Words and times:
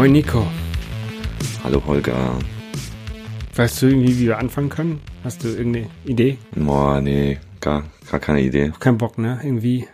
Moin 0.00 0.12
Nico. 0.12 0.46
Hallo 1.62 1.82
Holger. 1.84 2.38
Weißt 3.54 3.82
du 3.82 3.88
irgendwie, 3.88 4.18
wie 4.18 4.26
wir 4.28 4.38
anfangen 4.38 4.70
können? 4.70 5.02
Hast 5.22 5.44
du 5.44 5.48
irgendeine 5.48 5.90
Idee? 6.06 6.38
Boah, 6.56 7.02
nee, 7.02 7.38
gar, 7.60 7.84
gar 8.10 8.18
keine 8.18 8.40
Idee. 8.40 8.72
Kein 8.80 8.96
Bock, 8.96 9.18
ne? 9.18 9.38
Irgendwie 9.44 9.86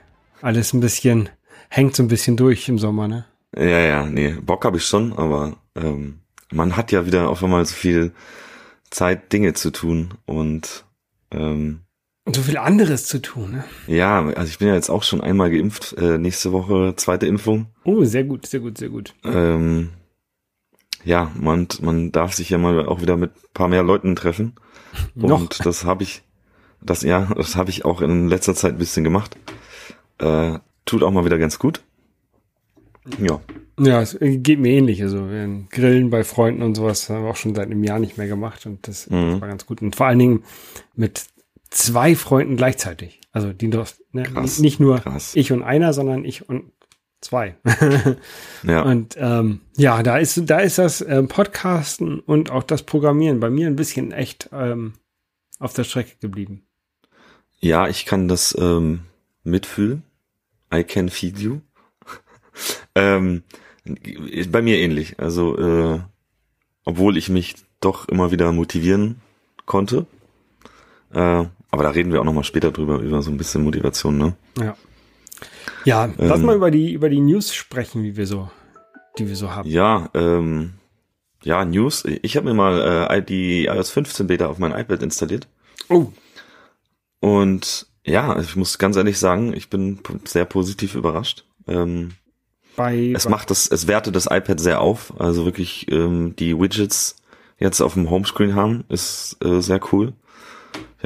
alles 0.43 0.73
ein 0.75 0.79
bisschen, 0.79 1.29
hängt 1.71 1.97
so 1.97 2.05
ein 2.05 2.09
bisschen 2.09 2.37
durch 2.37 2.69
im 2.69 2.79
Sommer, 2.79 3.09
ne? 3.09 3.25
Ja, 3.57 3.81
ja, 3.81 4.07
nee, 4.07 4.37
Bock 4.41 4.65
habe 4.65 4.77
ich 4.77 4.85
schon, 4.85 5.13
aber 5.13 5.57
ähm, 5.75 6.21
man 6.53 6.77
hat 6.77 6.93
ja 6.93 7.05
wieder 7.05 7.29
auf 7.29 7.43
einmal 7.43 7.67
so 7.67 7.75
viel 7.75 8.13
Zeit, 8.91 9.33
Dinge 9.33 9.55
zu 9.55 9.73
tun 9.73 10.15
und 10.25 10.85
ähm, 11.33 11.81
Und 12.27 12.35
so 12.37 12.43
viel 12.43 12.57
anderes 12.59 13.07
zu 13.07 13.23
tun, 13.23 13.53
ne? 13.53 13.65
ja, 13.87 14.21
also 14.27 14.51
ich 14.51 14.59
bin 14.59 14.67
ja 14.69 14.75
jetzt 14.75 14.91
auch 14.91 15.05
schon 15.05 15.21
einmal 15.21 15.49
geimpft, 15.51 15.95
äh, 15.97 16.19
nächste 16.19 16.51
Woche 16.53 16.95
zweite 16.97 17.27
Impfung. 17.27 17.67
Oh, 17.85 18.03
sehr 18.05 18.25
gut, 18.25 18.47
sehr 18.47 18.59
gut, 18.61 18.77
sehr 18.79 18.89
gut. 18.89 19.15
Ähm, 19.25 19.91
ja, 21.05 21.31
man, 21.39 21.69
man 21.81 22.11
darf 22.11 22.35
sich 22.35 22.51
ja 22.51 22.59
mal 22.59 22.85
auch 22.87 23.01
wieder 23.01 23.17
mit 23.17 23.31
paar 23.55 23.69
mehr 23.69 23.85
Leuten 23.85 24.17
treffen. 24.17 24.55
Noch. 25.15 25.41
Und 25.41 25.65
das 25.65 25.85
habe 25.85 26.03
ich, 26.03 26.25
das 26.83 27.03
ja, 27.03 27.33
das 27.37 27.55
habe 27.55 27.71
ich 27.71 27.85
auch 27.85 28.01
in 28.03 28.29
letzter 28.29 28.57
Zeit 28.57 28.73
ein 28.73 28.79
bisschen 28.79 29.05
gemacht. 29.05 29.37
Äh, 30.19 30.59
tut 30.85 31.05
auch 31.05 31.13
mal 31.13 31.25
wieder 31.25 31.39
ganz 31.39 31.61
gut. 31.61 31.81
Ja, 33.21 33.39
Ja, 33.79 34.03
es 34.03 34.19
geht 34.21 34.59
mir 34.59 34.73
ähnlich. 34.73 35.01
Also 35.05 35.31
wir 35.31 35.49
Grillen 35.71 36.11
bei 36.11 36.25
Freunden 36.25 36.63
und 36.63 36.75
sowas 36.75 37.09
haben 37.09 37.23
wir 37.23 37.31
auch 37.31 37.37
schon 37.37 37.55
seit 37.55 37.67
einem 37.67 37.85
Jahr 37.85 38.01
nicht 38.01 38.19
mehr 38.19 38.27
gemacht 38.27 38.67
und 38.67 38.89
das, 38.89 39.09
Mhm. 39.09 39.31
das 39.33 39.41
war 39.43 39.49
ganz 39.49 39.65
gut. 39.67 39.81
Und 39.81 39.95
vor 39.95 40.07
allen 40.07 40.19
Dingen 40.19 40.43
mit 40.97 41.27
zwei 41.71 42.15
Freunden 42.15 42.57
gleichzeitig. 42.57 43.21
Also 43.33 43.53
die 43.53 43.69
ne, 43.69 44.23
Krass, 44.23 44.59
nicht 44.59 44.81
nur 44.81 45.01
krass. 45.01 45.33
ich 45.35 45.53
und 45.53 45.63
einer, 45.63 45.93
sondern 45.93 46.25
ich 46.25 46.49
und 46.49 46.73
zwei. 47.21 47.57
ja, 48.63 48.83
Und 48.83 49.17
ähm, 49.19 49.61
ja, 49.77 50.03
da 50.03 50.19
ist 50.19 50.41
da 50.47 50.59
ist 50.61 50.79
das 50.79 51.01
ähm, 51.01 51.29
Podcasten 51.29 52.21
und 52.21 52.51
auch 52.51 52.63
das 52.63 52.83
Programmieren 52.83 53.41
bei 53.41 53.51
mir 53.51 53.67
ein 53.67 53.77
bisschen 53.77 54.13
echt 54.13 54.49
ähm, 54.53 54.95
auf 55.59 55.73
der 55.73 55.85
Strecke 55.85 56.17
geblieben. 56.21 56.63
ja, 57.61 57.89
ich 57.89 58.07
kann 58.07 58.29
das 58.29 58.57
ähm, 58.59 59.01
mitfühlen. 59.45 60.03
I 60.73 60.83
can 60.85 61.09
feed 61.09 61.39
you. 61.39 61.61
ähm, 62.95 63.43
bei 64.51 64.63
mir 64.63 64.79
ähnlich. 64.79 65.19
Also, 65.19 65.57
äh, 65.59 66.01
obwohl 66.85 67.17
ich 67.17 67.29
mich 67.29 67.55
doch 67.81 68.09
immer 68.09 68.31
wieder 68.31 68.53
motivieren 68.53 69.21
konnte. 69.65 70.07
Äh, 71.13 71.45
aber 71.71 71.83
da 71.83 71.91
reden 71.91 72.13
wir 72.13 72.21
auch 72.21 72.25
noch 72.25 72.33
mal 72.33 72.45
später 72.45 72.71
drüber, 72.71 72.99
über 73.01 73.23
so 73.23 73.31
ein 73.31 73.37
bisschen 73.37 73.63
Motivation, 73.65 74.17
ne? 74.17 74.35
Ja. 74.59 74.77
Ja, 75.85 76.09
lass 76.19 76.41
Ähm, 76.41 76.47
mal 76.47 76.57
über 76.57 76.71
die 76.71 76.93
über 76.93 77.09
die 77.09 77.21
News 77.21 77.55
sprechen, 77.55 78.03
wie 78.03 78.17
wir 78.17 78.27
so, 78.27 78.51
die 79.19 79.29
wir 79.29 79.37
so 79.37 79.55
haben. 79.55 79.69
Ja, 79.69 80.09
ähm, 80.15 80.75
ja, 81.43 81.65
News. 81.65 82.05
Ich 82.23 82.37
habe 82.37 82.49
mir 82.49 82.55
mal 82.55 83.09
äh, 83.09 83.23
die 83.23 83.67
iOS 83.67 83.91
15 83.91 84.27
Beta 84.27 84.47
auf 84.47 84.59
mein 84.59 84.73
iPad 84.73 85.03
installiert. 85.03 85.47
Oh, 85.89 86.09
Und 87.21 87.87
ja, 88.05 88.39
ich 88.41 88.57
muss 88.57 88.79
ganz 88.79 88.97
ehrlich 88.97 89.19
sagen, 89.19 89.53
ich 89.53 89.71
bin 89.71 90.01
sehr 90.25 90.45
positiv 90.45 90.95
überrascht. 90.95 91.45
Ähm, 91.69 92.13
bei, 92.77 93.13
es 93.15 93.25
bei 93.25 93.31
macht 93.31 93.51
das, 93.51 93.69
es 93.69 93.87
wertet 93.87 94.17
das 94.17 94.27
iPad 94.27 94.61
sehr 94.61 94.81
auf. 94.81 95.13
Also 95.21 95.45
wirklich 95.45 95.91
ähm, 95.91 96.35
die 96.37 96.59
Widgets 96.59 97.17
jetzt 97.59 97.81
auf 97.81 97.95
dem 97.95 98.11
Homescreen 98.11 98.55
haben, 98.55 98.85
ist 98.89 99.37
äh, 99.45 99.61
sehr 99.61 99.81
cool. 99.93 100.13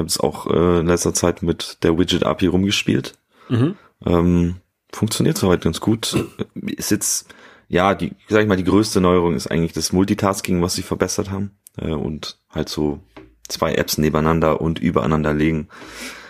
Ich 0.00 0.02
habe 0.02 0.08
es 0.08 0.20
auch 0.20 0.46
äh, 0.46 0.80
in 0.80 0.86
letzter 0.86 1.12
Zeit 1.12 1.42
mit 1.42 1.82
der 1.82 1.98
Widget 1.98 2.24
API 2.24 2.46
rumgespielt. 2.46 3.18
mhm. 3.50 3.76
Ähm, 4.06 4.56
funktioniert 4.90 5.36
soweit 5.36 5.60
ganz 5.60 5.80
gut. 5.80 6.16
Ist 6.54 6.90
jetzt, 6.90 7.28
ja, 7.68 7.94
die, 7.94 8.12
sag 8.28 8.40
ich 8.40 8.48
mal, 8.48 8.56
die 8.56 8.64
größte 8.64 9.02
Neuerung 9.02 9.34
ist 9.34 9.48
eigentlich 9.48 9.74
das 9.74 9.92
Multitasking, 9.92 10.62
was 10.62 10.74
sie 10.74 10.82
verbessert 10.82 11.30
haben. 11.30 11.50
Äh, 11.76 11.92
und 11.92 12.38
halt 12.48 12.70
so 12.70 13.00
zwei 13.46 13.74
Apps 13.74 13.98
nebeneinander 13.98 14.62
und 14.62 14.78
übereinander 14.78 15.34
legen. 15.34 15.68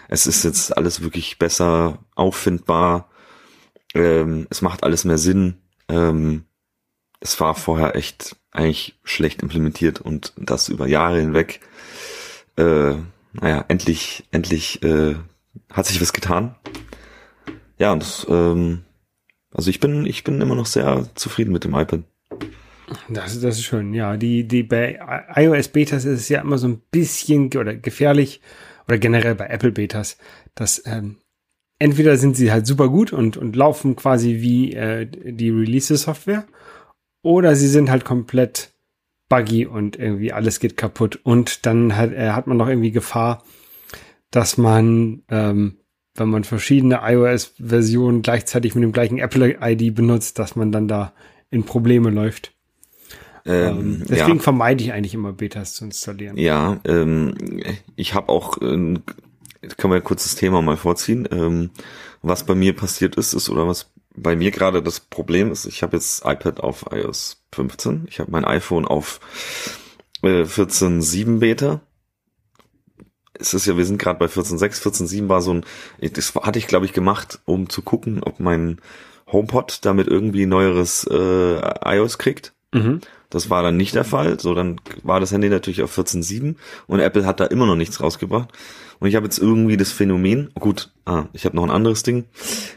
Es 0.09 0.27
ist 0.27 0.43
jetzt 0.43 0.77
alles 0.77 1.03
wirklich 1.03 1.39
besser 1.39 1.99
auffindbar. 2.17 3.09
Ähm, 3.95 4.49
es 4.51 4.63
macht 4.63 4.83
alles 4.83 5.05
mehr 5.05 5.19
Sinn. 5.19 5.59
Ähm, 5.89 6.45
es 7.21 7.39
war 7.39 7.55
vorher 7.55 7.95
echt 7.95 8.35
eigentlich 8.51 8.99
schlecht 9.05 9.43
implementiert 9.43 10.01
und 10.01 10.33
das 10.37 10.69
über 10.69 10.89
Jahre 10.89 11.21
hinweg. 11.21 11.61
Äh, 12.57 12.95
naja, 13.33 13.65
endlich, 13.69 14.25
endlich 14.31 14.83
äh, 14.83 15.15
hat 15.73 15.87
sich 15.87 16.01
was 16.01 16.13
getan. 16.13 16.57
Ja, 17.79 17.93
und 17.93 18.03
das, 18.03 18.27
ähm, 18.29 18.83
also 19.53 19.71
ich 19.71 19.81
bin, 19.81 20.07
ich 20.07 20.25
bin 20.25 20.41
immer 20.41 20.55
noch 20.55 20.67
sehr 20.67 21.09
zufrieden 21.15 21.53
mit 21.53 21.65
dem 21.65 21.75
iPad. 21.75 22.03
Das, 23.09 23.41
das 23.41 23.59
ist 23.59 23.65
schön. 23.65 23.95
Ja, 23.95 24.17
die, 24.17 24.47
die 24.47 24.63
bei 24.63 24.99
iOS 25.35 25.69
Betas 25.69 26.05
ist 26.05 26.21
es 26.21 26.29
ja 26.29 26.41
immer 26.41 26.59
so 26.59 26.69
ein 26.69 26.83
bisschen 26.91 27.47
oder 27.57 27.75
gefährlich 27.75 28.41
oder 28.89 28.99
generell 28.99 29.35
bei 29.35 29.47
Apple 29.47 29.73
Betas, 29.73 30.19
dass 30.55 30.83
ähm, 30.87 31.19
entweder 31.79 32.17
sind 32.17 32.37
sie 32.37 32.51
halt 32.51 32.67
super 32.67 32.89
gut 32.89 33.13
und, 33.13 33.37
und 33.37 33.55
laufen 33.55 33.97
quasi 33.97 34.41
wie 34.41 34.75
äh, 34.75 35.07
die 35.07 35.51
Release-Software 35.51 36.45
oder 37.23 37.55
sie 37.55 37.69
sind 37.69 37.91
halt 37.91 38.05
komplett 38.05 38.73
buggy 39.31 39.65
und 39.65 39.97
irgendwie 39.99 40.35
alles 40.35 40.61
geht 40.61 40.77
kaputt 40.77 41.19
und 41.23 41.65
dann 41.65 41.97
hat, 41.97 42.13
äh, 42.13 42.33
hat 42.33 42.47
man 42.47 42.59
noch 42.59 42.69
irgendwie 42.69 42.91
Gefahr, 42.91 43.43
dass 44.31 44.59
man, 44.59 45.23
ähm, 45.31 45.77
wenn 46.17 46.29
man 46.29 46.45
verschiedene 46.45 47.01
iOS-Versionen 47.03 48.21
gleichzeitig 48.21 48.75
mit 48.75 48.85
dem 48.85 48.93
gleichen 48.93 49.19
Apple-ID 49.19 49.95
benutzt, 49.95 50.39
dass 50.39 50.57
man 50.57 50.73
dann 50.73 50.89
da 50.89 51.15
in 51.51 51.65
Probleme 51.65 52.11
läuft. 52.11 52.53
Ähm, 53.47 53.79
Ähm, 53.79 54.05
deswegen 54.09 54.37
ja, 54.37 54.43
vermeide 54.43 54.85
ich 54.85 54.93
eigentlich 54.93 55.15
immer 55.15 55.33
Betas 55.33 55.73
zu 55.73 55.85
installieren. 55.85 56.37
ja 56.37 56.81
ähm, 56.85 57.35
ich 57.97 58.15
habe 58.15 58.29
auch, 58.29 58.59
ähm, 58.61 59.03
können 59.77 59.93
wir 59.93 59.97
ein 59.97 60.05
kurzes 60.05 60.35
Thema 60.35 60.61
mal 60.61 60.77
vorziehen. 60.77 61.27
Ähm, 61.31 61.71
was 62.23 62.45
bei 62.45 62.55
mir 62.55 62.75
passiert 62.75 63.17
ist, 63.17 63.33
ist 63.33 63.49
oder 63.49 63.67
was 63.67 63.91
bei 64.15 64.37
mir 64.37 64.51
gerade 64.51 64.83
das 64.83 65.01
Problem 65.01 65.53
ist, 65.53 65.67
ich 65.67 65.83
habe 65.83 65.97
jetzt 65.97 66.25
iPad 66.25 66.61
auf 66.61 66.87
iOS 66.91 67.43
15, 67.53 68.07
ich 68.09 68.21
habe 68.21 68.31
mein 68.31 68.45
iPhone 68.45 68.87
auf 68.87 69.21
äh, 70.23 70.43
14.7 70.43 71.39
Beta. 71.39 71.81
Es 73.35 73.55
ist 73.55 73.67
ja, 73.67 73.77
wir 73.77 73.87
sind 73.87 73.99
gerade 73.99 74.19
bei 74.19 74.27
14.6, 74.27 74.83
14.7 74.83 75.29
war 75.29 75.41
so 75.41 75.55
ein, 75.55 75.65
das 76.01 76.35
hatte 76.35 76.59
ich 76.59 76.67
glaube 76.67 76.87
ich 76.87 76.93
gemacht, 76.93 77.41
um 77.47 77.71
zu 77.71 77.83
gucken, 77.83 78.23
ob 78.23 78.41
mein 78.41 78.81
HomePod 79.29 79.85
damit 79.85 80.09
irgendwie 80.09 80.47
neueres 80.47 81.05
äh, 81.05 81.61
iOS 81.85 82.19
kriegt. 82.19 82.53
Mhm. 82.73 83.01
Das 83.31 83.49
war 83.49 83.63
dann 83.63 83.77
nicht 83.77 83.95
der 83.95 84.05
Fall. 84.05 84.39
So, 84.41 84.55
dann 84.55 84.81
war 85.05 85.21
das 85.21 85.31
Handy 85.31 85.49
natürlich 85.49 85.83
auf 85.83 85.97
14.7 85.97 86.57
und 86.89 87.01
Apple 87.01 87.25
hat 87.25 87.41
da 87.41 87.47
immer 87.47 87.67
noch 87.67 87.77
nichts 87.77 88.01
rausgebracht. 88.01 88.53
Und 88.99 89.09
ich 89.09 89.15
habe 89.15 89.25
jetzt 89.25 89.39
irgendwie 89.39 89.77
das 89.77 89.93
Phänomen, 89.93 90.51
gut, 90.59 90.93
ah, 91.07 91.25
ich 91.33 91.47
habe 91.47 91.57
noch 91.57 91.63
ein 91.63 91.71
anderes 91.71 92.03
Ding. 92.03 92.27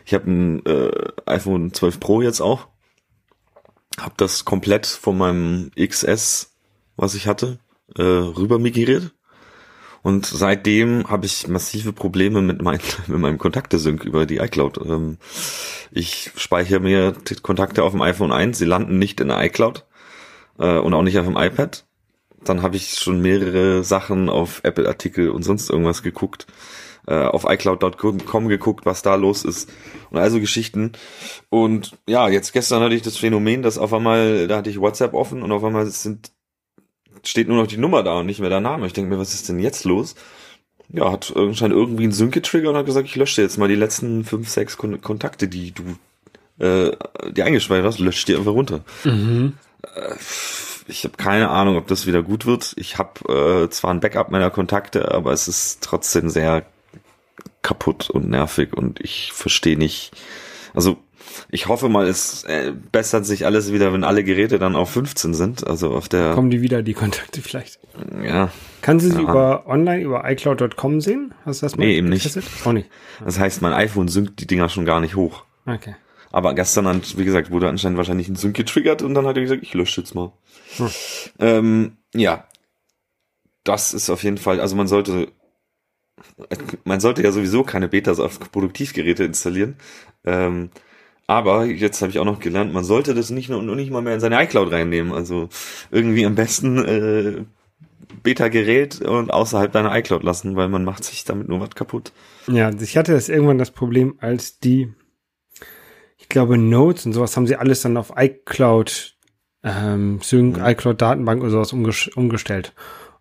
Ich 0.06 0.14
habe 0.14 0.32
ein 0.32 0.66
äh, 0.66 0.92
iPhone 1.26 1.74
12 1.74 2.00
Pro 2.00 2.22
jetzt 2.22 2.40
auch. 2.40 2.68
Habe 4.00 4.14
das 4.18 4.46
komplett 4.46 4.86
von 4.86 5.18
meinem 5.18 5.72
XS, 5.78 6.54
was 6.96 7.16
ich 7.16 7.28
hatte, 7.28 7.60
äh, 7.98 8.02
rüber 8.04 8.60
migriert. 8.60 9.12
Und 10.04 10.26
seitdem 10.26 11.10
habe 11.10 11.26
ich 11.26 11.48
massive 11.48 11.94
Probleme 11.94 12.42
mit, 12.42 12.62
mein, 12.62 12.80
mit 13.08 13.20
meinem 13.20 13.40
Kontakte-Sync 13.40 14.04
über 14.04 14.26
die 14.28 14.38
iCloud. 14.38 14.78
Ähm, 14.86 15.18
ich 15.92 16.32
speichere 16.36 16.80
mir 16.80 17.16
Kontakte 17.42 17.84
auf 17.84 17.92
dem 17.92 18.02
iPhone 18.02 18.32
ein, 18.32 18.54
sie 18.54 18.66
landen 18.66 19.00
nicht 19.00 19.20
in 19.20 19.30
der 19.30 19.44
iCloud 19.44 19.86
äh, 20.60 20.78
und 20.78 20.94
auch 20.94 21.04
nicht 21.04 21.18
auf 21.20 21.26
dem 21.26 21.38
iPad. 21.38 21.86
Dann 22.44 22.62
habe 22.62 22.76
ich 22.76 22.96
schon 22.96 23.22
mehrere 23.22 23.84
Sachen 23.84 24.30
auf 24.30 24.62
Apple-Artikel 24.64 25.30
und 25.30 25.44
sonst 25.44 25.70
irgendwas 25.70 26.04
geguckt, 26.04 26.46
äh, 27.08 27.16
auf 27.16 27.46
iCloud.com 27.48 28.48
geguckt, 28.48 28.86
was 28.86 29.02
da 29.02 29.16
los 29.16 29.46
ist 29.46 29.72
und 30.10 30.18
also 30.18 30.40
Geschichten. 30.40 30.92
Und 31.50 31.98
ja, 32.08 32.28
jetzt 32.30 32.54
gestern 32.54 32.82
hatte 32.84 32.96
ich 32.96 33.02
das 33.02 33.18
Phänomen, 33.18 33.62
dass 33.62 33.78
auf 33.78 33.94
einmal, 33.94 34.48
da 34.48 34.58
hatte 34.58 34.70
ich 34.70 34.80
WhatsApp 34.80 35.14
offen 35.14 35.42
und 35.42 35.52
auf 35.52 35.64
einmal 35.64 35.86
sind, 35.86 36.32
steht 37.24 37.48
nur 37.48 37.58
noch 37.58 37.68
die 37.68 37.78
Nummer 37.78 38.04
da 38.04 38.20
und 38.20 38.26
nicht 38.26 38.40
mehr 38.40 38.50
der 38.50 38.62
Name. 38.62 38.88
Ich 38.88 38.94
denke 38.94 39.10
mir, 39.10 39.20
was 39.20 39.34
ist 39.34 39.48
denn 39.48 39.60
jetzt 39.60 39.86
los? 39.86 40.16
Ja, 40.90 41.12
hat 41.12 41.34
anscheinend 41.36 41.76
irgendwie 41.76 42.04
einen 42.04 42.12
Sync 42.12 42.34
getriggert 42.34 42.72
und 42.72 42.78
hat 42.78 42.86
gesagt, 42.86 43.08
ich 43.08 43.16
lösche 43.16 43.42
jetzt 43.42 43.58
mal 43.58 43.70
die 43.70 43.76
letzten 43.76 44.26
fünf, 44.26 44.50
sechs 44.50 44.78
Kon 44.78 45.00
Kontakte, 45.02 45.48
die 45.48 45.72
du 45.72 45.84
äh, 46.60 46.92
die 47.32 47.44
eingespeichert 47.44 47.86
hast, 47.86 48.00
lösche 48.00 48.26
die 48.28 48.36
einfach 48.36 48.52
runter. 48.52 48.82
Mhm. 49.04 49.54
Ich 50.88 51.04
habe 51.06 51.16
keine 51.18 51.50
Ahnung, 51.50 51.78
ob 51.78 51.88
das 51.88 52.06
wieder 52.08 52.24
gut 52.24 52.46
wird. 52.46 52.74
Ich 52.78 52.98
habe 52.98 53.64
äh, 53.66 53.70
zwar 53.70 53.92
ein 53.94 54.00
Backup 54.00 54.32
meiner 54.32 54.50
Kontakte, 54.50 55.12
aber 55.12 55.32
es 55.32 55.48
ist 55.48 55.82
trotzdem 55.82 56.30
sehr 56.30 56.64
kaputt 57.62 58.10
und 58.10 58.30
nervig 58.30 58.74
und 58.74 59.00
ich 59.00 59.32
verstehe 59.34 59.78
nicht. 59.78 60.12
Also 60.74 60.98
ich 61.50 61.68
hoffe 61.68 61.88
mal, 61.90 62.06
es 62.08 62.44
äh, 62.44 62.74
bessert 62.92 63.26
sich 63.26 63.46
alles 63.46 63.72
wieder, 63.72 63.94
wenn 63.94 64.04
alle 64.04 64.24
Geräte 64.24 64.60
dann 64.60 64.76
auf 64.76 64.92
15 64.92 65.34
sind. 65.34 65.66
Also 65.66 65.92
auf 65.92 66.10
der, 66.10 66.34
Kommen 66.34 66.50
die 66.52 66.62
wieder, 66.62 66.84
die 66.84 66.94
Kontakte 66.94 67.42
vielleicht? 67.42 67.80
ja, 68.24 68.52
Kannst 68.82 69.06
du 69.06 69.10
sie 69.12 69.16
Ja. 69.24 69.30
über 69.30 69.68
online, 69.68 70.04
über 70.04 70.30
iCloud.com 70.30 71.00
sehen? 71.02 71.34
Hast 71.46 71.62
du 71.62 71.66
das 71.66 71.78
mal 71.78 71.86
Nee, 71.86 71.98
eben 71.98 72.10
nicht. 72.10 72.30
Auch 72.66 72.74
nicht. 72.74 72.90
das 73.24 73.40
heißt, 73.40 73.62
mein 73.62 73.74
iPhone 73.74 74.10
synkt 74.10 74.40
die 74.42 74.48
Dinger 74.48 74.68
schon 74.70 74.86
gar 74.86 75.00
nicht 75.00 75.16
hoch. 75.16 75.44
Okay. 75.66 75.96
Aber 76.34 76.56
gestern, 76.56 77.02
wie 77.16 77.26
gesagt, 77.26 77.52
wurde 77.52 77.70
anscheinend 77.70 77.98
wahrscheinlich 77.98 78.28
ein 78.28 78.36
Sync 78.36 78.56
getriggert 78.56 79.04
und 79.04 79.14
dann 79.14 79.28
hat 79.28 79.38
er 79.38 79.44
gesagt, 79.44 79.62
ich 79.62 79.76
lösche 79.76 80.02
jetzt 80.02 80.16
mal. 80.16 80.34
Hm. 80.78 80.90
Ähm, 81.40 81.98
ja, 82.16 82.48
das 83.64 83.94
ist 83.94 84.10
auf 84.10 84.24
jeden 84.24 84.40
Fall, 84.40 84.60
also 84.60 84.76
man 84.76 84.88
sollte, 84.88 85.32
man 86.86 87.00
sollte 87.00 87.22
ja 87.22 87.32
sowieso 87.32 87.64
keine 87.64 87.88
Betas 87.88 88.20
auf 88.20 88.40
Produktivgeräte 88.52 89.24
installieren. 89.24 89.76
Ähm, 90.26 90.72
aber 91.28 91.66
jetzt 91.66 92.02
habe 92.02 92.12
ich 92.12 92.18
auch 92.18 92.26
noch 92.26 92.40
gelernt, 92.40 92.74
man 92.74 92.84
sollte 92.84 93.14
das 93.14 93.30
nicht 93.30 93.50
nur 93.50 93.62
nicht 93.62 93.92
mal 93.92 94.02
mehr 94.02 94.16
in 94.16 94.20
seine 94.20 94.44
iCloud 94.44 94.72
reinnehmen. 94.72 95.14
Also 95.14 95.50
irgendwie 95.92 96.26
am 96.26 96.34
besten 96.34 96.84
äh, 96.84 97.44
Beta-Gerät 98.24 99.02
und 99.02 99.32
außerhalb 99.32 99.72
deiner 99.72 99.96
iCloud 99.96 100.24
lassen, 100.24 100.56
weil 100.56 100.68
man 100.68 100.84
macht 100.84 101.04
sich 101.04 101.26
damit 101.26 101.48
nur 101.48 101.60
was 101.60 101.76
kaputt. 101.76 102.12
Ja, 102.48 102.72
ich 102.72 102.98
hatte 102.98 103.14
das 103.14 103.30
irgendwann 103.30 103.60
das 103.60 103.72
Problem, 103.72 104.16
als 104.20 104.60
die, 104.60 104.94
ich 106.24 106.30
glaube, 106.30 106.58
Notes 106.58 107.06
und 107.06 107.12
sowas 107.12 107.36
haben 107.36 107.48
sie 107.48 107.58
alles 107.58 107.82
dann 107.82 107.98
auf 107.98 108.14
iCloud, 108.16 109.16
ähm, 109.62 110.20
Sync, 110.24 110.58
mhm. 110.58 110.66
iCloud 110.66 111.02
Datenbank 111.02 111.42
oder 111.44 111.52
sowas 111.52 111.74
umgestellt. 112.16 112.74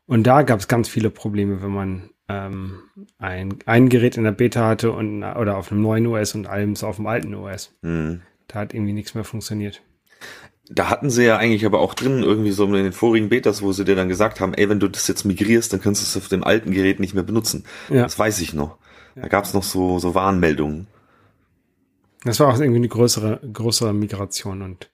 Und 0.06 0.24
da 0.24 0.42
gab 0.42 0.60
es 0.60 0.68
ganz 0.68 0.88
viele 0.88 1.10
Probleme, 1.10 1.62
wenn 1.62 1.72
man 1.72 2.10
ähm, 2.28 2.78
ein, 3.18 3.58
ein 3.66 3.88
Gerät 3.88 4.16
in 4.16 4.22
der 4.22 4.30
Beta 4.30 4.68
hatte 4.68 4.92
und 4.92 5.24
oder 5.24 5.56
auf 5.56 5.72
einem 5.72 5.82
neuen 5.82 6.06
OS 6.06 6.36
und 6.36 6.46
allem 6.46 6.76
so 6.76 6.86
auf 6.86 6.96
dem 6.96 7.08
alten 7.08 7.34
OS. 7.34 7.74
Mhm. 7.82 8.22
Da 8.46 8.60
hat 8.60 8.72
irgendwie 8.72 8.92
nichts 8.92 9.16
mehr 9.16 9.24
funktioniert. 9.24 9.82
Da 10.70 10.88
hatten 10.88 11.10
sie 11.10 11.24
ja 11.24 11.38
eigentlich 11.38 11.66
aber 11.66 11.80
auch 11.80 11.94
drin, 11.94 12.22
irgendwie 12.22 12.52
so 12.52 12.64
in 12.66 12.72
den 12.72 12.92
vorigen 12.92 13.30
Betas, 13.30 13.62
wo 13.62 13.72
sie 13.72 13.84
dir 13.84 13.96
dann 13.96 14.08
gesagt 14.08 14.38
haben, 14.40 14.54
ey, 14.54 14.68
wenn 14.68 14.78
du 14.78 14.86
das 14.86 15.08
jetzt 15.08 15.24
migrierst, 15.24 15.72
dann 15.72 15.80
kannst 15.80 16.02
du 16.02 16.04
es 16.06 16.16
auf 16.16 16.28
dem 16.28 16.44
alten 16.44 16.70
Gerät 16.70 17.00
nicht 17.00 17.14
mehr 17.14 17.24
benutzen. 17.24 17.64
Ja. 17.88 18.04
Das 18.04 18.16
weiß 18.16 18.40
ich 18.40 18.54
noch. 18.54 18.78
Da 19.16 19.26
gab 19.26 19.44
es 19.44 19.54
noch 19.54 19.64
so, 19.64 19.98
so 19.98 20.14
Warnmeldungen. 20.14 20.86
Das 22.24 22.40
war 22.40 22.48
auch 22.52 22.58
irgendwie 22.58 22.78
eine 22.78 22.88
größere, 22.88 23.40
größere 23.52 23.92
Migration 23.92 24.62
und. 24.62 24.90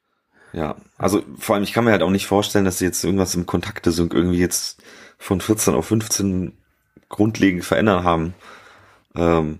Ja, 0.54 0.76
also 0.96 1.22
vor 1.38 1.54
allem, 1.54 1.64
ich 1.64 1.75
kann 1.75 1.84
mir 1.84 1.90
halt 1.90 2.02
auch 2.02 2.10
nicht 2.10 2.26
vorstellen, 2.26 2.64
dass 2.64 2.78
sie 2.78 2.86
jetzt 2.86 3.04
irgendwas 3.04 3.34
im 3.34 3.44
Kontakte-Sync 3.44 4.14
irgendwie 4.14 4.38
jetzt 4.38 4.82
von 5.19 5.42
14 5.42 5.75
auf 5.75 5.86
15 5.86 6.56
grundlegend 7.10 7.64
verändern 7.64 8.02
haben. 8.04 8.34
Ähm, 9.14 9.58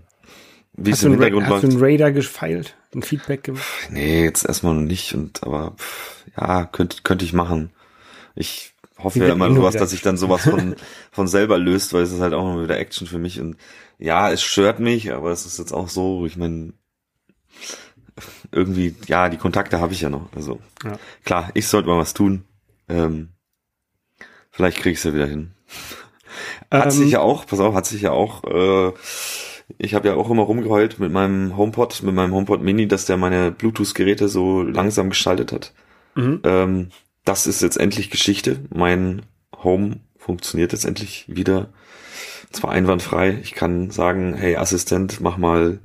wie 0.73 0.93
hast 0.93 1.01
es 1.01 1.05
im 1.05 1.13
Hintergrund 1.13 1.49
läuft. 1.49 1.65
Hast 1.65 1.73
du 1.73 1.77
einen 1.77 1.85
Raider 1.85 2.13
gefeilt? 2.13 2.77
Ein 2.95 3.03
Feedback 3.03 3.45
gemacht? 3.45 3.65
Nee, 3.91 4.25
jetzt 4.25 4.47
erstmal 4.47 4.75
noch 4.75 4.83
nicht. 4.83 5.15
Und 5.15 5.43
aber 5.43 5.73
pff, 5.77 6.25
ja, 6.37 6.65
könnte 6.65 6.99
könnte 7.03 7.25
ich 7.25 7.33
machen. 7.33 7.71
Ich 8.35 8.73
hoffe 8.97 9.19
ja 9.19 9.33
immer 9.33 9.53
sowas, 9.53 9.75
dass 9.75 9.91
sich 9.91 10.03
dann 10.03 10.17
sowas 10.17 10.43
von 10.43 10.77
von 11.11 11.29
selber 11.29 11.59
löst, 11.59 11.93
weil 11.93 12.03
es 12.03 12.13
ist 12.13 12.21
halt 12.21 12.33
auch 12.33 12.55
immer 12.55 12.63
wieder 12.63 12.79
Action 12.79 13.07
für 13.07 13.19
mich. 13.19 13.41
Und 13.41 13.57
ja, 13.99 14.31
es 14.31 14.43
stört 14.43 14.79
mich, 14.81 15.13
aber 15.13 15.33
es 15.33 15.45
ist 15.45 15.59
jetzt 15.59 15.73
auch 15.73 15.89
so, 15.89 16.25
ich 16.25 16.37
meine, 16.37 16.73
irgendwie, 18.53 18.95
ja, 19.07 19.29
die 19.29 19.37
Kontakte 19.37 19.81
habe 19.81 19.93
ich 19.93 20.01
ja 20.01 20.09
noch. 20.09 20.29
Also 20.35 20.61
ja. 20.85 20.99
klar, 21.25 21.51
ich 21.55 21.67
sollte 21.67 21.89
mal 21.89 21.99
was 21.99 22.15
tun. 22.15 22.45
Ähm, 22.89 23.31
vielleicht 24.51 24.79
kriege 24.79 24.93
ich 24.93 24.99
es 24.99 25.05
ja 25.05 25.15
wieder 25.15 25.27
hin. 25.27 25.53
Hat 26.71 26.87
ähm, 26.87 26.91
sich 26.91 27.11
ja 27.13 27.21
auch, 27.21 27.47
pass 27.47 27.61
auf, 27.61 27.75
hat 27.75 27.87
sich 27.87 28.03
ja 28.03 28.11
auch, 28.13 28.45
äh, 28.45 28.93
ich 29.79 29.95
habe 29.95 30.09
ja 30.09 30.15
auch 30.15 30.31
immer 30.31 30.43
rumgeheult 30.43 30.99
mit 30.99 31.13
meinem 31.13 31.57
HomePod, 31.57 32.03
mit 32.03 32.15
meinem 32.15 32.33
HomePod 32.33 32.63
Mini, 32.63 32.89
dass 32.89 33.07
der 33.07 33.17
meine 33.17 33.51
Bluetooth-Geräte 33.51 34.29
so 34.29 34.63
langsam 34.63 35.11
geschaltet 35.11 35.53
hat. 35.53 35.73
Mhm. 36.15 36.41
Ähm, 36.45 36.89
das 37.25 37.47
ist 37.47 37.63
jetzt 37.63 37.77
endlich 37.77 38.11
Geschichte. 38.11 38.61
Mein 38.75 39.23
Home 39.63 40.01
funktioniert 40.17 40.73
jetzt 40.73 40.85
endlich 40.85 41.25
wieder. 41.29 41.69
Zwar 42.51 42.71
einwandfrei. 42.71 43.39
Ich 43.43 43.53
kann 43.53 43.91
sagen, 43.91 44.35
hey 44.35 44.57
Assistent, 44.57 45.21
mach 45.21 45.37
mal, 45.37 45.81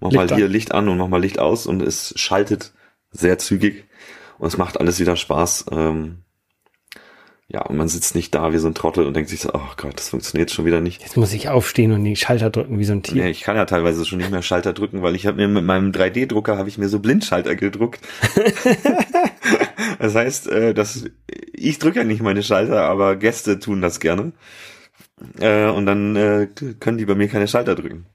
mach 0.00 0.10
Licht 0.10 0.30
mal 0.30 0.36
hier 0.36 0.46
an. 0.46 0.52
Licht 0.52 0.72
an 0.72 0.88
und 0.88 0.98
mach 0.98 1.08
mal 1.08 1.20
Licht 1.20 1.38
aus 1.38 1.66
und 1.66 1.82
es 1.82 2.14
schaltet 2.16 2.72
sehr 3.10 3.38
zügig 3.38 3.84
und 4.38 4.48
es 4.48 4.56
macht 4.56 4.78
alles 4.80 5.00
wieder 5.00 5.16
Spaß. 5.16 5.66
Ähm, 5.72 6.18
ja, 7.52 7.62
und 7.62 7.76
man 7.76 7.88
sitzt 7.88 8.14
nicht 8.14 8.32
da 8.32 8.52
wie 8.52 8.58
so 8.58 8.68
ein 8.68 8.76
Trottel 8.76 9.04
und 9.04 9.14
denkt 9.14 9.28
sich 9.28 9.40
so, 9.40 9.50
oh 9.52 9.72
Gott, 9.76 9.94
das 9.96 10.10
funktioniert 10.10 10.52
schon 10.52 10.66
wieder 10.66 10.80
nicht. 10.80 11.02
Jetzt 11.02 11.16
muss 11.16 11.32
ich 11.32 11.48
aufstehen 11.48 11.90
und 11.90 12.04
den 12.04 12.14
Schalter 12.14 12.48
drücken 12.48 12.78
wie 12.78 12.84
so 12.84 12.92
ein 12.92 13.02
Tier. 13.02 13.24
Nee, 13.24 13.30
ich 13.30 13.40
kann 13.40 13.56
ja 13.56 13.64
teilweise 13.64 14.06
schon 14.06 14.18
nicht 14.18 14.30
mehr 14.30 14.42
Schalter 14.42 14.72
drücken, 14.72 15.02
weil 15.02 15.16
ich 15.16 15.26
habe 15.26 15.38
mir 15.38 15.48
mit 15.48 15.64
meinem 15.64 15.90
3D-Drucker 15.90 16.56
habe 16.56 16.68
ich 16.68 16.78
mir 16.78 16.88
so 16.88 17.00
Blindschalter 17.00 17.56
gedruckt. 17.56 18.00
das 19.98 20.14
heißt, 20.14 20.46
äh, 20.48 20.74
dass 20.74 21.06
ich 21.52 21.80
drücke 21.80 21.98
ja 21.98 22.04
nicht 22.04 22.22
meine 22.22 22.44
Schalter, 22.44 22.82
aber 22.82 23.16
Gäste 23.16 23.58
tun 23.58 23.80
das 23.82 23.98
gerne. 23.98 24.30
Äh, 25.40 25.70
und 25.70 25.86
dann 25.86 26.14
äh, 26.14 26.48
können 26.78 26.98
die 26.98 27.06
bei 27.06 27.16
mir 27.16 27.26
keine 27.26 27.48
Schalter 27.48 27.74
drücken. 27.74 28.06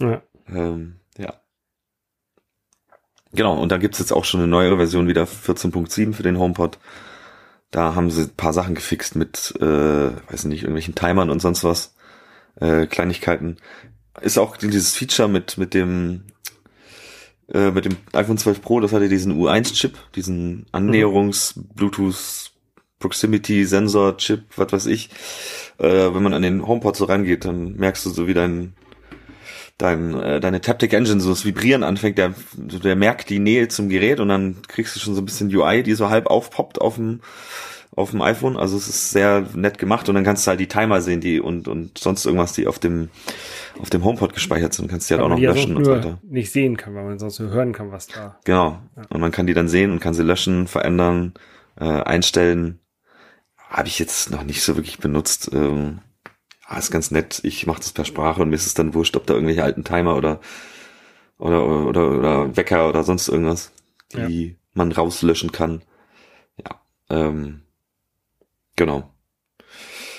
Ja. 0.00 0.22
Ähm, 0.48 0.96
ja. 1.18 1.34
Genau, 3.32 3.60
und 3.60 3.70
da 3.70 3.78
gibt's 3.78 3.98
jetzt 3.98 4.12
auch 4.12 4.24
schon 4.24 4.40
eine 4.40 4.48
neuere 4.48 4.76
Version 4.76 5.08
wieder, 5.08 5.24
14.7 5.24 6.12
für 6.12 6.22
den 6.22 6.38
HomePod. 6.38 6.78
Da 7.70 7.94
haben 7.94 8.10
sie 8.10 8.24
ein 8.24 8.36
paar 8.36 8.52
Sachen 8.52 8.74
gefixt 8.74 9.16
mit, 9.16 9.54
äh, 9.58 10.10
weiß 10.30 10.44
nicht, 10.44 10.62
irgendwelchen 10.62 10.94
Timern 10.94 11.30
und 11.30 11.40
sonst 11.40 11.64
was. 11.64 11.94
Äh, 12.60 12.86
Kleinigkeiten. 12.86 13.56
Ist 14.20 14.36
auch 14.36 14.58
dieses 14.58 14.94
Feature 14.94 15.28
mit, 15.28 15.56
mit 15.56 15.72
dem, 15.72 16.24
äh, 17.48 17.70
mit 17.70 17.86
dem 17.86 17.96
iPhone 18.12 18.36
12 18.36 18.60
Pro, 18.60 18.80
das 18.80 18.92
hatte 18.92 19.08
diesen 19.08 19.40
U1-Chip, 19.40 19.96
diesen 20.14 20.66
Annäherungs-Bluetooth 20.72 22.52
Proximity-Sensor-Chip, 22.98 24.44
was 24.56 24.72
weiß 24.72 24.86
ich. 24.86 25.10
Äh, 25.78 26.14
wenn 26.14 26.22
man 26.22 26.34
an 26.34 26.42
den 26.42 26.66
HomePod 26.66 26.96
so 26.96 27.06
rangeht, 27.06 27.44
dann 27.44 27.76
merkst 27.76 28.04
du 28.06 28.10
so 28.10 28.26
wie 28.26 28.34
dein, 28.34 28.74
dein, 29.82 30.14
äh, 30.20 30.40
deine 30.40 30.60
Taptic 30.60 30.92
Engine 30.92 31.20
so 31.20 31.30
das 31.30 31.44
Vibrieren 31.44 31.82
anfängt, 31.82 32.18
der, 32.18 32.34
der 32.54 32.96
merkt 32.96 33.30
die 33.30 33.38
Nähe 33.38 33.68
zum 33.68 33.88
Gerät 33.88 34.20
und 34.20 34.28
dann 34.28 34.62
kriegst 34.68 34.94
du 34.94 35.00
schon 35.00 35.14
so 35.14 35.20
ein 35.20 35.24
bisschen 35.24 35.54
UI, 35.54 35.82
die 35.82 35.94
so 35.94 36.08
halb 36.08 36.26
aufpoppt 36.26 36.80
auf 36.80 36.96
dem, 36.96 37.20
auf 37.94 38.10
dem 38.10 38.22
iPhone. 38.22 38.56
Also 38.56 38.76
es 38.76 38.88
ist 38.88 39.10
sehr 39.10 39.44
nett 39.54 39.78
gemacht 39.78 40.08
und 40.08 40.14
dann 40.14 40.24
kannst 40.24 40.46
du 40.46 40.50
halt 40.50 40.60
die 40.60 40.68
Timer 40.68 41.00
sehen, 41.00 41.20
die 41.20 41.40
und, 41.40 41.68
und 41.68 41.98
sonst 41.98 42.24
irgendwas, 42.24 42.52
die 42.52 42.66
auf 42.66 42.78
dem, 42.78 43.10
auf 43.80 43.90
dem 43.90 44.04
HomePod 44.04 44.34
gespeichert 44.34 44.72
sind, 44.72 44.88
kannst 44.88 45.10
du 45.10 45.14
halt 45.14 45.24
auch 45.24 45.28
noch 45.28 45.38
löschen 45.38 45.76
und 45.76 45.84
so 45.84 45.92
weiter. 45.92 46.18
Nicht 46.22 46.52
sehen 46.52 46.76
kann, 46.76 46.94
weil 46.94 47.04
man 47.04 47.18
sonst 47.18 47.40
nur 47.40 47.50
hören 47.50 47.72
kann, 47.72 47.90
was 47.90 48.06
da. 48.06 48.38
Genau. 48.44 48.78
Ja. 48.96 49.02
Und 49.08 49.20
man 49.20 49.32
kann 49.32 49.46
die 49.46 49.54
dann 49.54 49.68
sehen 49.68 49.90
und 49.90 50.00
kann 50.00 50.14
sie 50.14 50.22
löschen, 50.22 50.68
verändern, 50.68 51.34
äh, 51.78 51.84
einstellen. 51.84 52.78
Habe 53.68 53.88
ich 53.88 53.98
jetzt 53.98 54.30
noch 54.30 54.44
nicht 54.44 54.62
so 54.62 54.76
wirklich 54.76 54.98
benutzt. 54.98 55.50
Ähm, 55.52 56.00
ah, 56.72 56.78
ist 56.78 56.90
ganz 56.90 57.10
nett, 57.10 57.40
ich 57.44 57.66
mache 57.66 57.80
das 57.80 57.92
per 57.92 58.04
Sprache 58.04 58.40
und 58.40 58.48
mir 58.48 58.56
ist 58.56 58.66
es 58.66 58.74
dann 58.74 58.94
wurscht, 58.94 59.16
ob 59.16 59.26
da 59.26 59.34
irgendwelche 59.34 59.62
alten 59.62 59.84
Timer 59.84 60.16
oder 60.16 60.40
oder 61.38 61.66
oder, 61.66 62.10
oder 62.10 62.56
Wecker 62.56 62.88
oder 62.88 63.04
sonst 63.04 63.28
irgendwas, 63.28 63.72
die 64.12 64.46
ja. 64.46 64.54
man 64.74 64.92
rauslöschen 64.92 65.52
kann. 65.52 65.82
Ja, 66.56 66.80
ähm, 67.10 67.62
genau. 68.76 69.10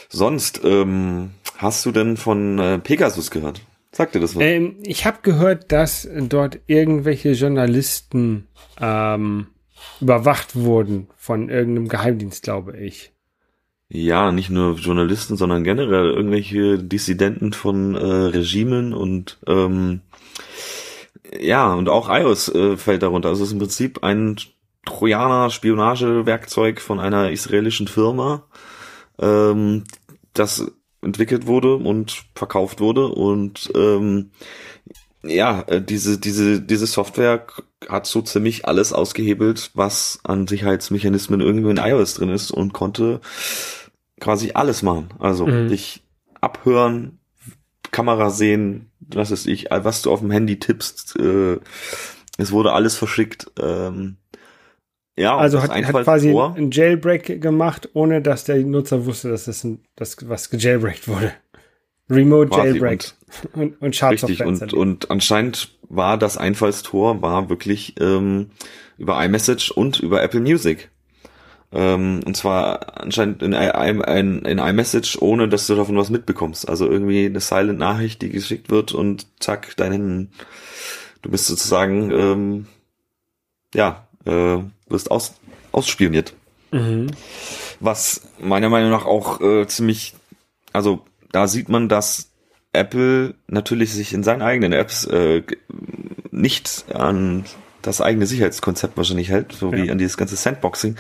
Sonst, 0.10 0.62
ähm, 0.64 1.32
hast 1.58 1.86
du 1.86 1.92
denn 1.92 2.18
von 2.18 2.60
äh, 2.60 2.78
Pegasus 2.78 3.32
gehört? 3.32 3.62
Sagt 3.92 4.14
dir 4.14 4.20
das 4.20 4.36
was? 4.36 4.44
Ähm, 4.44 4.78
ich 4.84 5.06
habe 5.06 5.20
gehört, 5.24 5.72
dass 5.72 6.08
dort 6.14 6.60
irgendwelche 6.68 7.32
Journalisten 7.32 8.48
ähm, 8.80 9.48
überwacht 10.02 10.56
wurden 10.56 11.08
von 11.16 11.50
irgendeinem 11.50 11.88
Geheimdienst, 11.88 12.44
glaube 12.44 12.78
ich 12.78 13.14
ja, 13.94 14.32
nicht 14.32 14.50
nur 14.50 14.74
Journalisten, 14.74 15.38
sondern 15.38 15.64
generell 15.64 16.10
irgendwelche 16.10 16.80
Dissidenten 16.80 17.54
von 17.54 17.94
äh, 17.94 18.00
Regimen 18.04 18.92
und 18.92 19.38
ähm, 19.46 20.02
ja, 21.40 21.72
und 21.76 21.90
auch 21.90 22.10
iOS 22.10 22.50
äh, 22.50 22.76
fällt 22.76 23.04
darunter. 23.04 23.30
Also 23.30 23.44
es 23.44 23.50
ist 23.50 23.54
im 23.54 23.60
Prinzip 23.60 24.04
ein 24.04 24.38
Trojaner-Spionagewerkzeug 24.86 26.82
von 26.82 27.00
einer 27.00 27.30
israelischen 27.30 27.88
Firma, 27.88 28.48
ähm, 29.20 29.84
das 30.34 30.72
entwickelt 31.04 31.46
wurde 31.46 31.76
und 31.76 32.24
verkauft 32.34 32.80
wurde 32.80 33.10
und 33.10 33.72
ähm, 33.76 34.32
ja, 35.22 35.62
äh, 35.68 35.82
diese, 35.84 36.18
diese, 36.18 36.62
diese 36.62 36.88
Software 36.88 37.46
hat 37.88 38.08
so 38.08 38.24
ziemlich 38.24 38.66
alles 38.68 38.92
ausgehebelt, 38.92 39.70
was 39.76 40.20
an 40.24 40.48
Sicherheitsmechanismen 40.48 41.42
irgendwo 41.42 41.70
in 41.70 41.78
iOS 41.78 42.16
drin 42.16 42.30
ist 42.30 42.50
und 42.50 42.74
konnte 42.74 43.22
quasi 44.24 44.52
alles 44.54 44.82
machen. 44.84 45.10
Also 45.20 45.46
mhm. 45.46 45.68
dich 45.68 46.02
abhören, 46.40 47.20
Kamera 47.92 48.30
sehen, 48.30 48.90
was 49.00 49.32
ist 49.32 49.46
ich, 49.46 49.68
was 49.70 50.02
du 50.02 50.12
auf 50.12 50.22
dem 50.22 50.32
Handy 50.32 50.60
tippst. 50.60 51.20
Äh, 51.20 51.60
es 52.38 52.52
wurde 52.52 52.72
alles 52.72 52.96
verschickt. 52.96 53.52
Ähm, 53.62 54.18
ja, 55.16 55.38
also 55.38 55.62
hat, 55.62 55.72
hat 55.72 56.04
quasi 56.04 56.32
vor. 56.32 56.56
ein 56.58 56.72
Jailbreak 56.72 57.40
gemacht, 57.42 57.90
ohne 57.94 58.22
dass 58.22 58.46
der 58.46 58.58
Nutzer 58.58 59.06
wusste, 59.06 59.30
dass 59.30 59.46
das 59.46 59.64
ein, 59.64 59.82
dass 59.96 60.18
was 60.28 60.50
gejailbreakt 60.50 61.08
wurde. 61.08 61.34
Remote 62.10 62.50
quasi 62.50 62.70
Jailbreak 62.70 63.12
und, 63.54 63.62
und, 63.62 63.82
und 63.82 63.96
Schadsoftware. 63.96 64.48
Richtig, 64.48 64.74
und, 64.74 64.74
und 64.74 65.12
anscheinend 65.12 65.78
war 65.90 66.18
das 66.18 66.38
Einfallstor 66.38 67.22
war 67.22 67.50
wirklich 67.50 67.96
ähm, 68.00 68.52
über 68.98 69.24
iMessage 69.24 69.70
und 69.72 70.00
über 70.00 70.24
Apple 70.24 70.40
Music. 70.40 70.90
Ähm, 71.74 72.22
und 72.26 72.38
zwar 72.38 73.02
anscheinend 73.02 73.42
in, 73.42 73.54
in, 73.54 74.46
in 74.46 74.58
iMessage, 74.60 75.18
ohne 75.20 75.50
dass 75.50 75.68
du 75.68 75.76
davon 75.76 75.98
was 75.98 76.10
mitbekommst. 76.10 76.70
Also 76.70 76.88
irgendwie 76.88 77.26
eine 77.26 77.40
Silent-Nachricht, 77.40 78.22
die 78.22 78.30
geschickt 78.30 78.70
wird 78.70 78.94
und 78.94 79.26
zack, 79.40 79.76
dein, 79.76 80.30
du 81.24 81.32
bist 81.32 81.48
sozusagen 81.48 82.12
ähm, 82.12 82.68
ja, 83.74 84.08
äh, 84.26 84.60
wirst 84.88 85.10
aus, 85.10 85.34
ausspioniert. 85.72 86.34
Mhm. 86.72 87.08
Was 87.80 88.22
meiner 88.40 88.70
Meinung 88.70 88.92
nach 88.92 89.06
auch 89.06 89.42
äh, 89.42 89.68
ziemlich, 89.68 90.14
also 90.74 91.06
da 91.32 91.48
sieht 91.48 91.70
man, 91.70 91.90
dass 91.90 92.30
Apple 92.72 93.36
natürlich 93.48 93.94
sich 93.94 94.14
in 94.14 94.24
seinen 94.24 94.42
eigenen 94.42 94.74
Apps 94.74 95.06
äh, 95.06 95.44
nicht 96.32 96.86
an 96.94 97.46
das 97.82 98.02
eigene 98.02 98.26
Sicherheitskonzept 98.26 98.98
wahrscheinlich 98.98 99.30
hält, 99.30 99.54
so 99.54 99.72
ja. 99.72 99.78
wie 99.78 99.92
an 99.92 99.98
dieses 99.98 100.18
ganze 100.18 100.36
Sandboxing. 100.36 100.96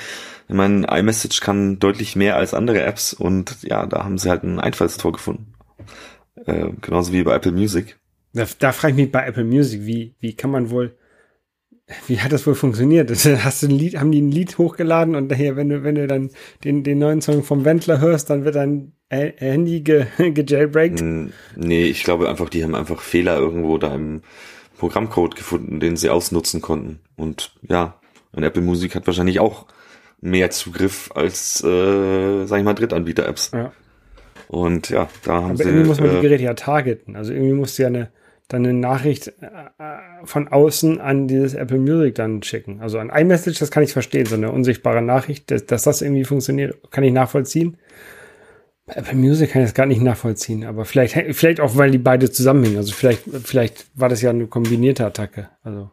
Ich 0.48 0.56
meine, 0.56 0.88
iMessage 0.90 1.42
kann 1.42 1.80
deutlich 1.80 2.16
mehr 2.16 2.36
als 2.36 2.54
andere 2.54 2.82
Apps 2.82 3.14
und 3.14 3.58
ja, 3.64 3.86
da 3.86 4.04
haben 4.04 4.18
sie 4.18 4.30
halt 4.30 4.44
ein 4.44 4.60
Einfallstor 4.60 5.12
gefunden. 5.12 5.54
Äh, 6.46 6.70
genauso 6.82 7.14
wie 7.14 7.24
bei 7.24 7.36
Apple 7.36 7.52
Music. 7.52 7.98
Da, 8.34 8.46
da 8.60 8.72
frage 8.72 8.94
ich 8.94 8.98
mich 8.98 9.12
bei 9.12 9.26
Apple 9.26 9.44
Music, 9.44 9.86
wie, 9.86 10.16
wie 10.20 10.36
kann 10.36 10.52
man 10.52 10.70
wohl, 10.70 10.98
wie 12.08 12.20
hat 12.20 12.32
das 12.32 12.46
wohl 12.48 12.56
funktioniert? 12.56 13.10
Hast 13.12 13.64
du 13.64 13.68
ein 13.68 13.72
Lied, 13.72 13.98
haben 14.00 14.12
die 14.12 14.22
ein 14.22 14.32
Lied 14.32 14.58
hochgeladen 14.58 15.16
und 15.16 15.30
daher, 15.30 15.56
wenn 15.56 15.70
du, 15.70 15.84
wenn 15.84 15.96
du 15.96 16.08
dann 16.08 16.32
den, 16.64 16.84
den 16.84 17.00
neuen 17.00 17.22
Song 17.22 17.44
vom 17.44 17.64
Wendler 17.66 18.00
hörst, 18.00 18.30
dann 18.30 18.44
wird 18.44 18.56
dein 18.56 18.94
Handy 19.10 19.82
ge, 19.82 20.08
gejailbreakt? 20.18 21.02
Nee, 21.56 21.86
ich 21.86 22.04
glaube 22.04 22.30
einfach, 22.30 22.50
die 22.50 22.64
haben 22.64 22.76
einfach 22.76 23.02
Fehler 23.02 23.38
irgendwo 23.38 23.78
da 23.78 23.94
im 23.94 24.22
Programmcode 24.78 25.36
gefunden, 25.36 25.80
den 25.80 25.96
sie 25.96 26.10
ausnutzen 26.10 26.62
konnten. 26.62 27.00
Und 27.16 27.56
ja, 27.62 28.00
und 28.32 28.44
Apple 28.44 28.64
Music 28.64 28.96
hat 28.96 29.06
wahrscheinlich 29.06 29.40
auch 29.40 29.68
mehr 30.24 30.50
Zugriff 30.50 31.12
als, 31.14 31.62
äh, 31.64 32.46
sag 32.46 32.58
ich 32.58 32.64
mal, 32.64 32.74
Drittanbieter-Apps. 32.74 33.52
Ja. 33.54 33.74
Und 34.48 34.90
ja, 34.90 35.10
da 35.24 35.34
haben 35.34 35.46
Aber 35.46 35.58
sie. 35.58 35.64
Irgendwie 35.64 35.88
muss 35.88 36.00
man 36.00 36.10
äh, 36.10 36.16
die 36.16 36.22
Geräte 36.22 36.44
ja 36.44 36.54
targeten. 36.54 37.16
Also 37.16 37.34
irgendwie 37.34 37.54
musst 37.54 37.78
du 37.78 37.84
ja 37.84 37.90
eine, 37.90 38.10
dann 38.48 38.66
eine 38.66 38.74
Nachricht 38.74 39.28
äh, 39.28 39.34
von 40.24 40.48
außen 40.48 41.02
an 41.02 41.28
dieses 41.28 41.56
Apple 41.56 41.78
Music 41.78 42.16
dann 42.16 42.42
schicken. 42.42 42.80
Also 42.82 43.00
an 43.00 43.10
iMessage, 43.10 43.60
das 43.60 43.70
kann 43.70 43.84
ich 43.84 43.92
verstehen, 43.92 44.26
so 44.26 44.36
eine 44.36 44.52
unsichtbare 44.52 45.02
Nachricht, 45.02 45.52
dass, 45.52 45.66
dass 45.66 45.84
das 45.84 46.02
irgendwie 46.02 46.24
funktioniert, 46.24 46.92
kann 46.92 47.04
ich 47.04 47.12
nachvollziehen. 47.12 47.78
Bei 48.86 48.94
Apple 48.94 49.16
Music 49.16 49.52
kann 49.52 49.62
ich 49.62 49.70
das 49.70 49.76
gar 49.76 49.86
nicht 49.86 50.02
nachvollziehen, 50.02 50.66
aber 50.66 50.84
vielleicht, 50.86 51.16
vielleicht 51.36 51.62
auch, 51.62 51.78
weil 51.78 51.92
die 51.92 51.98
beide 51.98 52.30
zusammenhängen. 52.30 52.78
Also 52.78 52.94
vielleicht, 52.94 53.24
vielleicht 53.44 53.88
war 53.94 54.10
das 54.10 54.22
ja 54.22 54.30
eine 54.30 54.48
kombinierte 54.48 55.06
Attacke. 55.06 55.50
Also. 55.64 55.90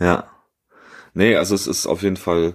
Ja. 0.00 0.28
Nee, 1.14 1.36
also 1.36 1.54
es 1.54 1.66
ist 1.66 1.86
auf 1.86 2.02
jeden 2.02 2.16
Fall 2.16 2.54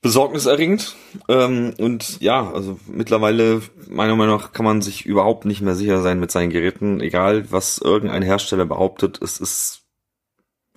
besorgniserregend. 0.00 0.96
Ähm, 1.28 1.74
und 1.78 2.20
ja, 2.20 2.50
also 2.52 2.78
mittlerweile, 2.86 3.62
meiner 3.88 4.16
Meinung 4.16 4.36
nach, 4.36 4.52
kann 4.52 4.64
man 4.64 4.82
sich 4.82 5.06
überhaupt 5.06 5.44
nicht 5.44 5.60
mehr 5.60 5.74
sicher 5.74 6.02
sein 6.02 6.20
mit 6.20 6.30
seinen 6.30 6.50
Geräten. 6.50 7.00
Egal, 7.00 7.50
was 7.50 7.78
irgendein 7.78 8.22
Hersteller 8.22 8.66
behauptet, 8.66 9.20
es 9.22 9.40
ist 9.40 9.82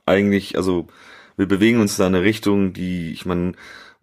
eigentlich, 0.05 0.57
also 0.57 0.87
wir 1.37 1.47
bewegen 1.47 1.79
uns 1.79 1.97
da 1.97 2.07
in 2.07 2.15
eine 2.15 2.23
Richtung, 2.23 2.73
die, 2.73 3.11
ich 3.11 3.25
meine, 3.25 3.53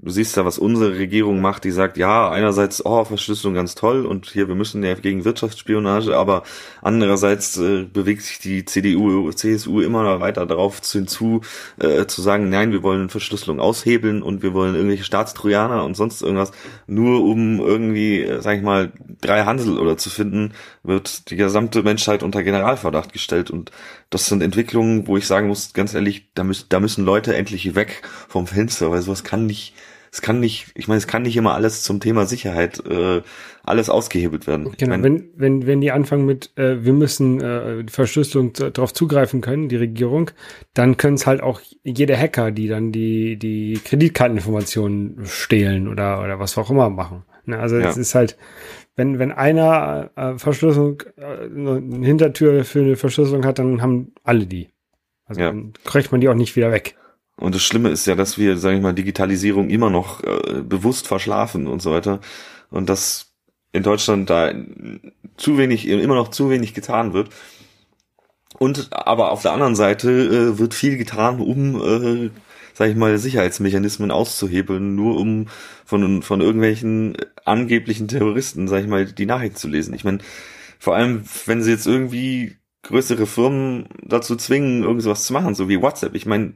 du 0.00 0.10
siehst 0.10 0.36
ja, 0.36 0.44
was 0.44 0.58
unsere 0.58 0.96
Regierung 0.96 1.40
macht, 1.40 1.64
die 1.64 1.72
sagt, 1.72 1.96
ja, 1.96 2.30
einerseits, 2.30 2.86
oh, 2.86 3.04
Verschlüsselung 3.04 3.54
ganz 3.54 3.74
toll 3.74 4.06
und 4.06 4.26
hier, 4.26 4.46
wir 4.46 4.54
müssen 4.54 4.84
ja 4.84 4.94
gegen 4.94 5.24
Wirtschaftsspionage, 5.24 6.16
aber 6.16 6.44
andererseits 6.82 7.58
äh, 7.58 7.82
bewegt 7.82 8.22
sich 8.22 8.38
die 8.38 8.64
CDU, 8.64 9.32
CSU 9.32 9.80
immer 9.80 10.20
weiter 10.20 10.46
darauf 10.46 10.80
hinzu, 10.84 11.40
äh, 11.78 12.06
zu 12.06 12.22
sagen, 12.22 12.48
nein, 12.48 12.70
wir 12.70 12.84
wollen 12.84 13.08
Verschlüsselung 13.08 13.58
aushebeln 13.58 14.22
und 14.22 14.42
wir 14.42 14.54
wollen 14.54 14.76
irgendwelche 14.76 15.02
Staatstrojaner 15.02 15.84
und 15.84 15.96
sonst 15.96 16.22
irgendwas, 16.22 16.52
nur 16.86 17.24
um 17.24 17.58
irgendwie, 17.58 18.22
äh, 18.22 18.40
sag 18.40 18.56
ich 18.56 18.62
mal, 18.62 18.92
drei 19.20 19.44
Hansel 19.44 19.78
oder 19.80 19.96
zu 19.96 20.10
finden, 20.10 20.52
wird 20.84 21.28
die 21.30 21.36
gesamte 21.36 21.82
Menschheit 21.82 22.22
unter 22.22 22.44
Generalverdacht 22.44 23.12
gestellt. 23.12 23.50
Und 23.50 23.72
das 24.10 24.26
sind 24.26 24.42
Entwicklungen, 24.44 25.08
wo 25.08 25.16
ich 25.16 25.26
sagen 25.26 25.48
muss, 25.48 25.72
ganz 25.72 25.92
ehrlich, 25.94 26.28
da 26.34 26.44
müssen, 26.44 26.66
da 26.68 26.78
müssen 26.78 27.04
Leute 27.04 27.34
endlich 27.36 27.74
weg 27.74 28.02
vom 28.28 28.46
Fenster, 28.46 28.92
weil 28.92 29.02
sowas 29.02 29.24
kann 29.24 29.46
nicht 29.46 29.74
es 30.10 30.22
kann 30.22 30.40
nicht, 30.40 30.72
ich 30.74 30.88
meine, 30.88 30.98
es 30.98 31.06
kann 31.06 31.22
nicht 31.22 31.36
immer 31.36 31.54
alles 31.54 31.82
zum 31.82 32.00
Thema 32.00 32.26
Sicherheit 32.26 32.84
äh, 32.86 33.22
alles 33.62 33.90
ausgehebelt 33.90 34.46
werden. 34.46 34.64
Genau, 34.64 34.76
ich 34.76 34.88
mein, 34.88 35.02
wenn, 35.02 35.30
wenn, 35.36 35.66
wenn 35.66 35.80
die 35.80 35.92
anfangen 35.92 36.26
mit, 36.26 36.56
äh, 36.56 36.84
wir 36.84 36.92
müssen 36.92 37.40
äh, 37.40 37.84
Verschlüsselung 37.88 38.52
darauf 38.52 38.92
zugreifen 38.94 39.40
können, 39.40 39.68
die 39.68 39.76
Regierung, 39.76 40.30
dann 40.74 40.96
können 40.96 41.14
es 41.14 41.26
halt 41.26 41.42
auch 41.42 41.60
jede 41.84 42.16
Hacker, 42.16 42.50
die 42.50 42.68
dann 42.68 42.92
die, 42.92 43.38
die 43.38 43.80
Kreditkarteninformationen 43.84 45.26
stehlen 45.26 45.88
oder, 45.88 46.22
oder 46.22 46.38
was 46.38 46.56
auch 46.56 46.70
immer 46.70 46.90
machen. 46.90 47.24
Ne? 47.44 47.58
Also 47.58 47.76
es 47.76 47.96
ja. 47.96 48.00
ist 48.00 48.14
halt, 48.14 48.36
wenn, 48.96 49.18
wenn 49.18 49.32
einer 49.32 50.10
äh, 50.16 50.38
Verschlüsselung, 50.38 51.02
äh, 51.16 51.44
eine 51.44 52.06
Hintertür 52.06 52.64
für 52.64 52.80
eine 52.80 52.96
Verschlüsselung 52.96 53.44
hat, 53.44 53.58
dann 53.58 53.82
haben 53.82 54.12
alle 54.24 54.46
die. 54.46 54.68
Also 55.26 55.40
ja. 55.40 55.48
dann 55.48 55.72
kriegt 55.84 56.10
man 56.10 56.20
die 56.20 56.28
auch 56.28 56.34
nicht 56.34 56.56
wieder 56.56 56.72
weg. 56.72 56.96
Und 57.38 57.54
das 57.54 57.62
Schlimme 57.62 57.90
ist 57.90 58.06
ja, 58.06 58.14
dass 58.14 58.36
wir, 58.36 58.56
sage 58.56 58.76
ich 58.76 58.82
mal, 58.82 58.92
Digitalisierung 58.92 59.70
immer 59.70 59.90
noch 59.90 60.22
äh, 60.24 60.60
bewusst 60.62 61.06
verschlafen 61.06 61.66
und 61.66 61.80
so 61.80 61.92
weiter. 61.92 62.20
Und 62.70 62.88
dass 62.88 63.32
in 63.72 63.82
Deutschland 63.82 64.28
da 64.28 64.52
zu 65.36 65.56
wenig, 65.56 65.86
immer 65.86 66.16
noch 66.16 66.28
zu 66.28 66.50
wenig 66.50 66.74
getan 66.74 67.12
wird. 67.12 67.30
Und 68.58 68.88
aber 68.92 69.30
auf 69.30 69.42
der 69.42 69.52
anderen 69.52 69.76
Seite 69.76 70.10
äh, 70.10 70.58
wird 70.58 70.74
viel 70.74 70.96
getan, 70.96 71.40
um, 71.40 71.80
äh, 71.80 72.30
sag 72.74 72.90
ich 72.90 72.96
mal, 72.96 73.16
Sicherheitsmechanismen 73.18 74.10
auszuhebeln, 74.10 74.96
nur 74.96 75.16
um 75.16 75.46
von, 75.84 76.22
von 76.22 76.40
irgendwelchen 76.40 77.16
angeblichen 77.44 78.08
Terroristen, 78.08 78.66
sag 78.66 78.82
ich 78.82 78.88
mal, 78.88 79.06
die 79.06 79.26
Nachrichten 79.26 79.56
zu 79.56 79.68
lesen. 79.68 79.94
Ich 79.94 80.04
meine, 80.04 80.18
vor 80.78 80.96
allem, 80.96 81.22
wenn 81.46 81.62
sie 81.62 81.70
jetzt 81.70 81.86
irgendwie 81.86 82.56
größere 82.82 83.26
Firmen 83.26 83.88
dazu 84.02 84.34
zwingen, 84.36 84.82
irgendwas 84.82 85.24
zu 85.24 85.32
machen, 85.32 85.54
so 85.54 85.68
wie 85.68 85.82
WhatsApp. 85.82 86.14
Ich 86.14 86.26
meine, 86.26 86.54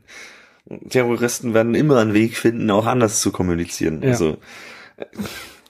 Terroristen 0.89 1.55
werden 1.55 1.75
immer 1.75 1.99
einen 1.99 2.15
Weg 2.15 2.37
finden, 2.37 2.71
auch 2.71 2.87
anders 2.87 3.21
zu 3.21 3.33
kommunizieren. 3.33 4.03
Ja. 4.03 4.11
Also 4.11 4.39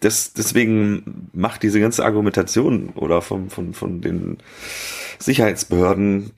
das, 0.01 0.33
deswegen 0.33 1.31
macht 1.33 1.63
diese 1.63 1.81
ganze 1.81 2.05
Argumentation 2.05 2.91
oder 2.91 3.23
von, 3.23 3.51
von, 3.51 3.73
von 3.73 4.01
den 4.01 4.39
Sicherheitsbehörden 5.19 6.33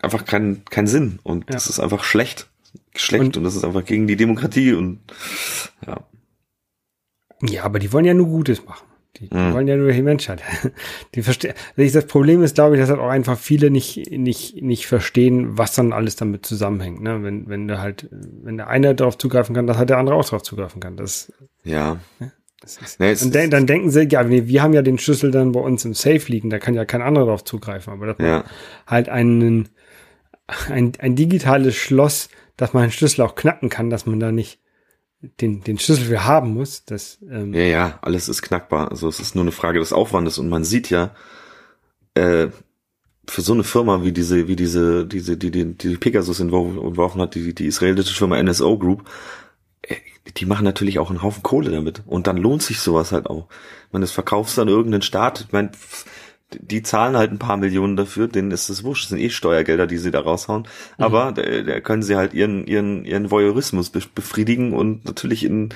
einfach 0.00 0.24
keinen 0.24 0.64
keinen 0.66 0.86
Sinn. 0.86 1.18
Und 1.22 1.44
ja. 1.44 1.52
das 1.52 1.68
ist 1.68 1.80
einfach 1.80 2.04
schlecht. 2.04 2.48
Schlecht 2.94 3.24
und, 3.24 3.36
und 3.38 3.44
das 3.44 3.56
ist 3.56 3.64
einfach 3.64 3.84
gegen 3.84 4.06
die 4.06 4.16
Demokratie 4.16 4.74
und 4.74 5.00
ja. 5.86 6.00
Ja, 7.42 7.64
aber 7.64 7.78
die 7.78 7.92
wollen 7.92 8.04
ja 8.04 8.14
nur 8.14 8.26
Gutes 8.26 8.64
machen. 8.64 8.86
Die, 9.16 9.28
mhm. 9.30 9.52
wollen 9.52 9.68
ja 9.68 9.76
nur 9.76 9.92
die 9.92 10.02
Menschheit. 10.02 10.42
Die 11.14 11.22
verstehen. 11.22 11.52
Also 11.76 12.00
das 12.00 12.06
Problem 12.06 12.42
ist, 12.42 12.54
glaube 12.54 12.76
ich, 12.76 12.80
dass 12.80 12.88
halt 12.88 13.00
auch 13.00 13.10
einfach 13.10 13.38
viele 13.38 13.70
nicht, 13.70 14.10
nicht, 14.10 14.62
nicht 14.62 14.86
verstehen, 14.86 15.58
was 15.58 15.74
dann 15.74 15.92
alles 15.92 16.16
damit 16.16 16.46
zusammenhängt. 16.46 17.02
Ne? 17.02 17.22
Wenn, 17.22 17.46
wenn 17.46 17.68
der 17.68 17.82
halt, 17.82 18.08
wenn 18.10 18.56
der 18.56 18.68
eine 18.68 18.94
darauf 18.94 19.18
zugreifen 19.18 19.54
kann, 19.54 19.66
dass 19.66 19.76
halt 19.76 19.90
der 19.90 19.98
andere 19.98 20.16
auch 20.16 20.24
darauf 20.24 20.42
zugreifen 20.42 20.80
kann. 20.80 20.96
Das, 20.96 21.30
ja. 21.62 21.98
Ne? 22.20 22.32
Ist, 22.64 23.00
nee, 23.00 23.14
dann, 23.14 23.32
de 23.32 23.48
dann, 23.48 23.66
denken 23.66 23.90
sie, 23.90 24.08
ja, 24.08 24.22
nee, 24.22 24.46
wir 24.46 24.62
haben 24.62 24.72
ja 24.72 24.82
den 24.82 24.98
Schlüssel 24.98 25.30
dann 25.30 25.52
bei 25.52 25.60
uns 25.60 25.84
im 25.84 25.94
Safe 25.94 26.22
liegen, 26.28 26.48
da 26.48 26.58
kann 26.58 26.74
ja 26.74 26.84
kein 26.84 27.02
anderer 27.02 27.26
darauf 27.26 27.44
zugreifen. 27.44 27.92
Aber 27.92 28.06
dass 28.06 28.18
ja. 28.18 28.38
man 28.38 28.44
halt 28.86 29.08
einen, 29.08 29.68
ein, 30.70 30.92
ein 30.98 31.16
digitales 31.16 31.74
Schloss, 31.74 32.28
dass 32.56 32.72
man 32.72 32.84
einen 32.84 32.92
Schlüssel 32.92 33.22
auch 33.22 33.34
knacken 33.34 33.68
kann, 33.68 33.90
dass 33.90 34.06
man 34.06 34.20
da 34.20 34.30
nicht 34.30 34.61
den, 35.40 35.62
den 35.62 35.78
Schlüssel 35.78 36.06
für 36.06 36.24
haben 36.24 36.54
muss. 36.54 36.84
Das, 36.84 37.18
ähm 37.30 37.54
ja, 37.54 37.62
ja, 37.62 37.98
alles 38.02 38.28
ist 38.28 38.42
knackbar. 38.42 38.90
Also 38.90 39.08
es 39.08 39.20
ist 39.20 39.34
nur 39.34 39.44
eine 39.44 39.52
Frage 39.52 39.78
des 39.78 39.92
Aufwandes 39.92 40.38
und 40.38 40.48
man 40.48 40.64
sieht 40.64 40.90
ja, 40.90 41.14
äh, 42.14 42.48
für 43.28 43.40
so 43.40 43.52
eine 43.52 43.64
Firma 43.64 44.04
wie 44.04 44.12
diese, 44.12 44.48
wie 44.48 44.56
diese, 44.56 45.06
diese, 45.06 45.36
die, 45.36 45.50
die, 45.50 45.74
die 45.74 45.96
Pegasus 45.96 46.40
entworfen 46.40 47.20
hat, 47.20 47.34
die, 47.34 47.54
die 47.54 47.66
israelische 47.66 48.14
Firma 48.14 48.42
NSO 48.42 48.76
Group, 48.78 49.08
äh, 49.82 49.96
die 50.36 50.46
machen 50.46 50.64
natürlich 50.64 50.98
auch 50.98 51.10
einen 51.10 51.22
Haufen 51.22 51.42
Kohle 51.42 51.70
damit. 51.70 52.02
Und 52.06 52.26
dann 52.26 52.36
lohnt 52.36 52.62
sich 52.62 52.80
sowas 52.80 53.12
halt 53.12 53.28
auch. 53.28 53.48
Man, 53.92 54.02
das 54.02 54.10
verkaufst 54.10 54.58
dann 54.58 54.68
irgendeinen 54.68 55.02
Staat. 55.02 55.42
Ich 55.46 55.52
meine, 55.52 55.70
die 56.60 56.82
zahlen 56.82 57.16
halt 57.16 57.32
ein 57.32 57.38
paar 57.38 57.56
Millionen 57.56 57.96
dafür, 57.96 58.28
denen 58.28 58.50
ist 58.50 58.68
es 58.68 58.84
wurscht, 58.84 59.04
das 59.04 59.10
sind 59.10 59.20
eh 59.20 59.30
Steuergelder, 59.30 59.86
die 59.86 59.98
sie 59.98 60.10
da 60.10 60.20
raushauen. 60.20 60.62
Mhm. 60.62 61.04
Aber 61.04 61.32
da, 61.32 61.42
da 61.42 61.80
können 61.80 62.02
sie 62.02 62.16
halt 62.16 62.34
ihren, 62.34 62.66
ihren, 62.66 63.04
ihren 63.04 63.30
Voyeurismus 63.30 63.90
befriedigen 63.90 64.72
und 64.72 65.04
natürlich 65.04 65.44
in, 65.44 65.70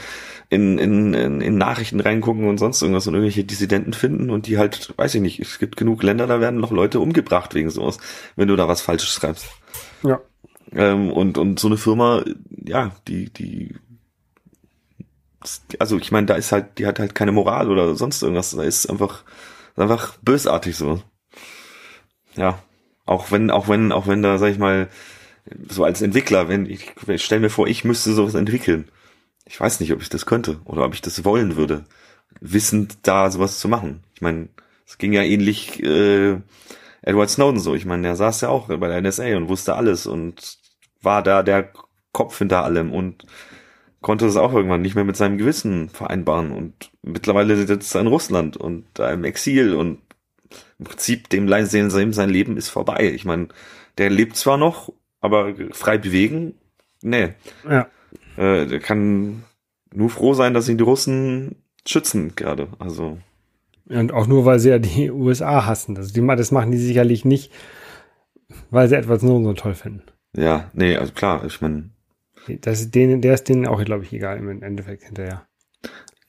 in, 0.48 0.78
in, 0.78 1.40
in 1.40 1.58
Nachrichten 1.58 2.00
reingucken 2.00 2.48
und 2.48 2.58
sonst 2.58 2.82
irgendwas 2.82 3.06
und 3.06 3.14
irgendwelche 3.14 3.44
Dissidenten 3.44 3.92
finden 3.92 4.30
und 4.30 4.46
die 4.46 4.58
halt, 4.58 4.94
weiß 4.96 5.14
ich 5.14 5.20
nicht, 5.20 5.40
es 5.40 5.58
gibt 5.58 5.76
genug 5.76 6.02
Länder, 6.02 6.26
da 6.26 6.40
werden 6.40 6.60
noch 6.60 6.72
Leute 6.72 7.00
umgebracht 7.00 7.54
wegen 7.54 7.70
sowas, 7.70 7.98
wenn 8.36 8.48
du 8.48 8.56
da 8.56 8.68
was 8.68 8.80
Falsches 8.80 9.10
schreibst. 9.10 9.46
Ja. 10.02 10.20
Ähm, 10.72 11.10
und, 11.10 11.38
und 11.38 11.58
so 11.58 11.68
eine 11.68 11.76
Firma, 11.76 12.24
ja, 12.64 12.92
die, 13.06 13.30
die 13.30 13.76
also 15.78 15.98
ich 15.98 16.12
meine, 16.12 16.26
da 16.26 16.34
ist 16.34 16.52
halt, 16.52 16.78
die 16.78 16.86
hat 16.86 16.98
halt 16.98 17.14
keine 17.14 17.32
Moral 17.32 17.70
oder 17.70 17.94
sonst 17.94 18.22
irgendwas. 18.22 18.50
Da 18.50 18.62
ist 18.62 18.88
einfach 18.90 19.22
einfach 19.76 20.16
bösartig 20.22 20.76
so. 20.76 21.02
Ja. 22.34 22.58
Auch 23.04 23.30
wenn, 23.30 23.50
auch 23.50 23.68
wenn, 23.68 23.92
auch 23.92 24.06
wenn 24.06 24.22
da, 24.22 24.38
sag 24.38 24.50
ich 24.50 24.58
mal, 24.58 24.88
so 25.68 25.84
als 25.84 26.02
Entwickler, 26.02 26.48
wenn 26.48 26.66
ich, 26.66 26.92
ich 27.06 27.24
stell 27.24 27.40
mir 27.40 27.50
vor, 27.50 27.68
ich 27.68 27.84
müsste 27.84 28.12
sowas 28.12 28.34
entwickeln. 28.34 28.88
Ich 29.44 29.60
weiß 29.60 29.78
nicht, 29.78 29.92
ob 29.92 30.02
ich 30.02 30.08
das 30.08 30.26
könnte 30.26 30.60
oder 30.64 30.84
ob 30.84 30.92
ich 30.92 31.02
das 31.02 31.24
wollen 31.24 31.56
würde, 31.56 31.84
wissend 32.40 32.98
da 33.02 33.30
sowas 33.30 33.60
zu 33.60 33.68
machen. 33.68 34.02
Ich 34.14 34.22
meine, 34.22 34.48
es 34.86 34.98
ging 34.98 35.12
ja 35.12 35.22
ähnlich 35.22 35.82
äh, 35.82 36.38
Edward 37.02 37.30
Snowden 37.30 37.60
so. 37.60 37.74
Ich 37.74 37.84
meine, 37.84 38.02
der 38.02 38.16
saß 38.16 38.40
ja 38.40 38.48
auch 38.48 38.66
bei 38.66 38.88
der 38.88 39.00
NSA 39.00 39.36
und 39.36 39.48
wusste 39.48 39.76
alles 39.76 40.06
und 40.06 40.58
war 41.00 41.22
da 41.22 41.44
der 41.44 41.70
Kopf 42.12 42.38
hinter 42.38 42.64
allem 42.64 42.92
und 42.92 43.24
konnte 44.06 44.26
es 44.26 44.36
auch 44.36 44.54
irgendwann 44.54 44.82
nicht 44.82 44.94
mehr 44.94 45.02
mit 45.02 45.16
seinem 45.16 45.36
Gewissen 45.36 45.88
vereinbaren 45.88 46.52
und 46.52 46.92
mittlerweile 47.02 47.56
sitzt 47.56 47.92
er 47.92 48.02
in 48.02 48.06
Russland 48.06 48.56
und 48.56 48.84
da 48.94 49.10
im 49.10 49.24
Exil 49.24 49.74
und 49.74 49.98
im 50.78 50.84
Prinzip 50.84 51.28
dem 51.28 51.48
sein, 51.48 52.12
sein 52.12 52.30
Leben 52.30 52.56
ist 52.56 52.68
vorbei. 52.68 53.10
Ich 53.12 53.24
meine, 53.24 53.48
der 53.98 54.10
lebt 54.10 54.36
zwar 54.36 54.58
noch, 54.58 54.92
aber 55.20 55.54
frei 55.72 55.98
bewegen, 55.98 56.54
nee. 57.02 57.30
Ja. 57.68 57.88
Äh, 58.36 58.66
der 58.66 58.78
kann 58.78 59.42
nur 59.92 60.08
froh 60.08 60.34
sein, 60.34 60.54
dass 60.54 60.68
ihn 60.68 60.78
die 60.78 60.84
Russen 60.84 61.56
schützen 61.84 62.36
gerade. 62.36 62.68
Also 62.78 63.18
und 63.88 64.12
auch 64.12 64.28
nur, 64.28 64.44
weil 64.44 64.60
sie 64.60 64.70
ja 64.70 64.78
die 64.78 65.10
USA 65.10 65.66
hassen. 65.66 65.96
Also 65.96 66.14
die, 66.14 66.24
das 66.24 66.52
machen 66.52 66.70
die 66.70 66.78
sicherlich 66.78 67.24
nicht, 67.24 67.52
weil 68.70 68.88
sie 68.88 68.94
etwas 68.94 69.22
nur 69.22 69.42
so 69.42 69.52
toll 69.54 69.74
finden. 69.74 70.02
Ja, 70.36 70.70
nee, 70.74 70.96
also 70.96 71.12
klar, 71.12 71.44
ich 71.44 71.60
meine. 71.60 71.90
Das 72.60 72.80
ist 72.80 72.94
denen, 72.94 73.20
der 73.22 73.34
ist 73.34 73.48
denen 73.48 73.66
auch, 73.66 73.82
glaube 73.84 74.04
ich, 74.04 74.12
egal 74.12 74.38
im 74.38 74.62
Endeffekt 74.62 75.04
hinterher. 75.04 75.46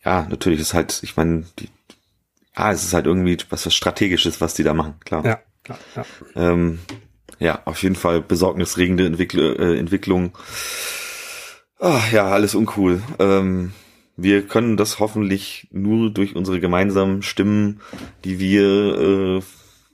Ja, 0.04 0.26
natürlich 0.30 0.60
ist 0.60 0.74
halt, 0.74 1.00
ich 1.04 1.18
meine, 1.18 1.46
die, 1.60 1.70
ah, 2.56 2.72
es 2.72 2.84
ist 2.84 2.94
halt 2.94 3.06
irgendwie 3.06 3.38
was 3.50 3.74
Strategisches, 3.74 4.42
was 4.42 4.54
die 4.54 4.64
da 4.64 4.74
machen, 4.74 4.96
klar. 5.04 5.26
Ja, 5.26 5.40
klar, 5.64 5.80
ja. 5.96 6.06
Ähm, 6.36 6.80
ja, 7.40 7.62
auf 7.66 7.84
jeden 7.84 7.96
Fall 7.96 8.22
besorgnisregende 8.22 9.06
Entwickl 9.06 9.56
äh, 9.60 9.78
Entwicklung. 9.78 10.38
Ach, 11.80 12.12
ja, 12.12 12.28
alles 12.28 12.56
uncool. 12.56 13.04
Ähm, 13.20 13.74
wir 14.16 14.48
können 14.48 14.78
das 14.78 15.00
hoffentlich 15.00 15.68
nur 15.72 16.10
durch 16.10 16.36
unsere 16.36 16.60
gemeinsamen 16.60 17.22
Stimmen, 17.22 17.82
die 18.24 18.40
wir 18.40 19.38
äh, 19.38 19.42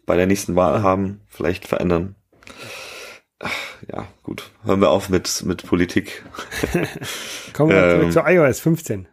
bei 0.06 0.16
der 0.16 0.28
nächsten 0.28 0.56
Wahl 0.56 0.82
haben, 0.82 1.22
vielleicht 1.28 1.68
verändern. 1.68 2.16
Ja, 3.92 4.08
gut. 4.24 4.52
Hören 4.64 4.82
wir 4.82 4.90
auf 4.90 5.10
mit, 5.10 5.44
mit 5.46 5.66
Politik. 5.66 6.24
Kommen 7.54 7.72
wir 7.72 7.84
ähm, 7.84 8.12
zurück 8.12 8.14
zu 8.14 8.32
iOS 8.32 8.60
15. 8.60 9.08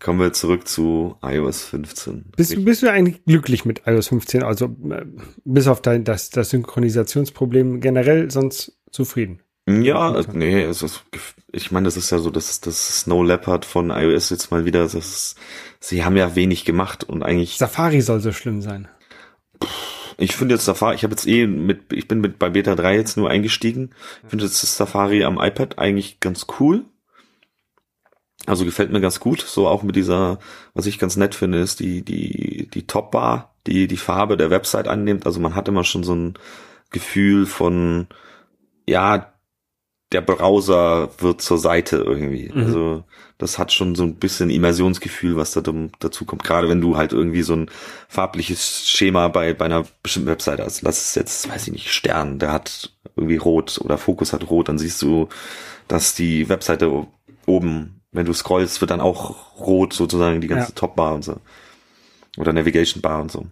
Kommen 0.00 0.20
wir 0.20 0.32
zurück 0.32 0.66
zu 0.66 1.16
iOS 1.22 1.64
15. 1.64 2.32
Bist, 2.36 2.64
bist 2.64 2.82
du 2.82 2.90
eigentlich 2.90 3.24
glücklich 3.24 3.64
mit 3.64 3.82
iOS 3.86 4.08
15? 4.08 4.42
Also 4.42 4.66
äh, 4.90 5.04
bis 5.44 5.66
auf 5.66 5.82
dein, 5.82 6.04
das, 6.04 6.30
das 6.30 6.50
Synchronisationsproblem 6.50 7.80
generell 7.80 8.30
sonst 8.30 8.78
zufrieden? 8.90 9.40
Ja, 9.68 10.22
nee, 10.32 10.62
es 10.62 10.82
ist, 10.82 11.04
ich 11.52 11.70
meine, 11.70 11.84
das 11.84 11.98
ist 11.98 12.10
ja 12.10 12.18
so, 12.18 12.30
dass 12.30 12.60
das 12.62 13.00
Snow 13.00 13.22
Leopard 13.26 13.66
von 13.66 13.90
iOS 13.90 14.30
jetzt 14.30 14.50
mal 14.50 14.64
wieder, 14.64 14.88
das 14.88 15.34
sie 15.78 16.04
haben 16.04 16.16
ja 16.16 16.34
wenig 16.34 16.64
gemacht 16.64 17.04
und 17.04 17.22
eigentlich. 17.22 17.58
Safari 17.58 18.00
soll 18.00 18.20
so 18.20 18.32
schlimm 18.32 18.62
sein. 18.62 18.88
Ich 20.20 20.34
finde 20.34 20.56
jetzt 20.56 20.64
Safari, 20.64 20.96
ich 20.96 21.04
habe 21.04 21.12
jetzt 21.12 21.28
eh 21.28 21.46
mit, 21.46 21.92
ich 21.92 22.08
bin 22.08 22.20
mit 22.20 22.40
bei 22.40 22.50
Beta 22.50 22.74
3 22.74 22.96
jetzt 22.96 23.16
nur 23.16 23.30
eingestiegen. 23.30 23.94
Ich 24.24 24.30
finde 24.30 24.44
jetzt 24.46 24.62
das 24.64 24.76
Safari 24.76 25.22
am 25.22 25.38
iPad 25.40 25.78
eigentlich 25.78 26.18
ganz 26.18 26.46
cool. 26.58 26.84
Also 28.44 28.64
gefällt 28.64 28.90
mir 28.90 29.00
ganz 29.00 29.20
gut. 29.20 29.40
So 29.40 29.68
auch 29.68 29.84
mit 29.84 29.94
dieser, 29.94 30.40
was 30.74 30.86
ich 30.86 30.98
ganz 30.98 31.16
nett 31.16 31.36
finde, 31.36 31.60
ist 31.60 31.78
die, 31.78 32.02
die, 32.02 32.68
die 32.68 32.86
Top-Bar, 32.86 33.54
die 33.68 33.86
die 33.86 33.96
Farbe 33.96 34.36
der 34.36 34.50
Website 34.50 34.88
annimmt. 34.88 35.24
Also 35.24 35.38
man 35.38 35.54
hat 35.54 35.68
immer 35.68 35.84
schon 35.84 36.02
so 36.02 36.16
ein 36.16 36.34
Gefühl 36.90 37.46
von, 37.46 38.08
ja, 38.88 39.32
der 40.12 40.22
Browser 40.22 41.10
wird 41.18 41.42
zur 41.42 41.58
Seite 41.58 41.96
irgendwie. 41.96 42.50
Mhm. 42.52 42.64
Also 42.64 43.04
das 43.36 43.58
hat 43.58 43.72
schon 43.72 43.94
so 43.94 44.02
ein 44.04 44.16
bisschen 44.16 44.50
Immersionsgefühl, 44.50 45.36
was 45.36 45.52
da 45.52 45.62
dazu 46.00 46.24
kommt. 46.24 46.44
Gerade 46.44 46.68
wenn 46.68 46.80
du 46.80 46.96
halt 46.96 47.12
irgendwie 47.12 47.42
so 47.42 47.54
ein 47.54 47.70
farbliches 48.08 48.88
Schema 48.88 49.28
bei, 49.28 49.52
bei 49.52 49.66
einer 49.66 49.84
bestimmten 50.02 50.30
Webseite 50.30 50.64
hast. 50.64 50.82
Lass 50.82 50.98
es 50.98 51.14
jetzt, 51.14 51.48
weiß 51.48 51.68
ich 51.68 51.72
nicht, 51.72 51.92
Stern, 51.92 52.38
der 52.38 52.52
hat 52.52 52.92
irgendwie 53.16 53.36
rot 53.36 53.78
oder 53.82 53.98
Fokus 53.98 54.32
hat 54.32 54.48
rot, 54.48 54.68
dann 54.68 54.78
siehst 54.78 55.02
du, 55.02 55.28
dass 55.88 56.14
die 56.14 56.48
Webseite 56.48 57.06
oben, 57.46 58.00
wenn 58.12 58.26
du 58.26 58.32
scrollst, 58.32 58.80
wird 58.80 58.90
dann 58.90 59.00
auch 59.00 59.58
rot 59.60 59.92
sozusagen 59.92 60.40
die 60.40 60.48
ganze 60.48 60.70
ja. 60.70 60.74
Topbar 60.74 61.14
und 61.14 61.22
so. 61.22 61.36
Oder 62.38 62.52
Navigation 62.52 63.02
Bar 63.02 63.20
und 63.20 63.30
so. 63.30 63.46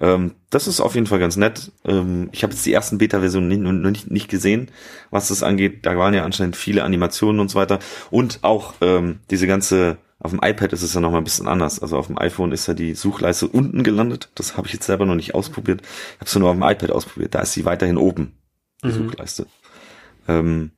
Ähm, 0.00 0.34
das 0.50 0.66
ist 0.66 0.80
auf 0.80 0.94
jeden 0.94 1.06
Fall 1.06 1.18
ganz 1.18 1.36
nett. 1.36 1.72
Ähm, 1.84 2.28
ich 2.32 2.42
habe 2.42 2.52
jetzt 2.52 2.66
die 2.66 2.72
ersten 2.72 2.98
Beta-Versionen 2.98 3.62
noch 3.62 3.90
nicht, 3.90 4.10
nicht 4.10 4.28
gesehen, 4.28 4.70
was 5.10 5.28
das 5.28 5.42
angeht. 5.42 5.86
Da 5.86 5.96
waren 5.96 6.14
ja 6.14 6.24
anscheinend 6.24 6.56
viele 6.56 6.84
Animationen 6.84 7.40
und 7.40 7.50
so 7.50 7.58
weiter. 7.58 7.78
Und 8.10 8.40
auch 8.42 8.74
ähm, 8.80 9.20
diese 9.30 9.46
ganze, 9.46 9.98
auf 10.18 10.32
dem 10.32 10.40
iPad 10.42 10.72
ist 10.72 10.82
es 10.82 10.94
ja 10.94 11.00
nochmal 11.00 11.20
ein 11.20 11.24
bisschen 11.24 11.48
anders. 11.48 11.80
Also 11.80 11.96
auf 11.96 12.08
dem 12.08 12.18
iPhone 12.18 12.52
ist 12.52 12.66
ja 12.66 12.74
die 12.74 12.94
Suchleiste 12.94 13.46
unten 13.46 13.84
gelandet. 13.84 14.30
Das 14.34 14.56
habe 14.56 14.66
ich 14.66 14.72
jetzt 14.72 14.86
selber 14.86 15.06
noch 15.06 15.14
nicht 15.14 15.34
ausprobiert. 15.34 15.82
Ich 15.82 16.20
habe 16.20 16.26
es 16.26 16.34
nur 16.34 16.50
auf 16.50 16.56
dem 16.56 16.62
iPad 16.62 16.90
ausprobiert. 16.90 17.34
Da 17.34 17.40
ist 17.40 17.52
sie 17.52 17.64
weiterhin 17.64 17.96
oben, 17.96 18.34
die 18.82 18.88
mhm. 18.88 18.92
Suchleiste. 18.92 19.46
Ähm, 20.26 20.72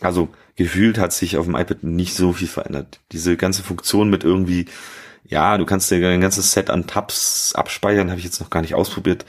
also 0.00 0.28
gefühlt 0.56 0.98
hat 0.98 1.12
sich 1.12 1.36
auf 1.36 1.46
dem 1.46 1.54
iPad 1.54 1.84
nicht 1.84 2.14
so 2.14 2.32
viel 2.32 2.48
verändert. 2.48 3.00
Diese 3.12 3.36
ganze 3.36 3.62
Funktion 3.62 4.10
mit 4.10 4.24
irgendwie 4.24 4.66
ja, 5.28 5.58
du 5.58 5.66
kannst 5.66 5.90
dir 5.90 6.08
ein 6.08 6.20
ganzes 6.20 6.52
Set 6.52 6.70
an 6.70 6.86
Tabs 6.86 7.54
abspeichern, 7.54 8.10
habe 8.10 8.18
ich 8.18 8.24
jetzt 8.24 8.40
noch 8.40 8.50
gar 8.50 8.62
nicht 8.62 8.74
ausprobiert. 8.74 9.24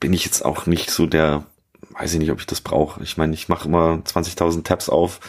Bin 0.00 0.12
ich 0.12 0.24
jetzt 0.24 0.44
auch 0.44 0.66
nicht 0.66 0.90
so 0.90 1.06
der, 1.06 1.44
weiß 1.90 2.14
ich 2.14 2.20
nicht, 2.20 2.30
ob 2.30 2.40
ich 2.40 2.46
das 2.46 2.60
brauche. 2.60 3.02
Ich 3.02 3.16
meine, 3.16 3.34
ich 3.34 3.48
mache 3.48 3.68
immer 3.68 4.02
20.000 4.04 4.64
Tabs 4.64 4.88
auf, 4.88 5.20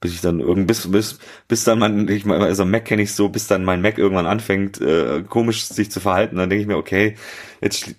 bis 0.00 0.14
ich 0.14 0.20
dann 0.20 0.40
irgend 0.40 0.66
bis 0.66 0.90
bis 0.90 1.18
bis 1.46 1.64
dann 1.64 1.78
mein 1.78 2.08
ich 2.08 2.24
meine 2.24 2.44
also 2.44 2.64
Mac 2.64 2.86
kenne 2.86 3.02
ich 3.02 3.14
so, 3.14 3.28
bis 3.28 3.46
dann 3.48 3.64
mein 3.64 3.82
Mac 3.82 3.98
irgendwann 3.98 4.26
anfängt 4.26 4.80
äh, 4.80 5.22
komisch 5.28 5.64
sich 5.66 5.90
zu 5.90 6.00
verhalten, 6.00 6.36
dann 6.36 6.48
denke 6.48 6.62
ich 6.62 6.68
mir, 6.68 6.78
okay, 6.78 7.16
jetzt 7.60 7.94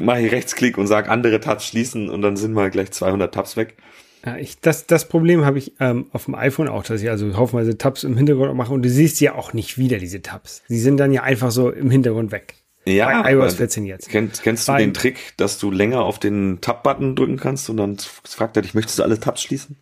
mache 0.00 0.22
ich 0.22 0.32
Rechtsklick 0.32 0.78
und 0.78 0.86
sage 0.86 1.10
andere 1.10 1.40
Tabs 1.40 1.66
schließen 1.66 2.08
und 2.10 2.22
dann 2.22 2.36
sind 2.36 2.52
mal 2.52 2.70
gleich 2.70 2.92
200 2.92 3.32
Tabs 3.32 3.56
weg. 3.56 3.76
Ja, 4.24 4.36
ich, 4.36 4.60
das, 4.60 4.86
das 4.86 5.08
Problem 5.08 5.44
habe 5.44 5.58
ich 5.58 5.72
ähm, 5.80 6.06
auf 6.12 6.24
dem 6.24 6.34
iPhone 6.34 6.68
auch, 6.68 6.82
dass 6.82 7.02
ich 7.02 7.10
also 7.10 7.36
haufenweise 7.36 7.76
Tabs 7.76 8.04
im 8.04 8.16
Hintergrund 8.16 8.54
mache 8.54 8.72
und 8.72 8.82
du 8.82 8.88
siehst 8.88 9.20
ja 9.20 9.34
auch 9.34 9.52
nicht 9.52 9.76
wieder 9.76 9.98
diese 9.98 10.22
Tabs. 10.22 10.62
Sie 10.66 10.78
sind 10.78 10.96
dann 10.96 11.12
ja 11.12 11.22
einfach 11.22 11.50
so 11.50 11.70
im 11.70 11.90
Hintergrund 11.90 12.32
weg. 12.32 12.54
Ja, 12.86 13.22
Bei 13.22 13.32
iOS 13.32 13.54
14 13.54 13.86
jetzt. 13.86 14.08
Kennst, 14.08 14.42
kennst 14.42 14.68
du 14.68 14.76
den 14.76 14.92
Trick, 14.92 15.34
dass 15.36 15.58
du 15.58 15.70
länger 15.70 16.02
auf 16.02 16.18
den 16.18 16.60
Tab-Button 16.60 17.16
drücken 17.16 17.36
kannst 17.38 17.68
und 17.70 17.78
dann 17.78 17.96
fragt 17.98 18.56
er 18.56 18.62
dich, 18.62 18.74
möchtest 18.74 18.98
du 18.98 19.02
alle 19.02 19.18
Tabs 19.18 19.42
schließen? 19.42 19.76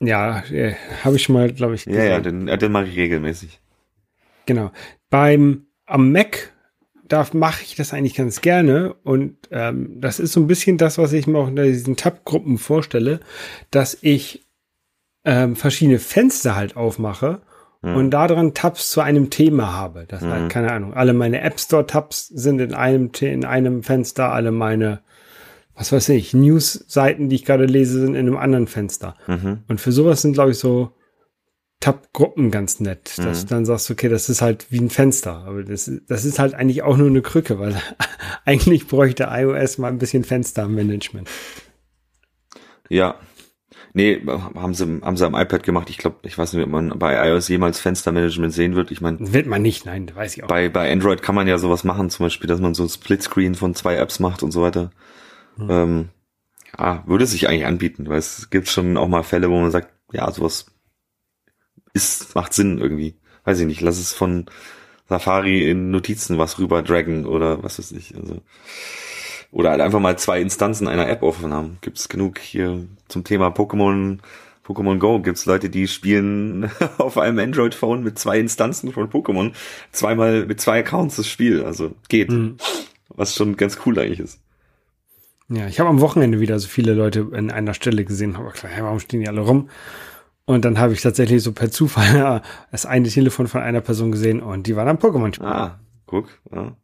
Ja, 0.00 0.44
äh, 0.50 0.74
habe 1.02 1.16
ich 1.16 1.22
schon 1.22 1.34
mal, 1.34 1.52
glaube 1.52 1.74
ich. 1.74 1.84
Gesehen. 1.84 2.00
Ja, 2.00 2.08
ja, 2.08 2.20
den, 2.20 2.46
den 2.46 2.72
mache 2.72 2.86
ich 2.86 2.96
regelmäßig. 2.96 3.60
Genau. 4.46 4.70
Beim 5.10 5.66
am 5.86 6.12
Mac 6.12 6.52
da 7.14 7.24
mache 7.32 7.62
ich 7.62 7.76
das 7.76 7.94
eigentlich 7.94 8.16
ganz 8.16 8.40
gerne. 8.40 8.94
Und 9.04 9.36
ähm, 9.52 10.00
das 10.00 10.18
ist 10.18 10.32
so 10.32 10.40
ein 10.40 10.48
bisschen 10.48 10.78
das, 10.78 10.98
was 10.98 11.12
ich 11.12 11.28
mir 11.28 11.38
auch 11.38 11.46
in 11.46 11.54
diesen 11.54 11.94
Tab-Gruppen 11.94 12.58
vorstelle, 12.58 13.20
dass 13.70 13.96
ich 14.00 14.44
ähm, 15.24 15.54
verschiedene 15.54 16.00
Fenster 16.00 16.56
halt 16.56 16.76
aufmache 16.76 17.40
mhm. 17.82 17.94
und 17.94 18.10
daran 18.10 18.52
Tabs 18.52 18.90
zu 18.90 19.00
einem 19.00 19.30
Thema 19.30 19.72
habe. 19.72 20.06
Das 20.08 20.22
mhm. 20.22 20.30
halt, 20.30 20.50
keine 20.50 20.72
Ahnung, 20.72 20.92
alle 20.92 21.12
meine 21.12 21.40
App 21.40 21.60
Store-Tabs 21.60 22.26
sind 22.26 22.60
in 22.60 22.74
einem, 22.74 23.12
in 23.20 23.44
einem 23.44 23.84
Fenster, 23.84 24.32
alle 24.32 24.50
meine 24.50 25.00
was 25.76 25.90
weiß 25.90 26.10
ich, 26.10 26.34
News-Seiten, 26.34 27.28
die 27.28 27.34
ich 27.34 27.44
gerade 27.44 27.66
lese, 27.66 28.00
sind 28.00 28.14
in 28.14 28.28
einem 28.28 28.36
anderen 28.36 28.68
Fenster. 28.68 29.16
Mhm. 29.26 29.64
Und 29.66 29.80
für 29.80 29.90
sowas 29.90 30.22
sind, 30.22 30.34
glaube 30.34 30.52
ich, 30.52 30.58
so 30.58 30.92
Tab-Gruppen 31.84 32.50
ganz 32.50 32.80
nett, 32.80 33.18
dass 33.18 33.42
mhm. 33.42 33.46
du 33.46 33.54
dann 33.54 33.64
sagst, 33.66 33.90
okay, 33.90 34.08
das 34.08 34.30
ist 34.30 34.40
halt 34.40 34.66
wie 34.70 34.80
ein 34.80 34.88
Fenster, 34.88 35.44
aber 35.46 35.64
das, 35.64 35.90
das 36.08 36.24
ist 36.24 36.38
halt 36.38 36.54
eigentlich 36.54 36.82
auch 36.82 36.96
nur 36.96 37.08
eine 37.08 37.20
Krücke, 37.20 37.58
weil 37.58 37.78
eigentlich 38.46 38.86
bräuchte 38.86 39.28
iOS 39.30 39.76
mal 39.76 39.88
ein 39.88 39.98
bisschen 39.98 40.24
Fenstermanagement. 40.24 41.28
Ja. 42.88 43.16
Nee, 43.92 44.22
haben 44.26 44.72
sie, 44.72 45.00
haben 45.02 45.18
sie 45.18 45.26
am 45.26 45.34
iPad 45.34 45.62
gemacht. 45.62 45.90
Ich 45.90 45.98
glaube, 45.98 46.16
ich 46.22 46.38
weiß 46.38 46.54
nicht, 46.54 46.64
ob 46.64 46.70
man 46.70 46.98
bei 46.98 47.28
iOS 47.28 47.48
jemals 47.48 47.78
Fenstermanagement 47.80 48.54
sehen 48.54 48.76
wird. 48.76 48.90
Ich 48.90 49.02
meine. 49.02 49.18
Wird 49.20 49.46
man 49.46 49.60
nicht, 49.60 49.84
nein, 49.84 50.10
weiß 50.12 50.38
ich 50.38 50.42
auch. 50.42 50.48
Bei, 50.48 50.70
bei 50.70 50.90
Android 50.90 51.20
kann 51.20 51.34
man 51.34 51.46
ja 51.46 51.58
sowas 51.58 51.84
machen, 51.84 52.08
zum 52.08 52.24
Beispiel, 52.24 52.48
dass 52.48 52.60
man 52.60 52.72
so 52.72 52.82
ein 52.84 52.88
Splitscreen 52.88 53.54
von 53.54 53.74
zwei 53.74 53.96
Apps 53.96 54.20
macht 54.20 54.42
und 54.42 54.52
so 54.52 54.62
weiter. 54.62 54.90
Mhm. 55.58 55.70
Ähm, 55.70 56.08
ja, 56.78 57.04
würde 57.06 57.26
sich 57.26 57.46
eigentlich 57.46 57.66
anbieten, 57.66 58.08
weil 58.08 58.18
es 58.18 58.48
gibt 58.48 58.68
schon 58.68 58.96
auch 58.96 59.06
mal 59.06 59.22
Fälle, 59.22 59.50
wo 59.50 59.60
man 59.60 59.70
sagt, 59.70 59.92
ja, 60.12 60.30
sowas 60.30 60.73
ist, 61.94 62.34
macht 62.34 62.52
Sinn 62.52 62.78
irgendwie. 62.78 63.14
Weiß 63.44 63.58
ich 63.60 63.66
nicht, 63.66 63.80
lass 63.80 63.98
es 63.98 64.12
von 64.12 64.46
Safari 65.08 65.68
in 65.68 65.90
Notizen 65.90 66.38
was 66.38 66.58
rüber 66.58 66.82
draggen 66.82 67.24
oder 67.26 67.62
was 67.62 67.78
weiß 67.78 67.92
ich. 67.92 68.14
Also, 68.16 68.42
oder 69.50 69.70
halt 69.70 69.80
einfach 69.80 70.00
mal 70.00 70.18
zwei 70.18 70.40
Instanzen 70.40 70.88
einer 70.88 71.08
App 71.08 71.22
offen 71.22 71.52
haben. 71.52 71.78
Gibt's 71.80 72.08
genug 72.08 72.38
hier 72.38 72.84
zum 73.08 73.22
Thema 73.22 73.48
Pokémon, 73.48 74.18
Pokémon 74.66 74.98
Go. 74.98 75.20
Gibt's 75.20 75.46
Leute, 75.46 75.70
die 75.70 75.86
spielen 75.86 76.70
auf 76.98 77.18
einem 77.18 77.38
Android-Phone 77.38 78.02
mit 78.02 78.18
zwei 78.18 78.38
Instanzen 78.38 78.92
von 78.92 79.08
Pokémon 79.08 79.52
zweimal 79.92 80.46
mit 80.46 80.60
zwei 80.60 80.80
Accounts 80.80 81.16
das 81.16 81.28
Spiel. 81.28 81.64
Also 81.64 81.94
geht. 82.08 82.30
Mhm. 82.30 82.56
Was 83.08 83.36
schon 83.36 83.56
ganz 83.56 83.78
cool 83.86 83.96
eigentlich 83.98 84.20
ist. 84.20 84.40
Ja, 85.48 85.68
ich 85.68 85.78
habe 85.78 85.90
am 85.90 86.00
Wochenende 86.00 86.40
wieder 86.40 86.58
so 86.58 86.66
viele 86.66 86.94
Leute 86.94 87.28
in 87.32 87.50
einer 87.50 87.74
Stelle 87.74 88.04
gesehen, 88.04 88.34
aber 88.34 88.50
klar, 88.50 88.72
warum 88.80 88.98
stehen 88.98 89.20
die 89.20 89.28
alle 89.28 89.42
rum? 89.42 89.68
Und 90.46 90.64
dann 90.64 90.78
habe 90.78 90.92
ich 90.92 91.00
tatsächlich 91.00 91.42
so 91.42 91.52
per 91.52 91.70
Zufall 91.70 92.42
das 92.70 92.86
eine 92.86 93.08
Telefon 93.08 93.48
von 93.48 93.62
einer 93.62 93.80
Person 93.80 94.12
gesehen 94.12 94.42
und 94.42 94.66
die 94.66 94.76
war 94.76 94.84
dann 94.84 94.98
Pokémon. 94.98 95.42
Ah, 95.42 95.80
guck. 96.06 96.28
Ja. 96.54 96.76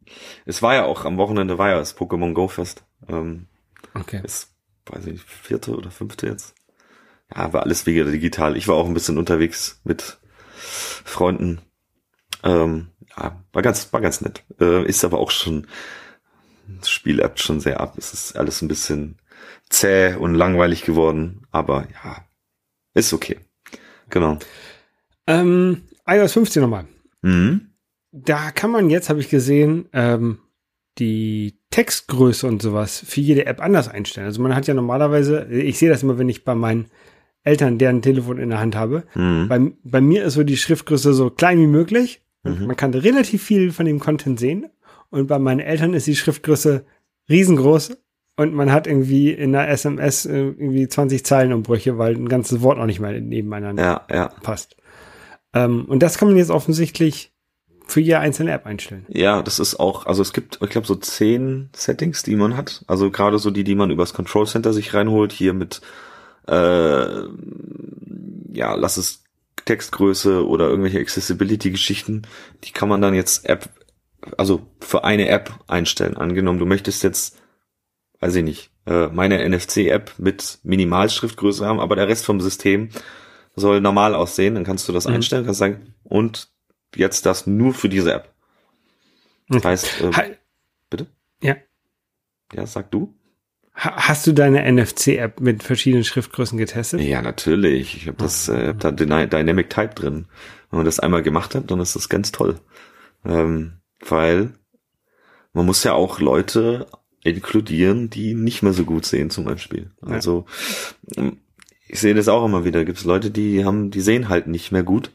Es 0.45 0.61
war 0.61 0.73
ja 0.73 0.85
auch 0.85 1.05
am 1.05 1.17
Wochenende 1.17 1.57
war 1.57 1.69
ja 1.69 1.77
das 1.77 1.95
Pokémon 1.95 2.33
Go 2.33 2.47
Fest. 2.47 2.83
Ähm, 3.07 3.47
okay. 3.93 4.21
Ist, 4.23 4.49
weiß 4.87 5.05
ich, 5.07 5.21
vierte 5.21 5.75
oder 5.75 5.91
fünfte 5.91 6.27
jetzt. 6.27 6.55
ja, 7.35 7.53
war 7.53 7.63
alles 7.63 7.85
wieder 7.85 8.05
digital. 8.05 8.57
Ich 8.57 8.67
war 8.67 8.75
auch 8.75 8.87
ein 8.87 8.95
bisschen 8.95 9.17
unterwegs 9.17 9.79
mit 9.83 10.19
Freunden. 10.55 11.61
Ähm, 12.43 12.87
ja, 13.15 13.43
war 13.53 13.61
ganz, 13.61 13.91
war 13.93 14.01
ganz 14.01 14.21
nett. 14.21 14.43
Äh, 14.59 14.85
ist 14.85 15.05
aber 15.05 15.19
auch 15.19 15.31
schon, 15.31 15.67
das 16.67 16.89
Spiel 16.89 17.21
appt 17.21 17.39
schon 17.39 17.59
sehr 17.59 17.79
ab. 17.79 17.95
Es 17.97 18.13
ist 18.13 18.35
alles 18.35 18.61
ein 18.61 18.67
bisschen 18.67 19.19
zäh 19.69 20.15
und 20.15 20.33
langweilig 20.35 20.83
geworden, 20.83 21.45
aber 21.51 21.87
ja, 22.03 22.25
ist 22.93 23.13
okay. 23.13 23.39
Genau. 24.11 24.37
Ähm, 25.27 25.83
iOS 26.05 26.33
15 26.33 26.61
nochmal. 26.61 26.85
Mhm. 27.21 27.71
Da 28.11 28.51
kann 28.51 28.71
man 28.71 28.89
jetzt, 28.89 29.09
habe 29.09 29.19
ich 29.19 29.29
gesehen, 29.29 29.87
ähm, 29.93 30.39
die 30.97 31.57
Textgröße 31.69 32.45
und 32.45 32.61
sowas 32.61 33.03
für 33.05 33.21
jede 33.21 33.45
App 33.45 33.61
anders 33.61 33.87
einstellen. 33.87 34.27
Also 34.27 34.41
man 34.41 34.55
hat 34.55 34.67
ja 34.67 34.73
normalerweise, 34.73 35.45
ich 35.45 35.77
sehe 35.77 35.89
das 35.89 36.03
immer, 36.03 36.17
wenn 36.17 36.29
ich 36.29 36.43
bei 36.43 36.53
meinen 36.53 36.87
Eltern 37.43 37.77
deren 37.77 38.01
Telefon 38.01 38.37
in 38.37 38.49
der 38.49 38.59
Hand 38.59 38.75
habe. 38.75 39.03
Mhm. 39.15 39.47
Bei, 39.47 39.71
bei 39.83 40.01
mir 40.01 40.25
ist 40.25 40.33
so 40.33 40.43
die 40.43 40.57
Schriftgröße 40.57 41.13
so 41.13 41.29
klein 41.29 41.59
wie 41.59 41.67
möglich. 41.67 42.21
Mhm. 42.43 42.67
Man 42.67 42.75
kann 42.75 42.93
relativ 42.93 43.43
viel 43.43 43.71
von 43.71 43.85
dem 43.85 43.99
Content 43.99 44.39
sehen. 44.39 44.67
Und 45.09 45.27
bei 45.27 45.39
meinen 45.39 45.59
Eltern 45.59 45.93
ist 45.93 46.07
die 46.07 46.15
Schriftgröße 46.15 46.85
riesengroß 47.29 47.97
und 48.41 48.53
man 48.53 48.71
hat 48.71 48.87
irgendwie 48.87 49.31
in 49.31 49.51
der 49.51 49.69
SMS 49.69 50.25
äh, 50.25 50.37
irgendwie 50.37 50.87
20 50.87 51.25
Zeilenumbrüche, 51.25 51.97
weil 51.97 52.15
ein 52.15 52.29
ganzes 52.29 52.61
Wort 52.61 52.77
noch 52.77 52.85
nicht 52.85 52.99
mal 52.99 53.19
nebeneinander 53.21 53.83
Ja, 53.83 54.01
ja. 54.09 54.27
passt. 54.41 54.75
Ähm, 55.53 55.85
und 55.85 56.01
das 56.03 56.17
kann 56.17 56.27
man 56.27 56.37
jetzt 56.37 56.51
offensichtlich 56.51 57.33
für 57.85 57.99
jede 57.99 58.19
einzelne 58.19 58.51
App 58.51 58.65
einstellen. 58.65 59.05
Ja, 59.09 59.41
das 59.41 59.59
ist 59.59 59.79
auch, 59.79 60.05
also 60.05 60.21
es 60.21 60.33
gibt, 60.33 60.59
ich 60.61 60.69
glaube, 60.69 60.87
so 60.87 60.95
zehn 60.95 61.69
Settings, 61.75 62.23
die 62.23 62.35
man 62.35 62.55
hat. 62.55 62.83
Also 62.87 63.11
gerade 63.11 63.37
so 63.37 63.51
die, 63.51 63.63
die 63.63 63.75
man 63.75 63.91
übers 63.91 64.13
Control 64.13 64.47
Center 64.47 64.71
sich 64.73 64.93
reinholt, 64.93 65.33
hier 65.33 65.53
mit, 65.53 65.81
äh, 66.47 67.23
ja, 68.53 68.75
lass 68.75 68.97
es 68.97 69.23
Textgröße 69.65 70.47
oder 70.47 70.69
irgendwelche 70.69 70.99
Accessibility-Geschichten, 70.99 72.23
die 72.63 72.71
kann 72.71 72.89
man 72.89 73.01
dann 73.01 73.13
jetzt 73.13 73.45
App, 73.47 73.69
also 74.37 74.61
für 74.79 75.03
eine 75.03 75.27
App 75.27 75.53
einstellen. 75.67 76.17
Angenommen, 76.17 76.59
du 76.59 76.65
möchtest 76.65 77.03
jetzt, 77.03 77.40
weiß 78.21 78.35
ich 78.35 78.43
nicht, 78.43 78.71
äh, 78.85 79.07
meine 79.07 79.39
NFC-App 79.47 80.13
mit 80.17 80.59
Minimalschriftgröße 80.63 81.65
haben, 81.65 81.79
aber 81.81 81.95
der 81.95 82.07
Rest 82.07 82.25
vom 82.25 82.39
System 82.39 82.89
soll 83.55 83.81
normal 83.81 84.15
aussehen, 84.15 84.55
dann 84.55 84.63
kannst 84.63 84.87
du 84.87 84.93
das 84.93 85.07
Mhm. 85.07 85.15
einstellen, 85.15 85.45
kannst 85.45 85.59
sagen, 85.59 85.93
und 86.03 86.49
jetzt 86.95 87.25
das 87.25 87.45
nur 87.47 87.73
für 87.73 87.89
diese 87.89 88.13
App. 88.13 88.33
Das 89.49 89.65
heißt, 89.65 90.01
äh, 90.01 90.11
Ha 90.13 90.23
bitte? 90.89 91.07
Ja. 91.41 91.57
Ja, 92.53 92.65
sag 92.65 92.89
du? 92.91 93.13
ha 93.73 93.93
hast 94.07 94.27
du 94.27 94.33
deine 94.33 94.63
NFC-App 94.71 95.39
mit 95.39 95.63
verschiedenen 95.63 96.03
Schriftgrößen 96.03 96.57
getestet? 96.57 97.01
Ja, 97.01 97.21
natürlich. 97.21 97.95
Ich 97.97 98.07
habe 98.07 98.17
das, 98.17 98.47
äh, 98.49 98.67
hab 98.69 98.79
da 98.79 98.89
Dyna- 98.91 99.25
Dynamic 99.27 99.69
Type 99.69 99.95
drin. 99.95 100.25
Wenn 100.69 100.77
man 100.77 100.85
das 100.85 100.99
einmal 100.99 101.23
gemacht 101.23 101.55
hat, 101.55 101.71
dann 101.71 101.79
ist 101.79 101.95
das 101.95 102.07
ganz 102.09 102.31
toll. 102.31 102.59
Ähm, 103.25 103.73
weil 104.07 104.53
man 105.53 105.65
muss 105.65 105.83
ja 105.83 105.93
auch 105.93 106.19
Leute 106.19 106.87
inkludieren, 107.23 108.09
die 108.09 108.33
nicht 108.33 108.63
mehr 108.63 108.73
so 108.73 108.83
gut 108.83 109.05
sehen 109.05 109.29
zum 109.29 109.45
Beispiel. 109.45 109.91
Ja. 110.01 110.13
Also 110.13 110.45
ähm, 111.15 111.37
ich 111.87 111.99
sehe 111.99 112.13
das 112.13 112.27
auch 112.27 112.45
immer 112.45 112.65
wieder. 112.65 112.85
Gibt 112.85 112.99
es 112.99 113.03
Leute, 113.03 113.31
die 113.31 113.65
haben, 113.65 113.91
die 113.91 114.01
sehen 114.01 114.29
halt 114.29 114.47
nicht 114.47 114.71
mehr 114.71 114.83
gut 114.83 115.11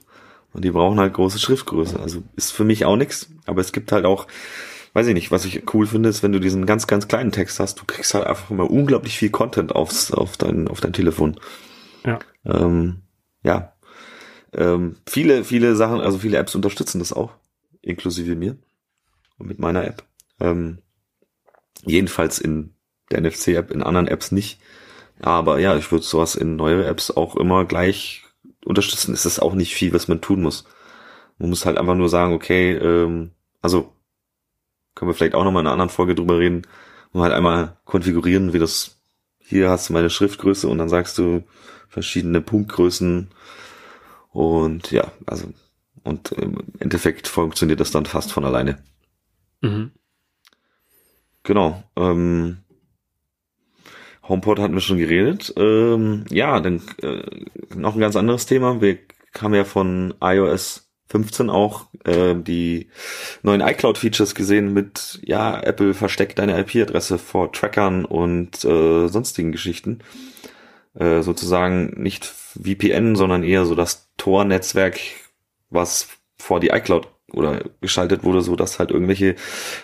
und 0.52 0.64
die 0.64 0.70
brauchen 0.70 1.00
halt 1.00 1.14
große 1.14 1.38
Schriftgröße. 1.38 1.98
Also 1.98 2.22
ist 2.36 2.52
für 2.52 2.64
mich 2.64 2.84
auch 2.84 2.96
nichts, 2.96 3.30
aber 3.46 3.60
es 3.60 3.72
gibt 3.72 3.92
halt 3.92 4.04
auch, 4.04 4.26
weiß 4.92 5.06
ich 5.06 5.14
nicht, 5.14 5.30
was 5.30 5.44
ich 5.44 5.62
cool 5.74 5.86
finde, 5.86 6.08
ist, 6.08 6.22
wenn 6.22 6.32
du 6.32 6.38
diesen 6.38 6.66
ganz, 6.66 6.86
ganz 6.86 7.08
kleinen 7.08 7.32
Text 7.32 7.60
hast, 7.60 7.80
du 7.80 7.84
kriegst 7.86 8.14
halt 8.14 8.26
einfach 8.26 8.50
immer 8.50 8.70
unglaublich 8.70 9.18
viel 9.18 9.30
Content 9.30 9.74
aufs, 9.74 10.12
auf 10.12 10.36
dein, 10.36 10.68
auf 10.68 10.80
dein 10.80 10.92
Telefon. 10.92 11.40
Ja. 12.04 12.18
Ähm, 12.44 13.02
ja. 13.42 13.72
Ähm, 14.52 14.96
viele, 15.06 15.44
viele 15.44 15.76
Sachen, 15.76 16.00
also 16.00 16.18
viele 16.18 16.38
Apps 16.38 16.54
unterstützen 16.54 16.98
das 16.98 17.12
auch, 17.12 17.32
inklusive 17.82 18.36
mir 18.36 18.56
und 19.38 19.48
mit 19.48 19.58
meiner 19.58 19.84
App. 19.84 20.04
Ähm, 20.40 20.78
jedenfalls 21.84 22.38
in 22.38 22.74
der 23.10 23.20
NFC-App, 23.20 23.70
in 23.70 23.82
anderen 23.82 24.08
Apps 24.08 24.32
nicht. 24.32 24.60
Aber 25.20 25.58
ja, 25.58 25.76
ich 25.76 25.90
würde 25.90 26.04
sowas 26.04 26.34
in 26.34 26.56
neue 26.56 26.84
Apps 26.84 27.10
auch 27.10 27.36
immer 27.36 27.64
gleich 27.64 28.24
unterstützen. 28.64 29.14
Es 29.14 29.26
ist 29.26 29.38
auch 29.38 29.54
nicht 29.54 29.74
viel, 29.74 29.92
was 29.92 30.08
man 30.08 30.20
tun 30.20 30.42
muss. 30.42 30.64
Man 31.38 31.50
muss 31.50 31.66
halt 31.66 31.78
einfach 31.78 31.94
nur 31.94 32.08
sagen, 32.08 32.34
okay, 32.34 32.72
ähm, 32.72 33.30
also 33.62 33.92
können 34.94 35.10
wir 35.10 35.14
vielleicht 35.14 35.34
auch 35.34 35.44
nochmal 35.44 35.60
in 35.60 35.66
einer 35.66 35.72
anderen 35.72 35.90
Folge 35.90 36.14
drüber 36.14 36.38
reden, 36.38 36.66
und 37.12 37.22
halt 37.22 37.32
einmal 37.32 37.76
konfigurieren, 37.84 38.52
wie 38.52 38.58
das, 38.58 38.98
hier 39.38 39.70
hast 39.70 39.88
du 39.88 39.94
meine 39.94 40.10
Schriftgröße 40.10 40.68
und 40.68 40.78
dann 40.78 40.90
sagst 40.90 41.16
du 41.16 41.44
verschiedene 41.88 42.42
Punktgrößen 42.42 43.28
und 44.30 44.90
ja, 44.90 45.12
also 45.24 45.46
und 46.02 46.32
im 46.32 46.58
Endeffekt 46.78 47.26
funktioniert 47.26 47.80
das 47.80 47.90
dann 47.90 48.06
fast 48.06 48.32
von 48.32 48.44
alleine. 48.44 48.82
Mhm. 49.62 49.92
Genau. 51.46 51.84
Ähm, 51.96 52.58
HomePod 54.28 54.58
hatten 54.58 54.74
wir 54.74 54.80
schon 54.80 54.98
geredet. 54.98 55.54
Ähm, 55.56 56.24
ja, 56.28 56.58
dann 56.58 56.82
äh, 57.00 57.22
noch 57.74 57.94
ein 57.94 58.00
ganz 58.00 58.16
anderes 58.16 58.46
Thema. 58.46 58.80
Wir 58.80 58.98
haben 59.40 59.54
ja 59.54 59.64
von 59.64 60.14
iOS 60.20 60.90
15 61.08 61.48
auch 61.48 61.86
äh, 62.04 62.34
die 62.34 62.88
neuen 63.42 63.60
iCloud-Features 63.60 64.34
gesehen 64.34 64.72
mit, 64.72 65.20
ja, 65.24 65.60
Apple 65.62 65.94
versteckt 65.94 66.40
deine 66.40 66.58
IP-Adresse 66.58 67.16
vor 67.16 67.52
Trackern 67.52 68.04
und 68.04 68.64
äh, 68.64 69.06
sonstigen 69.06 69.52
Geschichten. 69.52 70.00
Äh, 70.94 71.22
sozusagen 71.22 71.92
nicht 72.02 72.24
VPN, 72.24 73.14
sondern 73.14 73.44
eher 73.44 73.64
so 73.66 73.76
das 73.76 74.10
Tor-Netzwerk, 74.16 74.98
was 75.70 76.08
vor 76.38 76.58
die 76.58 76.70
iCloud 76.70 77.06
oder 77.36 77.60
geschaltet 77.80 78.24
wurde, 78.24 78.40
so 78.40 78.56
dass 78.56 78.78
halt 78.78 78.90
irgendwelche 78.90 79.36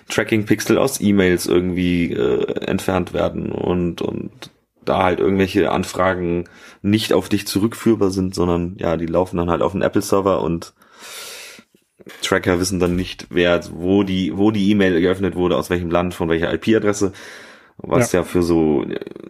Tracking-Pixel 0.08 0.78
aus 0.78 1.00
E-Mails 1.00 1.46
irgendwie 1.46 2.12
äh, 2.12 2.64
entfernt 2.66 3.12
werden 3.12 3.52
und 3.52 4.02
und 4.02 4.50
da 4.84 5.04
halt 5.04 5.20
irgendwelche 5.20 5.70
Anfragen 5.70 6.48
nicht 6.82 7.12
auf 7.12 7.28
dich 7.28 7.46
zurückführbar 7.46 8.10
sind, 8.10 8.34
sondern 8.34 8.76
ja, 8.78 8.96
die 8.96 9.06
laufen 9.06 9.36
dann 9.36 9.50
halt 9.50 9.62
auf 9.62 9.72
den 9.72 9.82
Apple-Server 9.82 10.42
und 10.42 10.74
Tracker 12.22 12.58
wissen 12.58 12.80
dann 12.80 12.96
nicht, 12.96 13.28
wer, 13.30 13.60
wo 13.72 14.02
die, 14.02 14.36
wo 14.36 14.50
die 14.50 14.70
E-Mail 14.70 15.00
geöffnet 15.00 15.36
wurde, 15.36 15.56
aus 15.56 15.70
welchem 15.70 15.90
Land, 15.90 16.14
von 16.14 16.28
welcher 16.28 16.52
IP-Adresse, 16.52 17.12
was 17.76 18.12
ja. 18.12 18.24
für 18.24 18.42
so, 18.42 18.84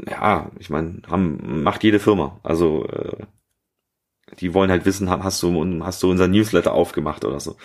ja, 0.09 0.51
ich 0.59 0.71
meine, 0.71 1.03
haben 1.11 1.63
macht 1.63 1.85
jede 1.85 1.99
Firma. 1.99 2.41
Also 2.43 2.87
äh, 2.87 3.25
die 4.41 4.55
wollen 4.55 4.71
halt 4.71 4.87
wissen, 4.87 5.11
hast 5.11 5.43
du, 5.43 5.85
hast 5.85 6.03
du 6.03 6.11
unser 6.11 6.29
Newsletter 6.29 6.73
aufgemacht 6.73 7.25
oder 7.25 7.41
so. 7.41 7.57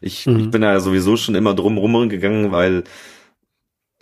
Ich, 0.00 0.26
Mhm. 0.26 0.40
ich 0.40 0.50
bin 0.50 0.62
da 0.62 0.80
sowieso 0.80 1.16
schon 1.16 1.34
immer 1.34 1.54
drum 1.54 1.78
rumgegangen, 1.78 2.52
weil 2.52 2.84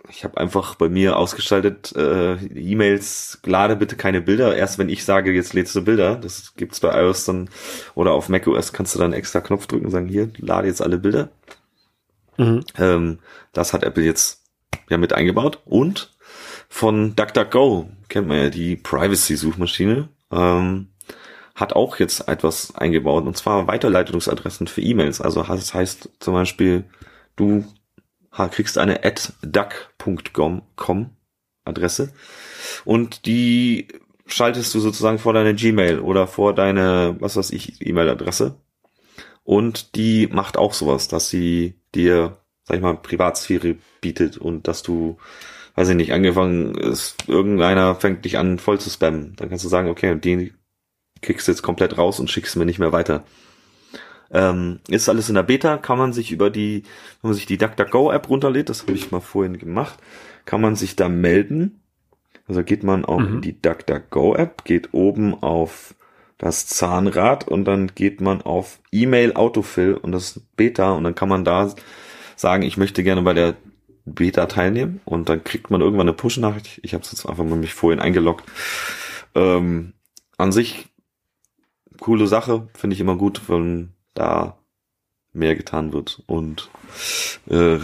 ich 0.09 0.23
habe 0.23 0.37
einfach 0.37 0.75
bei 0.75 0.89
mir 0.89 1.17
ausgeschaltet, 1.17 1.93
äh, 1.95 2.35
E-Mails, 2.35 3.39
lade 3.45 3.75
bitte 3.75 3.95
keine 3.95 4.21
Bilder. 4.21 4.55
Erst 4.55 4.79
wenn 4.79 4.89
ich 4.89 5.03
sage, 5.05 5.31
jetzt 5.31 5.53
lädst 5.53 5.75
du 5.75 5.83
Bilder, 5.83 6.15
das 6.15 6.55
gibt's 6.55 6.79
bei 6.79 6.99
iOS 6.99 7.25
dann 7.25 7.49
oder 7.95 8.13
auf 8.13 8.29
macOS 8.29 8.73
kannst 8.73 8.95
du 8.95 8.99
dann 8.99 9.07
einen 9.13 9.19
extra 9.19 9.39
Knopf 9.41 9.67
drücken 9.67 9.85
und 9.85 9.91
sagen, 9.91 10.07
hier, 10.07 10.31
lade 10.37 10.67
jetzt 10.67 10.81
alle 10.81 10.97
Bilder. 10.97 11.29
Mhm. 12.37 12.63
Ähm, 12.77 13.19
das 13.53 13.73
hat 13.73 13.83
Apple 13.83 14.03
jetzt 14.03 14.43
ja 14.89 14.97
mit 14.97 15.13
eingebaut. 15.13 15.59
Und 15.65 16.11
von 16.69 17.15
DuckDuckGo 17.15 17.89
kennt 18.07 18.27
man 18.27 18.37
ja 18.37 18.49
die 18.49 18.77
Privacy-Suchmaschine. 18.77 20.07
Ähm, 20.31 20.87
hat 21.59 21.73
auch 21.73 21.97
jetzt 21.97 22.27
etwas 22.27 22.75
eingebaut 22.75 23.25
und 23.25 23.35
zwar 23.35 23.67
Weiterleitungsadressen 23.67 24.67
für 24.67 24.81
E-Mails. 24.81 25.19
Also 25.19 25.43
das 25.43 25.73
heißt 25.73 26.09
zum 26.19 26.33
Beispiel, 26.33 26.85
du 27.35 27.65
kriegst 28.51 28.77
eine 28.77 29.03
at 29.03 29.33
duck.com 29.41 31.09
Adresse 31.65 32.13
und 32.85 33.25
die 33.25 33.89
schaltest 34.25 34.73
du 34.73 34.79
sozusagen 34.79 35.19
vor 35.19 35.33
deine 35.33 35.53
Gmail 35.53 35.99
oder 35.99 36.27
vor 36.27 36.55
deine, 36.55 37.17
was 37.19 37.35
weiß 37.35 37.51
ich, 37.51 37.85
E-Mail-Adresse 37.85 38.55
und 39.43 39.95
die 39.95 40.27
macht 40.27 40.57
auch 40.57 40.73
sowas, 40.73 41.07
dass 41.07 41.29
sie 41.29 41.73
dir, 41.95 42.37
sag 42.63 42.77
ich 42.77 42.83
mal, 42.83 42.95
Privatsphäre 42.95 43.75
bietet 43.99 44.37
und 44.37 44.67
dass 44.67 44.83
du, 44.83 45.17
weiß 45.75 45.89
ich 45.89 45.95
nicht, 45.95 46.13
angefangen 46.13 46.75
ist, 46.75 47.27
irgendeiner 47.27 47.95
fängt 47.95 48.23
dich 48.25 48.37
an 48.37 48.59
voll 48.59 48.79
zu 48.79 48.89
spammen. 48.89 49.35
Dann 49.35 49.49
kannst 49.49 49.65
du 49.65 49.69
sagen, 49.69 49.89
okay, 49.89 50.15
den 50.15 50.53
du 51.21 51.33
jetzt 51.33 51.61
komplett 51.61 51.97
raus 51.97 52.19
und 52.19 52.29
schickst 52.29 52.55
mir 52.55 52.65
nicht 52.65 52.79
mehr 52.79 52.91
weiter. 52.91 53.23
Ähm, 54.31 54.79
ist 54.87 55.09
alles 55.09 55.29
in 55.29 55.35
der 55.35 55.43
Beta, 55.43 55.77
kann 55.77 55.97
man 55.97 56.13
sich 56.13 56.31
über 56.31 56.49
die, 56.51 56.83
wenn 57.21 57.29
man 57.29 57.33
sich 57.33 57.47
die 57.47 57.57
DuckDuckGo-App 57.57 58.29
runterlädt, 58.29 58.69
das 58.69 58.83
habe 58.83 58.93
ich 58.93 59.11
mal 59.11 59.21
vorhin 59.21 59.57
gemacht, 59.57 59.97
kann 60.45 60.61
man 60.61 60.75
sich 60.75 60.95
da 60.95 61.09
melden. 61.09 61.81
Also 62.47 62.63
geht 62.63 62.83
man 62.83 63.05
auch 63.05 63.19
Mhm. 63.19 63.35
in 63.35 63.41
die 63.41 63.59
DuckDuckGo-App, 63.61 64.65
geht 64.65 64.89
oben 64.93 65.33
auf 65.33 65.95
das 66.37 66.67
Zahnrad 66.67 67.47
und 67.47 67.65
dann 67.65 67.91
geht 67.95 68.21
man 68.21 68.41
auf 68.41 68.79
E-Mail 68.91 69.33
Autofill 69.33 69.95
und 69.95 70.11
das 70.11 70.39
Beta 70.55 70.91
und 70.93 71.03
dann 71.03 71.15
kann 71.15 71.29
man 71.29 71.43
da 71.43 71.73
sagen, 72.35 72.63
ich 72.63 72.77
möchte 72.77 73.03
gerne 73.03 73.21
bei 73.23 73.33
der 73.33 73.55
Beta 74.05 74.45
teilnehmen 74.45 75.01
und 75.05 75.27
dann 75.29 75.43
kriegt 75.43 75.69
man 75.69 75.81
irgendwann 75.81 76.07
eine 76.07 76.15
Push-Nachricht. 76.15 76.79
Ich 76.83 76.93
habe 76.93 77.03
es 77.03 77.11
jetzt 77.11 77.25
einfach 77.25 77.43
mal 77.43 77.57
mich 77.57 77.73
vorhin 77.73 77.99
eingeloggt. 77.99 78.45
Ähm, 79.35 79.93
an 80.37 80.51
sich 80.51 80.87
coole 81.99 82.27
Sache, 82.27 82.67
finde 82.73 82.93
ich 82.93 82.99
immer 82.99 83.15
gut, 83.15 83.43
wenn 83.47 83.93
da 84.13 84.57
mehr 85.33 85.55
getan 85.55 85.93
wird 85.93 86.23
und 86.27 86.69
äh, 87.49 87.79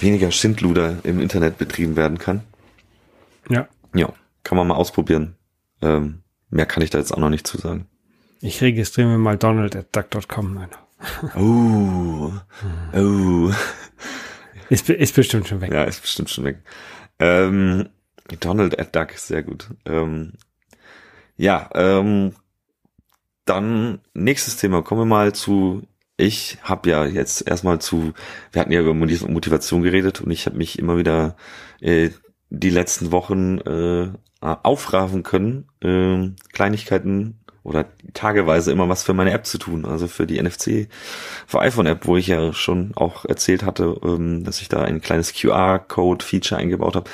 weniger 0.00 0.30
Schindluder 0.30 0.98
im 1.04 1.20
Internet 1.20 1.58
betrieben 1.58 1.96
werden 1.96 2.18
kann. 2.18 2.42
Ja. 3.48 3.68
Ja, 3.94 4.12
kann 4.42 4.56
man 4.56 4.66
mal 4.66 4.74
ausprobieren. 4.74 5.36
Ähm, 5.82 6.22
mehr 6.50 6.66
kann 6.66 6.82
ich 6.82 6.90
da 6.90 6.98
jetzt 6.98 7.12
auch 7.12 7.18
noch 7.18 7.30
nicht 7.30 7.46
zu 7.46 7.58
sagen. 7.58 7.86
Ich 8.40 8.60
registriere 8.60 9.08
mir 9.08 9.18
mal 9.18 9.36
Donald 9.36 9.76
at 9.76 9.94
duck.com. 9.94 10.66
Oh, 11.36 12.32
oh. 12.94 13.52
Ist, 14.70 14.88
ist 14.88 15.14
bestimmt 15.14 15.46
schon 15.46 15.60
weg. 15.60 15.70
Ja, 15.70 15.84
ist 15.84 16.00
bestimmt 16.00 16.30
schon 16.30 16.44
weg. 16.44 16.62
Ähm, 17.18 17.90
Donald 18.40 18.78
at 18.78 18.96
Duck, 18.96 19.12
sehr 19.12 19.42
gut. 19.42 19.68
Ähm, 19.84 20.32
ja, 21.36 21.68
ähm, 21.74 22.32
dann 23.46 24.00
nächstes 24.12 24.56
Thema. 24.56 24.82
Kommen 24.82 25.02
wir 25.02 25.06
mal 25.06 25.32
zu. 25.32 25.82
Ich 26.18 26.58
habe 26.62 26.90
ja 26.90 27.06
jetzt 27.06 27.46
erstmal 27.46 27.80
zu. 27.80 28.12
Wir 28.52 28.60
hatten 28.60 28.72
ja 28.72 28.80
über 28.80 28.94
Motivation 28.94 29.82
geredet 29.82 30.20
und 30.20 30.30
ich 30.30 30.46
habe 30.46 30.56
mich 30.56 30.78
immer 30.78 30.98
wieder 30.98 31.36
äh, 31.80 32.10
die 32.50 32.70
letzten 32.70 33.12
Wochen 33.12 33.58
äh, 33.58 34.10
aufraffen 34.40 35.22
können, 35.22 35.68
äh, 35.80 36.30
Kleinigkeiten 36.52 37.40
oder 37.62 37.86
tageweise 38.14 38.70
immer 38.70 38.88
was 38.88 39.02
für 39.02 39.12
meine 39.12 39.32
App 39.32 39.44
zu 39.44 39.58
tun, 39.58 39.84
also 39.84 40.06
für 40.06 40.26
die 40.26 40.40
NFC 40.40 40.88
für 41.46 41.60
iPhone 41.60 41.86
App, 41.86 42.06
wo 42.06 42.16
ich 42.16 42.28
ja 42.28 42.52
schon 42.52 42.92
auch 42.94 43.24
erzählt 43.24 43.64
hatte, 43.64 43.98
ähm, 44.04 44.44
dass 44.44 44.60
ich 44.60 44.68
da 44.68 44.82
ein 44.82 45.00
kleines 45.00 45.34
QR-Code 45.34 46.24
Feature 46.24 46.60
eingebaut 46.60 46.94
habe. 46.94 47.10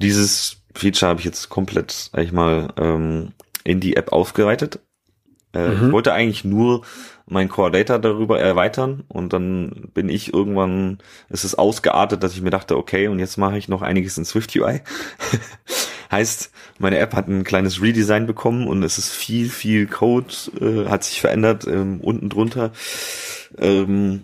Dieses 0.00 0.62
Feature 0.74 1.10
habe 1.10 1.20
ich 1.20 1.26
jetzt 1.26 1.50
komplett, 1.50 2.10
sag 2.12 2.24
ich 2.24 2.32
mal, 2.32 2.72
ähm, 2.78 3.32
in 3.64 3.80
die 3.80 3.96
App 3.96 4.12
aufgeweitet. 4.12 4.80
Äh, 5.54 5.68
mhm. 5.68 5.86
Ich 5.86 5.92
wollte 5.92 6.12
eigentlich 6.12 6.44
nur 6.44 6.82
mein 7.26 7.48
Core 7.48 7.70
Data 7.70 7.98
darüber 7.98 8.40
erweitern 8.40 9.04
und 9.08 9.32
dann 9.32 9.88
bin 9.94 10.08
ich 10.08 10.32
irgendwann, 10.32 10.98
es 11.28 11.44
ist 11.44 11.54
ausgeartet, 11.54 12.22
dass 12.22 12.34
ich 12.34 12.42
mir 12.42 12.50
dachte, 12.50 12.76
okay, 12.76 13.08
und 13.08 13.18
jetzt 13.18 13.38
mache 13.38 13.58
ich 13.58 13.68
noch 13.68 13.82
einiges 13.82 14.18
in 14.18 14.24
Swift 14.24 14.54
UI. 14.56 14.80
heißt, 16.12 16.52
meine 16.78 16.98
App 16.98 17.14
hat 17.14 17.28
ein 17.28 17.42
kleines 17.42 17.80
Redesign 17.80 18.26
bekommen 18.26 18.68
und 18.68 18.82
es 18.82 18.98
ist 18.98 19.10
viel, 19.10 19.48
viel 19.48 19.86
Code, 19.86 20.34
äh, 20.60 20.88
hat 20.88 21.04
sich 21.04 21.20
verändert, 21.20 21.66
ähm, 21.66 22.00
unten 22.00 22.28
drunter. 22.28 22.72
Ähm, 23.58 24.22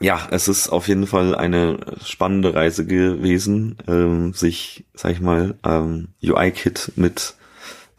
ja, 0.00 0.26
es 0.32 0.48
ist 0.48 0.68
auf 0.68 0.88
jeden 0.88 1.06
Fall 1.06 1.36
eine 1.36 1.78
spannende 2.04 2.54
Reise 2.54 2.84
gewesen, 2.84 3.76
ähm, 3.86 4.34
sich, 4.34 4.84
sag 4.94 5.12
ich 5.12 5.20
mal, 5.20 5.54
ähm, 5.64 6.08
UI-Kit 6.22 6.92
mit 6.96 7.34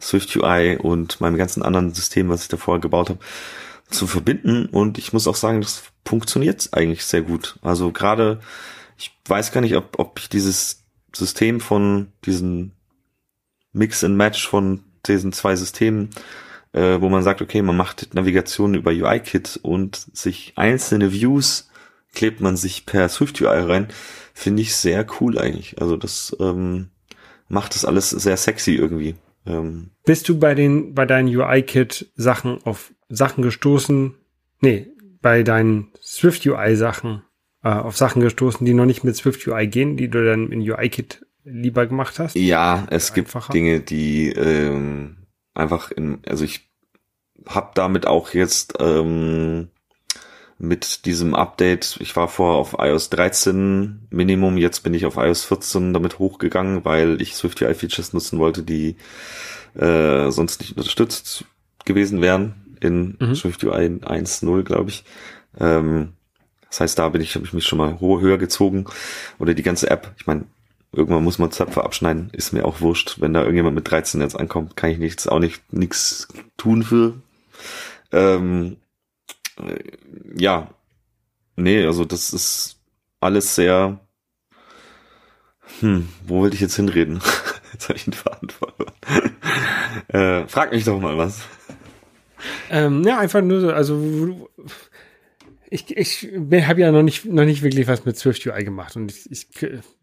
Swift 0.00 0.34
UI 0.36 0.76
und 0.76 1.20
meinem 1.20 1.36
ganzen 1.36 1.62
anderen 1.62 1.94
System, 1.94 2.28
was 2.28 2.42
ich 2.42 2.48
davor 2.48 2.80
gebaut 2.80 3.10
habe, 3.10 3.20
zu 3.90 4.06
verbinden. 4.06 4.66
Und 4.66 4.98
ich 4.98 5.12
muss 5.12 5.26
auch 5.26 5.36
sagen, 5.36 5.60
das 5.60 5.84
funktioniert 6.04 6.68
eigentlich 6.72 7.04
sehr 7.04 7.22
gut. 7.22 7.58
Also 7.62 7.92
gerade, 7.92 8.40
ich 8.98 9.12
weiß 9.26 9.52
gar 9.52 9.60
nicht, 9.60 9.76
ob, 9.76 9.98
ob 9.98 10.18
ich 10.18 10.28
dieses 10.28 10.84
System 11.14 11.60
von 11.60 12.12
diesen 12.24 12.72
Mix 13.72 14.04
and 14.04 14.16
Match 14.16 14.46
von 14.48 14.84
diesen 15.06 15.32
zwei 15.32 15.56
Systemen, 15.56 16.10
äh, 16.72 17.00
wo 17.00 17.08
man 17.08 17.22
sagt, 17.22 17.42
okay, 17.42 17.62
man 17.62 17.76
macht 17.76 18.14
Navigation 18.14 18.74
über 18.74 18.90
UI-Kit 18.90 19.60
und 19.62 20.06
sich 20.12 20.52
einzelne 20.56 21.12
Views 21.12 21.68
klebt 22.14 22.40
man 22.40 22.56
sich 22.56 22.86
per 22.86 23.08
Swift 23.08 23.40
UI 23.40 23.48
rein, 23.48 23.88
finde 24.32 24.62
ich 24.62 24.74
sehr 24.76 25.06
cool 25.20 25.38
eigentlich. 25.38 25.80
Also 25.80 25.96
das 25.96 26.34
ähm, 26.40 26.90
macht 27.48 27.74
das 27.74 27.84
alles 27.84 28.10
sehr 28.10 28.36
sexy 28.36 28.74
irgendwie. 28.74 29.16
Ähm, 29.46 29.90
Bist 30.04 30.28
du 30.28 30.38
bei 30.38 30.54
den, 30.54 30.94
bei 30.94 31.06
deinen 31.06 31.34
UI-Kit 31.34 32.10
Sachen 32.14 32.62
auf 32.64 32.92
Sachen 33.08 33.42
gestoßen? 33.42 34.14
Nee, 34.60 34.88
bei 35.20 35.42
deinen 35.42 35.88
Swift 36.02 36.46
UI 36.46 36.76
Sachen 36.76 37.22
äh, 37.62 37.68
auf 37.68 37.96
Sachen 37.96 38.22
gestoßen, 38.22 38.64
die 38.66 38.74
noch 38.74 38.86
nicht 38.86 39.04
mit 39.04 39.16
Swift 39.16 39.46
UI 39.46 39.66
gehen, 39.66 39.96
die 39.96 40.08
du 40.08 40.24
dann 40.24 40.50
in 40.52 40.60
UI-Kit 40.60 41.26
lieber 41.44 41.86
gemacht 41.86 42.18
hast? 42.18 42.36
Ja, 42.36 42.86
es 42.90 43.12
Einfacher. 43.12 43.52
gibt 43.52 43.54
Dinge, 43.54 43.80
die 43.80 44.30
ähm, 44.30 45.16
einfach 45.54 45.90
in, 45.90 46.20
also 46.26 46.44
ich 46.44 46.70
habe 47.46 47.72
damit 47.74 48.06
auch 48.06 48.30
jetzt 48.32 48.74
ähm, 48.80 49.68
mit 50.58 51.04
diesem 51.06 51.34
Update, 51.34 51.96
ich 52.00 52.14
war 52.16 52.28
vorher 52.28 52.58
auf 52.58 52.76
iOS 52.78 53.10
13 53.10 54.06
Minimum, 54.10 54.56
jetzt 54.56 54.82
bin 54.82 54.94
ich 54.94 55.06
auf 55.06 55.16
iOS 55.16 55.44
14 55.44 55.92
damit 55.92 56.18
hochgegangen, 56.18 56.84
weil 56.84 57.20
ich 57.20 57.34
Swift 57.34 57.60
UI 57.60 57.74
Features 57.74 58.12
nutzen 58.12 58.38
wollte, 58.38 58.62
die 58.62 58.96
äh, 59.74 60.30
sonst 60.30 60.60
nicht 60.60 60.76
unterstützt 60.76 61.44
gewesen 61.84 62.22
wären 62.22 62.76
in 62.80 63.16
mhm. 63.18 63.34
Swift 63.34 63.64
UI 63.64 63.86
1.0, 63.86 64.62
glaube 64.62 64.90
ich. 64.90 65.04
Ähm, 65.58 66.12
das 66.68 66.80
heißt, 66.80 66.98
da 66.98 67.08
bin 67.08 67.20
ich, 67.20 67.34
habe 67.34 67.44
ich 67.44 67.52
mich 67.52 67.64
schon 67.64 67.78
mal 67.78 68.00
hohe 68.00 68.20
höher 68.20 68.38
gezogen. 68.38 68.86
Oder 69.38 69.54
die 69.54 69.62
ganze 69.62 69.90
App. 69.90 70.12
Ich 70.18 70.26
meine, 70.26 70.44
irgendwann 70.92 71.24
muss 71.24 71.38
man 71.38 71.52
Zöpfe 71.52 71.84
abschneiden. 71.84 72.30
Ist 72.32 72.52
mir 72.52 72.64
auch 72.64 72.80
wurscht. 72.80 73.20
Wenn 73.20 73.32
da 73.32 73.40
irgendjemand 73.40 73.76
mit 73.76 73.90
13 73.90 74.20
jetzt 74.20 74.38
ankommt, 74.38 74.76
kann 74.76 74.90
ich 74.90 74.98
nichts, 74.98 75.28
auch 75.28 75.38
nicht 75.38 75.72
nichts 75.72 76.28
tun 76.56 76.82
für. 76.82 77.14
Ähm, 78.12 78.72
äh, 78.72 78.83
ja, 80.36 80.68
nee, 81.56 81.84
also 81.84 82.04
das 82.04 82.32
ist 82.32 82.80
alles 83.20 83.54
sehr. 83.54 84.00
Hm, 85.80 86.08
wo 86.26 86.40
wollte 86.40 86.54
ich 86.54 86.60
jetzt 86.60 86.76
hinreden? 86.76 87.20
jetzt 87.72 87.88
habe 87.88 87.98
ich 87.98 88.06
einen 88.06 88.14
Faden 88.14 88.50
verloren. 88.50 88.94
äh, 90.08 90.48
frag 90.48 90.72
mich 90.72 90.84
doch 90.84 91.00
mal 91.00 91.16
was. 91.16 91.40
Ähm, 92.70 93.02
ja, 93.04 93.18
einfach 93.18 93.40
nur 93.40 93.60
so, 93.60 93.72
also 93.72 94.50
ich, 95.74 95.96
ich 95.96 96.28
habe 96.68 96.80
ja 96.80 96.92
noch 96.92 97.02
nicht, 97.02 97.24
noch 97.24 97.44
nicht 97.44 97.62
wirklich 97.62 97.88
was 97.88 98.04
mit 98.04 98.16
Swift 98.16 98.46
UI 98.46 98.62
gemacht 98.62 98.94
und 98.94 99.10
ich, 99.10 99.28
ich 99.28 99.48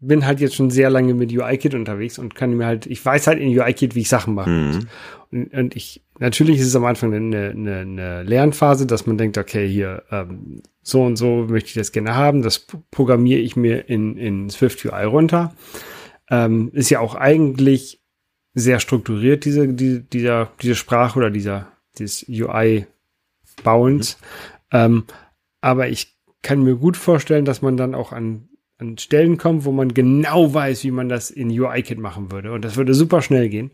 bin 0.00 0.26
halt 0.26 0.40
jetzt 0.40 0.54
schon 0.54 0.68
sehr 0.68 0.90
lange 0.90 1.14
mit 1.14 1.32
UI-Kit 1.32 1.74
unterwegs 1.74 2.18
und 2.18 2.34
kann 2.34 2.54
mir 2.54 2.66
halt, 2.66 2.84
ich 2.84 3.02
weiß 3.02 3.26
halt 3.26 3.38
in 3.40 3.58
UI-Kit, 3.58 3.94
wie 3.94 4.02
ich 4.02 4.10
Sachen 4.10 4.34
mache. 4.34 4.50
Mhm. 4.50 4.88
Und, 5.30 5.54
und, 5.54 5.74
ich, 5.74 6.04
natürlich 6.18 6.60
ist 6.60 6.66
es 6.66 6.76
am 6.76 6.84
Anfang 6.84 7.14
eine, 7.14 7.50
eine, 7.50 7.78
eine 7.78 8.22
Lernphase, 8.22 8.86
dass 8.86 9.06
man 9.06 9.16
denkt, 9.16 9.38
okay, 9.38 9.66
hier, 9.66 10.02
ähm, 10.10 10.62
so 10.82 11.02
und 11.04 11.16
so 11.16 11.46
möchte 11.48 11.68
ich 11.68 11.74
das 11.74 11.90
gerne 11.90 12.14
haben, 12.14 12.42
das 12.42 12.66
programmiere 12.90 13.40
ich 13.40 13.56
mir 13.56 13.88
in, 13.88 14.18
in 14.18 14.50
Swift 14.50 14.84
UI 14.84 15.04
runter. 15.04 15.54
Ähm, 16.28 16.70
ist 16.74 16.90
ja 16.90 17.00
auch 17.00 17.14
eigentlich 17.14 18.02
sehr 18.52 18.78
strukturiert, 18.78 19.46
diese, 19.46 19.68
die, 19.68 20.02
dieser, 20.02 20.50
diese 20.60 20.74
Sprache 20.74 21.18
oder 21.18 21.30
dieser, 21.30 21.68
dieses 21.96 22.28
UI-Bauens. 22.28 24.18
Mhm. 24.20 24.26
Ähm, 24.74 25.04
aber 25.62 25.88
ich 25.88 26.18
kann 26.42 26.62
mir 26.62 26.74
gut 26.76 26.98
vorstellen, 26.98 27.46
dass 27.46 27.62
man 27.62 27.78
dann 27.78 27.94
auch 27.94 28.12
an, 28.12 28.48
an 28.78 28.98
Stellen 28.98 29.38
kommt, 29.38 29.64
wo 29.64 29.72
man 29.72 29.94
genau 29.94 30.52
weiß, 30.52 30.84
wie 30.84 30.90
man 30.90 31.08
das 31.08 31.30
in 31.30 31.48
UI-Kit 31.48 31.98
machen 31.98 32.30
würde. 32.30 32.52
Und 32.52 32.64
das 32.64 32.76
würde 32.76 32.92
super 32.92 33.22
schnell 33.22 33.48
gehen. 33.48 33.70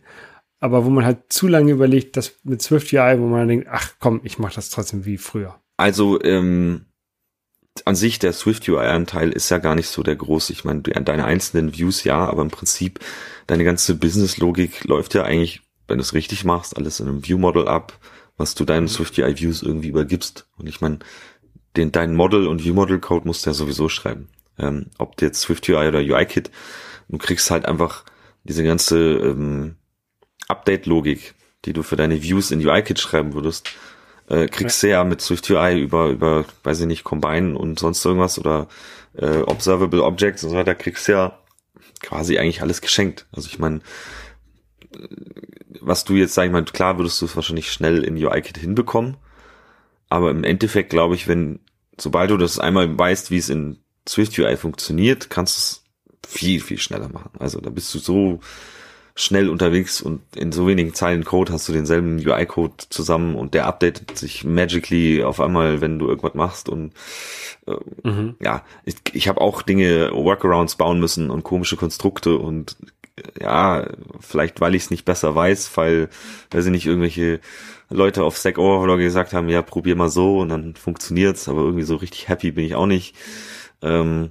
Aber 0.60 0.84
wo 0.84 0.90
man 0.90 1.04
halt 1.04 1.32
zu 1.32 1.48
lange 1.48 1.72
überlegt, 1.72 2.16
das 2.16 2.34
mit 2.44 2.62
Swift 2.62 2.92
UI, 2.92 3.18
wo 3.18 3.26
man 3.26 3.48
denkt, 3.48 3.68
ach 3.70 3.94
komm, 4.00 4.20
ich 4.24 4.38
mache 4.38 4.54
das 4.54 4.70
trotzdem 4.70 5.04
wie 5.04 5.16
früher. 5.16 5.58
Also 5.76 6.22
ähm, 6.22 6.86
an 7.84 7.94
sich 7.94 8.18
der 8.18 8.32
Swift 8.32 8.68
UI-Anteil 8.68 9.30
ist 9.30 9.50
ja 9.50 9.58
gar 9.58 9.74
nicht 9.74 9.88
so 9.88 10.02
der 10.02 10.16
groß. 10.16 10.50
Ich 10.50 10.64
meine, 10.64 10.82
deine 10.82 11.24
einzelnen 11.24 11.76
Views 11.76 12.04
ja, 12.04 12.26
aber 12.26 12.42
im 12.42 12.50
Prinzip 12.50 13.00
deine 13.46 13.64
ganze 13.64 13.94
Business-Logik 13.94 14.84
läuft 14.84 15.14
ja 15.14 15.22
eigentlich, 15.22 15.62
wenn 15.86 15.98
du 15.98 16.02
es 16.02 16.12
richtig 16.12 16.44
machst, 16.44 16.76
alles 16.76 17.00
in 17.00 17.08
einem 17.08 17.24
View-Model 17.24 17.68
ab, 17.68 17.98
was 18.36 18.54
du 18.54 18.64
deinen 18.64 18.84
mhm. 18.84 18.88
Swift 18.88 19.18
UI-Views 19.18 19.62
irgendwie 19.62 19.88
übergibst. 19.88 20.48
Und 20.58 20.66
ich 20.66 20.80
meine, 20.80 20.98
den, 21.78 21.92
dein 21.92 22.14
Model 22.14 22.46
und 22.46 22.64
View-Model-Code 22.64 23.26
musst 23.26 23.46
du 23.46 23.50
ja 23.50 23.54
sowieso 23.54 23.88
schreiben. 23.88 24.28
Ähm, 24.58 24.86
ob 24.98 25.20
jetzt 25.22 25.40
Swift 25.40 25.68
UI 25.68 25.88
oder 25.88 26.00
UI-Kit, 26.00 26.50
du 27.08 27.18
kriegst 27.18 27.50
halt 27.50 27.64
einfach 27.64 28.04
diese 28.44 28.64
ganze 28.64 28.98
ähm, 28.98 29.76
Update-Logik, 30.48 31.34
die 31.64 31.72
du 31.72 31.82
für 31.82 31.96
deine 31.96 32.22
Views 32.22 32.50
in 32.50 32.64
UI-Kit 32.66 32.98
schreiben 32.98 33.34
würdest, 33.34 33.70
äh, 34.28 34.46
kriegst 34.46 34.82
du 34.82 34.88
ja 34.88 35.04
mit 35.04 35.20
Swift 35.20 35.48
UI 35.50 35.80
über, 35.80 36.08
über, 36.08 36.44
weiß 36.62 36.80
ich 36.80 36.86
nicht, 36.86 37.04
Combine 37.04 37.56
und 37.56 37.78
sonst 37.78 38.04
irgendwas 38.04 38.38
oder 38.38 38.68
äh, 39.16 39.38
Observable 39.38 40.02
Objects 40.02 40.44
und 40.44 40.50
so 40.50 40.56
weiter, 40.56 40.74
kriegst 40.74 41.08
du 41.08 41.12
ja 41.12 41.38
quasi 42.00 42.38
eigentlich 42.38 42.62
alles 42.62 42.80
geschenkt. 42.80 43.26
Also 43.32 43.48
ich 43.48 43.58
meine, 43.58 43.80
was 45.80 46.04
du 46.04 46.14
jetzt, 46.14 46.34
sag 46.34 46.46
ich 46.46 46.52
mal, 46.52 46.64
klar 46.64 46.98
würdest 46.98 47.20
du 47.20 47.26
es 47.26 47.36
wahrscheinlich 47.36 47.72
schnell 47.72 48.04
in 48.04 48.16
UI-Kit 48.16 48.58
hinbekommen, 48.58 49.16
aber 50.08 50.30
im 50.30 50.44
Endeffekt 50.44 50.90
glaube 50.90 51.14
ich, 51.14 51.28
wenn, 51.28 51.60
sobald 52.00 52.30
du 52.30 52.36
das 52.36 52.58
einmal 52.58 52.98
weißt, 52.98 53.30
wie 53.30 53.38
es 53.38 53.48
in 53.48 53.78
Swift 54.08 54.38
UI 54.38 54.56
funktioniert, 54.56 55.30
kannst 55.30 55.56
du 55.56 55.60
es 55.60 55.84
viel, 56.26 56.60
viel 56.60 56.78
schneller 56.78 57.08
machen. 57.08 57.30
Also 57.38 57.60
da 57.60 57.70
bist 57.70 57.94
du 57.94 57.98
so 57.98 58.40
schnell 59.14 59.48
unterwegs 59.48 60.00
und 60.00 60.20
in 60.36 60.52
so 60.52 60.68
wenigen 60.68 60.94
Zeilen 60.94 61.24
Code 61.24 61.52
hast 61.52 61.68
du 61.68 61.72
denselben 61.72 62.18
UI-Code 62.18 62.74
zusammen 62.88 63.34
und 63.34 63.52
der 63.52 63.66
updatet 63.66 64.16
sich 64.16 64.44
magically 64.44 65.24
auf 65.24 65.40
einmal, 65.40 65.80
wenn 65.80 65.98
du 65.98 66.06
irgendwas 66.06 66.34
machst 66.34 66.68
und 66.68 66.92
äh, 67.66 67.74
mhm. 68.08 68.36
ja, 68.40 68.64
ich, 68.84 68.94
ich 69.12 69.26
habe 69.26 69.40
auch 69.40 69.62
Dinge, 69.62 70.12
Workarounds 70.12 70.76
bauen 70.76 71.00
müssen 71.00 71.30
und 71.30 71.42
komische 71.42 71.76
Konstrukte 71.76 72.36
und 72.38 72.76
ja, 73.40 73.88
vielleicht 74.20 74.60
weil 74.60 74.76
ich 74.76 74.84
es 74.84 74.90
nicht 74.90 75.04
besser 75.04 75.34
weiß, 75.34 75.76
weil, 75.76 76.10
weil 76.52 76.62
sie 76.62 76.70
nicht 76.70 76.86
irgendwelche 76.86 77.40
Leute 77.90 78.24
auf 78.24 78.36
Stack 78.36 78.58
Overflow 78.58 78.96
gesagt 78.98 79.32
haben, 79.32 79.48
ja, 79.48 79.62
probier 79.62 79.96
mal 79.96 80.10
so 80.10 80.38
und 80.40 80.50
dann 80.50 80.74
funktioniert's, 80.74 81.48
aber 81.48 81.60
irgendwie 81.62 81.84
so 81.84 81.96
richtig 81.96 82.28
happy 82.28 82.52
bin 82.52 82.64
ich 82.64 82.74
auch 82.74 82.86
nicht. 82.86 83.14
Ähm, 83.82 84.30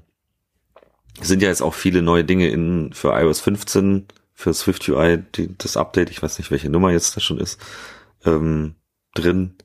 sind 1.19 1.41
ja 1.41 1.49
jetzt 1.49 1.61
auch 1.61 1.73
viele 1.73 2.01
neue 2.01 2.23
Dinge 2.23 2.49
in 2.49 2.93
für 2.93 3.19
iOS 3.19 3.39
15, 3.41 4.07
für 4.33 4.53
Swift 4.53 4.87
UI, 4.87 5.23
die, 5.35 5.57
das 5.57 5.77
Update, 5.77 6.11
ich 6.11 6.21
weiß 6.21 6.37
nicht, 6.37 6.51
welche 6.51 6.69
Nummer 6.69 6.91
jetzt 6.91 7.15
das 7.15 7.23
schon 7.23 7.39
ist, 7.39 7.59
ähm, 8.25 8.75
drin 9.15 9.55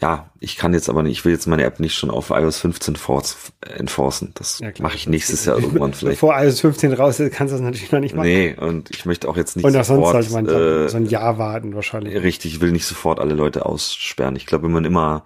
ja, 0.00 0.30
ich 0.38 0.56
kann 0.56 0.74
jetzt 0.74 0.88
aber 0.88 1.02
nicht, 1.02 1.18
ich 1.18 1.24
will 1.24 1.32
jetzt 1.32 1.46
meine 1.48 1.64
App 1.64 1.80
nicht 1.80 1.94
schon 1.94 2.10
auf 2.10 2.30
iOS 2.30 2.58
15 2.58 2.94
force, 2.94 3.36
enforcen. 3.60 4.30
Das 4.34 4.60
ja, 4.60 4.70
mache 4.78 4.94
ich 4.94 5.08
nächstes 5.08 5.44
Jahr 5.44 5.58
irgendwann 5.58 5.92
vielleicht. 5.94 6.20
Bevor 6.20 6.40
iOS 6.40 6.60
15 6.60 6.92
raus 6.92 7.18
ist, 7.18 7.34
kannst 7.34 7.52
du 7.52 7.56
das 7.56 7.64
natürlich 7.64 7.90
noch 7.90 7.98
nicht 7.98 8.14
machen. 8.14 8.28
Nee, 8.28 8.54
und 8.54 8.90
ich 8.90 9.06
möchte 9.06 9.28
auch 9.28 9.36
jetzt 9.36 9.56
nicht 9.56 9.64
und 9.64 9.76
auch 9.76 9.84
sofort, 9.84 10.12
sonst 10.12 10.30
sollte 10.30 10.50
man 10.50 10.84
äh, 10.84 10.88
so 10.88 10.98
ein 10.98 11.06
Jahr 11.06 11.38
warten 11.38 11.74
wahrscheinlich. 11.74 12.14
Richtig, 12.22 12.54
ich 12.54 12.60
will 12.60 12.70
nicht 12.70 12.86
sofort 12.86 13.18
alle 13.18 13.34
Leute 13.34 13.66
aussperren. 13.66 14.36
Ich 14.36 14.46
glaube, 14.46 14.66
wenn 14.66 14.72
man 14.72 14.84
immer, 14.84 15.24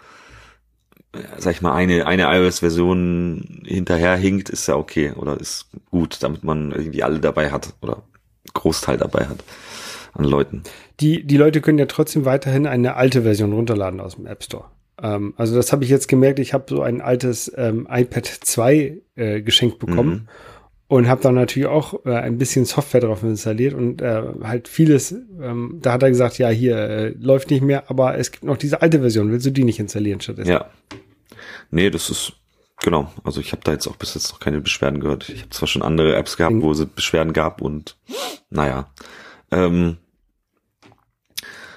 sag 1.36 1.54
ich 1.54 1.60
mal, 1.60 1.74
eine, 1.74 2.06
eine 2.06 2.34
iOS-Version 2.34 3.64
hinterherhinkt, 3.66 4.48
ist 4.48 4.68
ja 4.68 4.76
okay 4.76 5.12
oder 5.14 5.38
ist 5.38 5.66
gut, 5.90 6.22
damit 6.22 6.44
man 6.44 6.72
irgendwie 6.72 7.02
alle 7.02 7.20
dabei 7.20 7.50
hat 7.50 7.74
oder 7.82 8.04
Großteil 8.54 8.96
dabei 8.96 9.26
hat 9.26 9.44
an 10.12 10.24
Leuten. 10.24 10.62
Die, 11.00 11.24
die 11.24 11.36
Leute 11.36 11.60
können 11.60 11.78
ja 11.78 11.86
trotzdem 11.86 12.24
weiterhin 12.24 12.66
eine 12.66 12.96
alte 12.96 13.22
Version 13.22 13.52
runterladen 13.52 14.00
aus 14.00 14.16
dem 14.16 14.26
App 14.26 14.42
Store. 14.42 14.64
Ähm, 15.02 15.34
also 15.36 15.54
das 15.54 15.72
habe 15.72 15.84
ich 15.84 15.90
jetzt 15.90 16.08
gemerkt. 16.08 16.38
Ich 16.38 16.54
habe 16.54 16.64
so 16.68 16.82
ein 16.82 17.00
altes 17.00 17.52
ähm, 17.56 17.86
iPad 17.90 18.26
2 18.26 18.98
äh, 19.16 19.42
geschenkt 19.42 19.78
bekommen. 19.78 20.10
Mhm. 20.10 20.28
Und 20.88 21.08
habe 21.08 21.22
dann 21.22 21.36
natürlich 21.36 21.70
auch 21.70 22.04
äh, 22.04 22.14
ein 22.14 22.36
bisschen 22.36 22.66
Software 22.66 23.00
drauf 23.00 23.22
installiert 23.22 23.72
und 23.72 24.02
äh, 24.02 24.24
halt 24.42 24.68
vieles, 24.68 25.12
ähm, 25.40 25.78
da 25.80 25.94
hat 25.94 26.02
er 26.02 26.10
gesagt, 26.10 26.36
ja, 26.36 26.50
hier 26.50 26.76
äh, 26.76 27.08
läuft 27.18 27.50
nicht 27.50 27.62
mehr, 27.62 27.88
aber 27.88 28.18
es 28.18 28.30
gibt 28.30 28.44
noch 28.44 28.58
diese 28.58 28.82
alte 28.82 29.00
Version, 29.00 29.32
willst 29.32 29.46
du 29.46 29.50
die 29.50 29.64
nicht 29.64 29.78
installieren 29.78 30.20
stattdessen? 30.20 30.50
Ja. 30.50 30.66
Nee, 31.70 31.88
das 31.88 32.10
ist, 32.10 32.34
genau, 32.82 33.10
also 33.24 33.40
ich 33.40 33.52
habe 33.52 33.62
da 33.64 33.72
jetzt 33.72 33.86
auch 33.86 33.96
bis 33.96 34.14
jetzt 34.14 34.32
noch 34.32 34.40
keine 34.40 34.60
Beschwerden 34.60 35.00
gehört. 35.00 35.30
Ich 35.30 35.40
habe 35.40 35.48
zwar 35.48 35.66
schon 35.66 35.80
andere 35.80 36.14
Apps 36.14 36.36
gehabt, 36.36 36.60
wo 36.60 36.72
es 36.72 36.84
Beschwerden 36.84 37.32
gab 37.32 37.62
und 37.62 37.96
naja. 38.50 38.90
Ähm, 39.50 39.96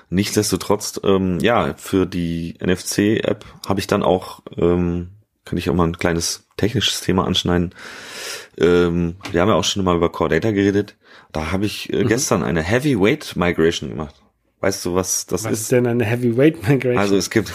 Nichtsdestotrotz, 0.10 1.00
ähm, 1.04 1.40
ja, 1.40 1.74
für 1.78 2.06
die 2.06 2.56
NFC-App 2.64 3.46
habe 3.68 3.80
ich 3.80 3.88
dann 3.88 4.04
auch, 4.04 4.42
ähm, 4.58 5.10
kann 5.46 5.58
ich 5.58 5.70
auch 5.70 5.74
mal 5.74 5.88
ein 5.88 5.98
kleines 5.98 6.48
technisches 6.58 7.02
Thema 7.02 7.26
anschneiden. 7.26 7.74
Ähm, 8.58 9.16
wir 9.32 9.42
haben 9.42 9.50
ja 9.50 9.56
auch 9.56 9.64
schon 9.64 9.84
mal 9.84 9.96
über 9.96 10.12
Core 10.12 10.30
Data 10.30 10.52
geredet. 10.52 10.96
Da 11.32 11.52
habe 11.52 11.66
ich 11.66 11.92
äh, 11.92 12.04
mhm. 12.04 12.08
gestern 12.08 12.44
eine 12.44 12.62
Heavyweight 12.62 13.36
Migration 13.36 13.90
gemacht. 13.90 14.16
Weißt 14.62 14.86
du, 14.86 14.96
was 14.96 15.26
das 15.26 15.44
was 15.44 15.52
ist? 15.52 15.52
Was 15.52 15.62
ist 15.62 15.72
denn 15.72 15.88
eine 15.88 16.06
Heavyweight 16.06 16.68
Migration? 16.68 16.98
Also 16.98 17.18
es 17.18 17.30
gibt, 17.30 17.52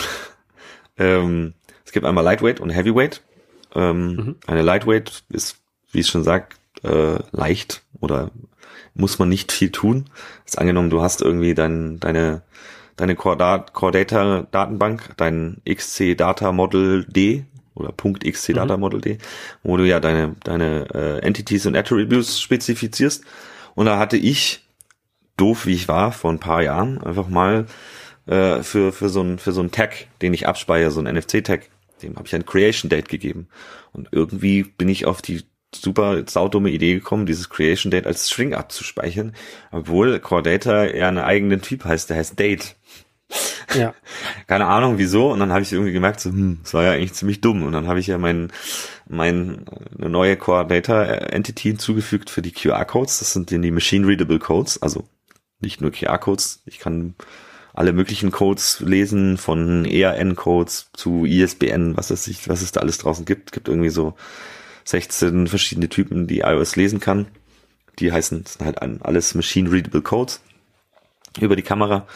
ähm, 0.99 1.55
es 1.85 1.93
gibt 1.93 2.05
einmal 2.05 2.25
Lightweight 2.25 2.61
und 2.61 2.71
Heavyweight. 2.71 3.23
Ähm, 3.75 4.07
mhm. 4.07 4.37
Eine 4.47 4.63
Lightweight 4.63 5.23
ist, 5.31 5.57
wie 5.93 6.01
es 6.01 6.09
schon 6.09 6.25
sagt, 6.25 6.59
äh, 6.83 7.19
leicht 7.33 7.83
oder 8.01 8.31
muss 8.95 9.19
man 9.19 9.29
nicht 9.29 9.53
viel 9.53 9.71
tun. 9.71 10.07
Jetzt 10.41 10.59
angenommen, 10.59 10.91
du 10.91 11.03
hast 11.03 11.23
irgendwie 11.23 11.55
dein, 11.55 12.01
deine, 12.01 12.43
deine 12.97 13.17
Core, 13.17 13.65
Core 13.73 13.93
Data 13.93 14.47
Datenbank, 14.51 15.15
dein 15.17 15.61
XC 15.69 16.17
Data 16.17 16.53
Model 16.53 17.05
D 17.05 17.45
oder 17.75 17.93
Punkt 17.93 18.25
XC 18.25 18.55
Data 18.55 18.77
mhm. 18.77 18.81
Model 18.81 19.01
D, 19.01 19.19
wo 19.63 19.77
du 19.77 19.87
ja 19.87 20.01
deine, 20.01 20.37
deine 20.45 20.87
äh, 20.95 21.19
Entities 21.21 21.67
und 21.67 21.77
Attributes 21.77 22.41
spezifizierst. 22.41 23.25
Und 23.75 23.87
da 23.87 23.99
hatte 23.99 24.17
ich, 24.17 24.67
doof 25.37 25.67
wie 25.67 25.75
ich 25.75 25.89
war, 25.89 26.13
vor 26.13 26.31
ein 26.31 26.41
paar 26.41 26.63
Jahren, 26.63 27.03
einfach 27.03 27.29
mal 27.29 27.67
äh, 28.27 28.63
für, 28.63 28.93
für 28.93 29.09
so 29.09 29.23
ein, 29.23 29.39
für 29.39 29.53
so 29.53 29.63
ein 29.63 29.71
Tag, 29.71 30.07
den 30.23 30.35
ich 30.35 30.47
abspeichere, 30.47 30.91
so 30.91 31.01
ein 31.01 31.15
NFC-Tag, 31.15 31.69
dem 32.03 32.17
habe 32.17 32.27
ich 32.27 32.35
ein 32.35 32.47
Creation 32.47 32.89
Date 32.89 33.09
gegeben. 33.09 33.49
Und 33.93 34.09
irgendwie 34.13 34.63
bin 34.63 34.89
ich 34.89 35.07
auf 35.07 35.23
die 35.23 35.43
super 35.75 36.25
saudumme 36.27 36.71
Idee 36.71 36.95
gekommen, 36.95 37.27
dieses 37.27 37.49
Creation 37.49 37.91
Date 37.91 38.07
als 38.07 38.29
String 38.29 38.55
abzuspeichern, 38.55 39.35
obwohl 39.71 40.19
Core 40.19 40.43
Data 40.43 40.85
ja 40.85 41.09
einen 41.09 41.19
eigenen 41.19 41.63
Typ 41.63 41.85
heißt, 41.85 42.11
der 42.11 42.17
heißt 42.17 42.39
Date. 42.39 42.77
Ja. 43.75 43.95
Keine 44.47 44.67
Ahnung 44.67 44.99
wieso. 44.99 45.31
Und 45.31 45.41
dann 45.41 45.53
habe 45.53 45.63
ich 45.63 45.73
irgendwie 45.73 45.93
gemerkt, 45.93 46.21
so, 46.21 46.31
hm, 46.31 46.61
das 46.63 46.75
war 46.75 46.85
ja 46.85 46.93
eigentlich 46.93 47.15
ziemlich 47.15 47.41
dumm. 47.41 47.63
Und 47.63 47.73
dann 47.73 47.87
habe 47.87 48.01
ich 48.01 48.09
ja 48.09 48.19
mein, 48.19 48.53
mein 49.09 49.67
eine 49.99 50.09
neue 50.09 50.37
Core 50.37 50.67
Data 50.67 51.05
Entity 51.05 51.69
hinzugefügt 51.69 52.31
für 52.31 52.43
die 52.43 52.53
QR-Codes. 52.53 53.21
Das 53.21 53.33
sind 53.33 53.51
die 53.51 53.71
Machine 53.71 54.07
Readable 54.07 54.39
Codes, 54.39 54.83
also 54.83 55.05
nicht 55.61 55.81
nur 55.81 55.93
QR-Codes. 55.93 56.63
Ich 56.67 56.79
kann 56.79 57.15
alle 57.73 57.93
möglichen 57.93 58.33
Codes 58.33 58.81
lesen, 58.81 59.39
von 59.39 59.85
ERN-Codes 59.85 60.91
zu 60.93 61.25
ISBN, 61.25 61.97
was 61.97 62.11
es 62.11 62.25
sich, 62.25 62.49
was 62.49 62.63
es 62.63 62.73
da 62.73 62.81
alles 62.81 62.99
draußen 62.99 63.25
gibt. 63.25 63.53
Gibt 63.53 63.69
irgendwie 63.69 63.91
so 63.91 64.15
16 64.85 65.47
verschiedene 65.47 65.89
Typen, 65.89 66.27
die 66.27 66.41
iOS 66.41 66.77
lesen 66.77 67.01
kann. 67.01 67.27
Die 67.99 68.13
heißen 68.13 68.45
sind 68.47 68.65
halt 68.65 68.81
alles 68.81 69.35
Machine 69.35 69.71
Readable 69.71 70.03
Codes 70.03 70.41
über 71.41 71.57
die 71.57 71.63
Kamera. 71.63 72.07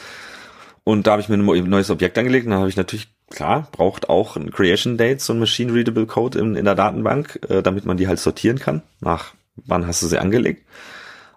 Und 0.82 1.06
da 1.06 1.12
habe 1.12 1.22
ich 1.22 1.28
mir 1.28 1.36
ein 1.36 1.68
neues 1.68 1.90
Objekt 1.90 2.18
angelegt 2.18 2.46
und 2.46 2.52
da 2.52 2.58
habe 2.58 2.68
ich 2.68 2.76
natürlich, 2.76 3.08
klar, 3.30 3.68
braucht 3.72 4.08
auch 4.10 4.36
ein 4.36 4.50
Creation 4.50 4.98
Date, 4.98 5.20
so 5.20 5.32
ein 5.32 5.38
Machine 5.38 5.72
Readable 5.72 6.06
Code 6.06 6.38
in, 6.38 6.56
in 6.56 6.64
der 6.66 6.74
Datenbank, 6.74 7.40
äh, 7.48 7.62
damit 7.62 7.86
man 7.86 7.96
die 7.96 8.06
halt 8.06 8.18
sortieren 8.18 8.58
kann, 8.58 8.82
nach 9.00 9.34
wann 9.56 9.86
hast 9.86 10.02
du 10.02 10.06
sie 10.06 10.18
angelegt. 10.18 10.66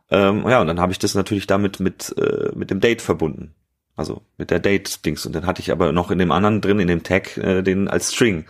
Ähm, 0.09 0.47
ja, 0.47 0.61
und 0.61 0.67
dann 0.67 0.79
habe 0.79 0.91
ich 0.91 0.99
das 0.99 1.15
natürlich 1.15 1.47
damit 1.47 1.79
mit, 1.79 2.15
äh, 2.17 2.51
mit 2.55 2.71
dem 2.71 2.79
Date 2.79 3.01
verbunden. 3.01 3.53
Also 3.95 4.21
mit 4.37 4.51
der 4.51 4.59
Date-Dings. 4.59 5.25
Und 5.25 5.33
dann 5.33 5.45
hatte 5.45 5.61
ich 5.61 5.71
aber 5.71 5.91
noch 5.91 6.11
in 6.11 6.19
dem 6.19 6.31
anderen 6.31 6.61
drin, 6.61 6.79
in 6.79 6.87
dem 6.87 7.03
Tag, 7.03 7.35
äh, 7.37 7.61
den 7.63 7.87
als 7.87 8.13
String. 8.13 8.45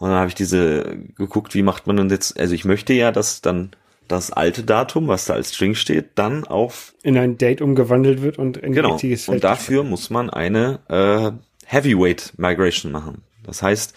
Und 0.00 0.08
dann 0.08 0.18
habe 0.18 0.28
ich 0.28 0.34
diese 0.34 0.96
geguckt, 1.14 1.54
wie 1.54 1.62
macht 1.62 1.86
man 1.86 1.96
denn 1.96 2.08
jetzt, 2.08 2.40
also 2.40 2.54
ich 2.54 2.64
möchte 2.64 2.94
ja, 2.94 3.12
dass 3.12 3.42
dann 3.42 3.70
das 4.08 4.32
alte 4.32 4.64
Datum, 4.64 5.08
was 5.08 5.26
da 5.26 5.34
als 5.34 5.54
String 5.54 5.74
steht, 5.74 6.12
dann 6.16 6.44
auf 6.44 6.94
in 7.02 7.16
ein 7.16 7.38
Date 7.38 7.60
umgewandelt 7.60 8.22
wird 8.22 8.38
und 8.38 8.56
in 8.56 8.72
genau. 8.72 8.92
richtiges 8.92 9.26
Feld. 9.26 9.36
Und 9.36 9.44
dafür 9.44 9.84
muss 9.84 10.10
man 10.10 10.30
eine 10.30 10.80
äh, 10.88 11.30
Heavyweight 11.66 12.32
Migration 12.38 12.90
machen. 12.90 13.22
Das 13.44 13.62
heißt, 13.62 13.94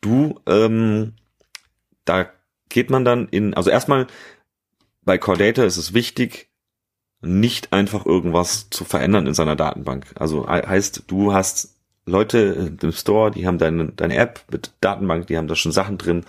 du 0.00 0.40
ähm, 0.46 1.14
da 2.04 2.26
geht 2.68 2.90
man 2.90 3.04
dann 3.04 3.28
in, 3.28 3.54
also 3.54 3.70
erstmal 3.70 4.08
bei 5.04 5.18
Core 5.18 5.38
Data 5.38 5.64
ist 5.64 5.76
es 5.76 5.94
wichtig, 5.94 6.48
nicht 7.20 7.72
einfach 7.72 8.04
irgendwas 8.04 8.70
zu 8.70 8.84
verändern 8.84 9.28
in 9.28 9.34
seiner 9.34 9.54
Datenbank. 9.54 10.06
Also 10.16 10.48
heißt, 10.48 11.04
du 11.06 11.32
hast 11.32 11.73
Leute 12.06 12.76
im 12.80 12.92
Store, 12.92 13.30
die 13.30 13.46
haben 13.46 13.58
deine, 13.58 13.92
deine 13.92 14.16
App 14.16 14.40
mit 14.50 14.72
Datenbank, 14.80 15.26
die 15.26 15.36
haben 15.36 15.48
da 15.48 15.56
schon 15.56 15.72
Sachen 15.72 15.98
drin. 15.98 16.24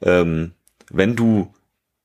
Ähm, 0.00 0.52
wenn 0.90 1.16
du, 1.16 1.52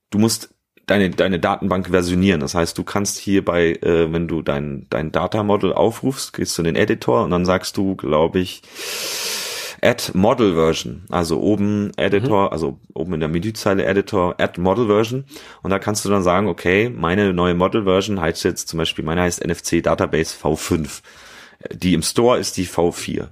du 0.09 0.19
musst 0.19 0.49
deine, 0.87 1.09
deine 1.09 1.39
Datenbank 1.39 1.89
versionieren. 1.89 2.39
Das 2.39 2.55
heißt, 2.55 2.77
du 2.77 2.83
kannst 2.83 3.17
hier 3.19 3.45
bei, 3.45 3.73
äh, 3.73 4.11
wenn 4.11 4.27
du 4.27 4.41
dein, 4.41 4.87
dein 4.89 5.11
Data 5.11 5.43
Model 5.43 5.73
aufrufst, 5.73 6.33
gehst 6.33 6.57
du 6.57 6.61
in 6.61 6.65
den 6.65 6.75
Editor 6.75 7.23
und 7.23 7.31
dann 7.31 7.45
sagst 7.45 7.77
du, 7.77 7.95
glaube 7.95 8.39
ich, 8.39 8.61
Add 9.81 10.17
Model 10.17 10.55
Version. 10.55 11.03
Also 11.09 11.39
oben 11.39 11.91
Editor, 11.97 12.47
mhm. 12.47 12.51
also 12.51 12.79
oben 12.93 13.13
in 13.13 13.19
der 13.19 13.29
Menüzeile 13.29 13.85
Editor, 13.85 14.35
Add 14.39 14.59
Model 14.59 14.87
Version. 14.87 15.25
Und 15.61 15.69
da 15.69 15.77
kannst 15.77 16.03
du 16.03 16.09
dann 16.09 16.23
sagen, 16.23 16.47
okay, 16.47 16.89
meine 16.89 17.33
neue 17.33 17.53
Model 17.53 17.83
Version 17.83 18.19
heißt 18.19 18.43
jetzt 18.43 18.69
zum 18.69 18.77
Beispiel, 18.79 19.05
meine 19.05 19.21
heißt 19.21 19.45
NFC 19.45 19.83
Database 19.83 20.35
V5 20.41 21.01
die 21.71 21.93
im 21.93 22.01
Store 22.01 22.37
ist 22.37 22.57
die 22.57 22.67
V4. 22.67 23.29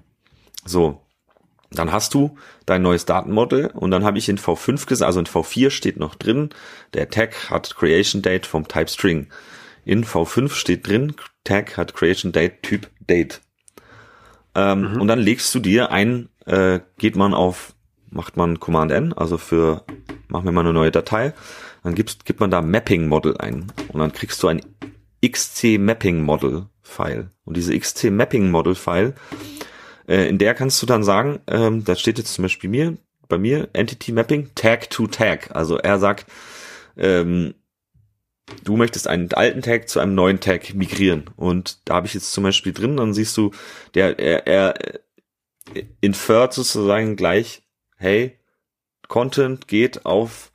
So, 0.65 1.01
dann 1.71 1.91
hast 1.91 2.13
du 2.13 2.37
dein 2.65 2.81
neues 2.81 3.05
Datenmodell 3.05 3.67
und 3.67 3.91
dann 3.91 4.03
habe 4.03 4.17
ich 4.17 4.29
in 4.29 4.37
V5 4.37 4.87
gesagt, 4.87 5.07
also 5.07 5.19
in 5.19 5.25
V4 5.25 5.69
steht 5.69 5.97
noch 5.97 6.15
drin, 6.15 6.49
der 6.93 7.09
Tag 7.09 7.49
hat 7.49 7.75
Creation 7.75 8.21
Date 8.21 8.45
vom 8.45 8.67
Type 8.67 8.89
String. 8.89 9.27
In 9.83 10.03
V5 10.03 10.51
steht 10.51 10.87
drin, 10.87 11.15
Tag 11.43 11.77
hat 11.77 11.93
Creation 11.93 12.31
Date 12.31 12.63
Typ 12.63 12.89
Date. 12.99 13.41
Ähm, 14.55 14.93
mhm. 14.93 15.01
Und 15.01 15.07
dann 15.07 15.19
legst 15.19 15.53
du 15.53 15.59
dir 15.59 15.91
ein, 15.91 16.29
äh, 16.45 16.79
geht 16.97 17.15
man 17.15 17.33
auf, 17.33 17.75
macht 18.09 18.37
man 18.37 18.59
Command 18.59 18.91
N, 18.91 19.13
also 19.13 19.37
für, 19.37 19.83
machen 20.27 20.45
wir 20.45 20.51
mal 20.51 20.61
eine 20.61 20.73
neue 20.73 20.91
Datei, 20.91 21.33
dann 21.83 21.93
gibst, 21.93 22.25
gibt 22.25 22.39
man 22.39 22.49
da 22.49 22.61
Mapping 22.61 23.07
Model 23.07 23.37
ein 23.37 23.71
und 23.89 23.99
dann 23.99 24.13
kriegst 24.13 24.41
du 24.41 24.47
ein 24.47 24.61
XC 25.23 25.77
Mapping 25.77 26.21
Model 26.21 26.67
File. 26.85 27.31
Und 27.43 27.57
diese 27.57 27.77
XC 27.77 28.11
Mapping 28.11 28.51
Model 28.51 28.75
File, 28.75 29.15
äh, 30.07 30.29
in 30.29 30.37
der 30.37 30.53
kannst 30.53 30.81
du 30.81 30.85
dann 30.85 31.03
sagen, 31.03 31.39
ähm, 31.47 31.83
da 31.83 31.95
steht 31.95 32.17
jetzt 32.17 32.33
zum 32.33 32.43
Beispiel 32.43 32.69
mir, 32.69 32.97
bei 33.27 33.37
mir 33.37 33.69
Entity 33.73 34.11
Mapping 34.11 34.51
Tag 34.55 34.89
to 34.91 35.07
Tag. 35.07 35.55
Also 35.55 35.77
er 35.77 35.99
sagt, 35.99 36.27
ähm, 36.95 37.55
du 38.63 38.77
möchtest 38.77 39.07
einen 39.07 39.33
alten 39.33 39.61
Tag 39.61 39.89
zu 39.89 39.99
einem 39.99 40.15
neuen 40.15 40.39
Tag 40.39 40.73
migrieren. 40.75 41.25
Und 41.35 41.79
da 41.85 41.95
habe 41.95 42.07
ich 42.07 42.13
jetzt 42.13 42.31
zum 42.31 42.43
Beispiel 42.43 42.73
drin, 42.73 42.97
dann 42.97 43.13
siehst 43.13 43.35
du, 43.35 43.51
der, 43.95 44.19
er, 44.19 44.45
er 44.47 44.99
infert 46.01 46.53
sozusagen 46.53 47.15
gleich, 47.15 47.63
hey, 47.97 48.37
Content 49.07 49.67
geht 49.67 50.05
auf 50.05 50.51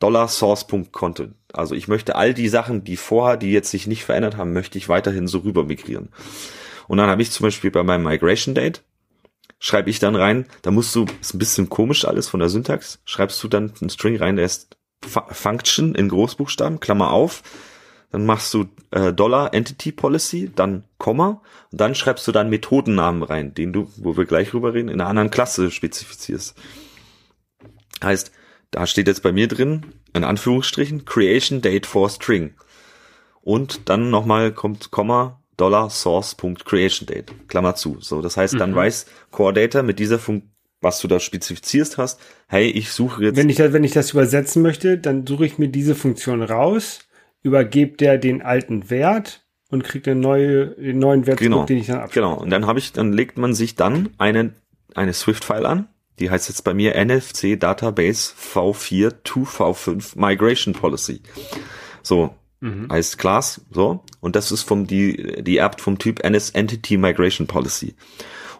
$source.content. 0.00 1.34
Also 1.56 1.74
ich 1.74 1.88
möchte 1.88 2.16
all 2.16 2.34
die 2.34 2.48
Sachen, 2.48 2.84
die 2.84 2.96
vorher, 2.96 3.36
die 3.36 3.52
jetzt 3.52 3.70
sich 3.70 3.86
nicht 3.86 4.04
verändert 4.04 4.36
haben, 4.36 4.52
möchte 4.52 4.78
ich 4.78 4.88
weiterhin 4.88 5.26
so 5.26 5.38
rüber 5.38 5.64
migrieren. 5.64 6.10
Und 6.88 6.98
dann 6.98 7.10
habe 7.10 7.22
ich 7.22 7.30
zum 7.30 7.44
Beispiel 7.44 7.70
bei 7.70 7.82
meinem 7.82 8.04
Migration 8.04 8.54
Date, 8.54 8.82
schreibe 9.58 9.90
ich 9.90 9.98
dann 9.98 10.16
rein, 10.16 10.46
da 10.62 10.70
musst 10.70 10.94
du, 10.94 11.06
ist 11.20 11.34
ein 11.34 11.38
bisschen 11.38 11.68
komisch 11.68 12.04
alles 12.04 12.28
von 12.28 12.40
der 12.40 12.48
Syntax, 12.48 13.00
schreibst 13.04 13.42
du 13.42 13.48
dann 13.48 13.72
einen 13.80 13.90
String 13.90 14.16
rein, 14.16 14.36
der 14.36 14.44
ist 14.44 14.76
Function 15.02 15.94
in 15.94 16.08
Großbuchstaben, 16.08 16.80
Klammer 16.80 17.10
auf, 17.10 17.42
dann 18.10 18.24
machst 18.24 18.54
du 18.54 18.66
äh, 18.92 19.12
Dollar 19.12 19.52
Entity 19.52 19.92
Policy, 19.92 20.50
dann 20.54 20.84
Komma 20.98 21.42
und 21.72 21.80
dann 21.80 21.94
schreibst 21.94 22.26
du 22.28 22.32
dann 22.32 22.50
Methodennamen 22.50 23.22
rein, 23.22 23.54
den 23.54 23.72
du, 23.72 23.90
wo 23.96 24.16
wir 24.16 24.24
gleich 24.24 24.54
rüber 24.54 24.74
reden, 24.74 24.88
in 24.88 25.00
einer 25.00 25.10
anderen 25.10 25.30
Klasse 25.30 25.70
spezifizierst. 25.70 26.56
Heißt, 28.02 28.32
da 28.70 28.86
steht 28.86 29.08
jetzt 29.08 29.22
bei 29.22 29.32
mir 29.32 29.48
drin, 29.48 29.86
in 30.16 30.24
Anführungsstrichen, 30.24 31.04
Creation 31.04 31.60
Date 31.60 31.86
for 31.86 32.08
String. 32.10 32.54
Und 33.42 33.88
dann 33.88 34.10
nochmal 34.10 34.52
kommt 34.52 34.90
Komma, 34.90 35.40
Dollar 35.56 35.90
Source.creation 35.90 37.06
Date, 37.06 37.32
Klammer 37.48 37.74
zu. 37.76 37.98
So, 38.00 38.20
das 38.20 38.36
heißt, 38.36 38.58
dann 38.58 38.72
mhm. 38.72 38.76
weiß 38.76 39.06
Core 39.30 39.52
Data 39.52 39.82
mit 39.82 39.98
dieser 39.98 40.18
Funktion, 40.18 40.52
was 40.80 41.00
du 41.00 41.08
da 41.08 41.18
spezifizierst 41.18 41.98
hast, 41.98 42.20
hey, 42.48 42.68
ich 42.68 42.90
suche 42.90 43.24
jetzt. 43.24 43.36
Wenn 43.36 43.48
ich 43.48 43.56
das, 43.56 43.72
wenn 43.72 43.84
ich 43.84 43.92
das 43.92 44.12
übersetzen 44.12 44.62
möchte, 44.62 44.98
dann 44.98 45.26
suche 45.26 45.46
ich 45.46 45.58
mir 45.58 45.68
diese 45.68 45.94
Funktion 45.94 46.42
raus, 46.42 47.00
übergebe 47.42 47.96
der 47.96 48.18
den 48.18 48.42
alten 48.42 48.90
Wert 48.90 49.46
und 49.70 49.84
kriegt 49.84 50.06
den, 50.06 50.20
neue, 50.20 50.68
den 50.68 50.98
neuen 50.98 51.26
Wert, 51.26 51.38
genau, 51.38 51.64
den 51.64 51.78
ich 51.78 51.86
dann 51.86 51.98
abschalte. 51.98 52.20
Genau. 52.20 52.40
Und 52.40 52.50
dann 52.50 52.66
habe 52.66 52.78
ich, 52.78 52.92
dann 52.92 53.12
legt 53.12 53.38
man 53.38 53.54
sich 53.54 53.74
dann 53.74 54.10
eine, 54.18 54.52
eine 54.94 55.12
Swift-File 55.12 55.66
an. 55.66 55.88
Die 56.18 56.30
heißt 56.30 56.48
jetzt 56.48 56.64
bei 56.64 56.74
mir 56.74 56.94
NFC 57.02 57.58
Database 57.58 58.32
V4 58.34 59.14
to 59.22 59.40
V5 59.42 60.18
Migration 60.18 60.72
Policy. 60.74 61.20
So, 62.02 62.34
mhm. 62.60 62.88
heißt 62.90 63.18
Class, 63.18 63.60
so. 63.70 64.04
Und 64.20 64.36
das 64.36 64.52
ist 64.52 64.62
vom, 64.62 64.86
die, 64.86 65.42
die 65.42 65.58
erbt 65.58 65.80
vom 65.80 65.98
Typ 65.98 66.24
NS 66.24 66.50
Entity 66.50 66.96
Migration 66.96 67.46
Policy. 67.46 67.94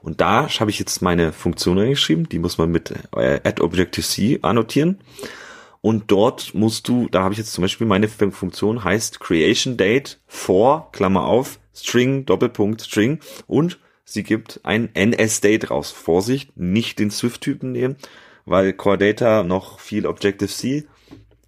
Und 0.02 0.20
da 0.20 0.48
habe 0.60 0.70
ich 0.70 0.78
jetzt 0.78 1.02
meine 1.02 1.32
Funktion 1.32 1.78
reingeschrieben, 1.78 2.28
die 2.28 2.38
muss 2.38 2.58
man 2.58 2.70
mit 2.70 2.92
äh, 3.16 3.40
add 3.42 3.60
Objective-C 3.62 4.40
annotieren. 4.42 5.00
Und 5.80 6.10
dort 6.10 6.54
musst 6.54 6.88
du, 6.88 7.08
da 7.10 7.22
habe 7.22 7.32
ich 7.32 7.38
jetzt 7.38 7.52
zum 7.52 7.62
Beispiel 7.62 7.86
meine 7.86 8.08
Funktion 8.08 8.82
heißt 8.82 9.20
Creation 9.20 9.76
Date 9.76 10.20
for, 10.26 10.90
Klammer 10.92 11.24
auf, 11.24 11.58
String, 11.74 12.26
Doppelpunkt, 12.26 12.82
String 12.82 13.20
und 13.46 13.78
sie 14.06 14.22
gibt 14.22 14.60
ein 14.62 14.94
NS-Date 14.94 15.70
raus. 15.70 15.90
Vorsicht, 15.90 16.56
nicht 16.56 16.98
den 16.98 17.10
Swift-Typen 17.10 17.72
nehmen, 17.72 17.96
weil 18.46 18.72
Core 18.72 18.96
Data 18.96 19.42
noch 19.42 19.80
viel 19.80 20.06
Objective-C 20.06 20.86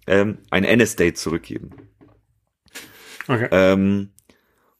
ähm, 0.05 0.39
ein 0.51 0.63
NS-Date 0.63 1.17
zurückgeben. 1.17 1.71
Okay. 3.27 3.47
Ähm, 3.51 4.09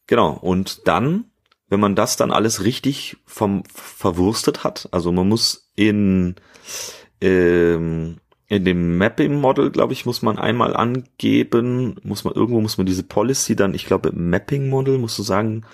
genau, 0.06 0.32
und 0.34 0.88
dann, 0.88 1.26
wenn 1.70 1.80
man 1.80 1.96
das 1.96 2.18
dann 2.18 2.32
alles 2.32 2.64
richtig 2.64 3.18
vom 3.26 3.64
verwurstet 3.74 4.64
hat, 4.64 4.90
also 4.92 5.12
man 5.12 5.28
muss 5.30 5.72
in 5.76 6.36
ähm, 7.22 8.18
in 8.48 8.66
dem 8.66 8.98
Mapping 8.98 9.40
Model, 9.40 9.70
glaube 9.70 9.94
ich, 9.94 10.08
muss 10.08 10.24
man 10.24 10.40
einmal 10.40 10.76
angeben, 10.76 12.00
muss 12.02 12.24
man 12.24 12.34
irgendwo 12.34 12.60
muss 12.62 12.80
man 12.80 12.88
diese 12.88 13.04
Policy 13.04 13.56
dann, 13.56 13.76
ich 13.76 13.86
glaube, 13.86 14.10
im 14.10 14.32
Mapping 14.32 14.70
Model 14.70 14.98
musst 14.98 15.20
du 15.20 15.24
sagen, 15.24 15.66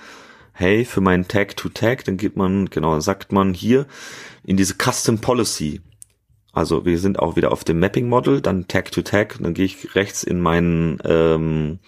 hey, 0.55 0.85
für 0.85 1.01
meinen 1.01 1.27
Tag 1.27 1.57
to 1.57 1.69
Tag, 1.69 2.05
dann 2.05 2.17
geht 2.17 2.37
man, 2.37 2.69
genau, 2.69 2.99
sagt 3.01 3.31
man 3.31 3.53
hier 3.53 3.85
in 4.43 4.57
diese 4.57 4.75
Custom 4.75 5.19
Policy. 5.19 5.81
Also 6.53 6.85
wir 6.85 6.97
sind 6.97 7.19
auch 7.19 7.35
wieder 7.35 7.51
auf 7.51 7.65
dem 7.65 7.79
Mapping 7.79 8.07
Model, 8.07 8.41
dann 8.41 8.67
Tag 8.69 8.91
to 8.91 9.01
Tag, 9.01 9.37
dann 9.41 9.53
gehe 9.53 9.65
ich 9.65 9.95
rechts 9.95 10.23
in 10.23 10.39
meinen 10.39 10.99
ähm, 11.03 11.79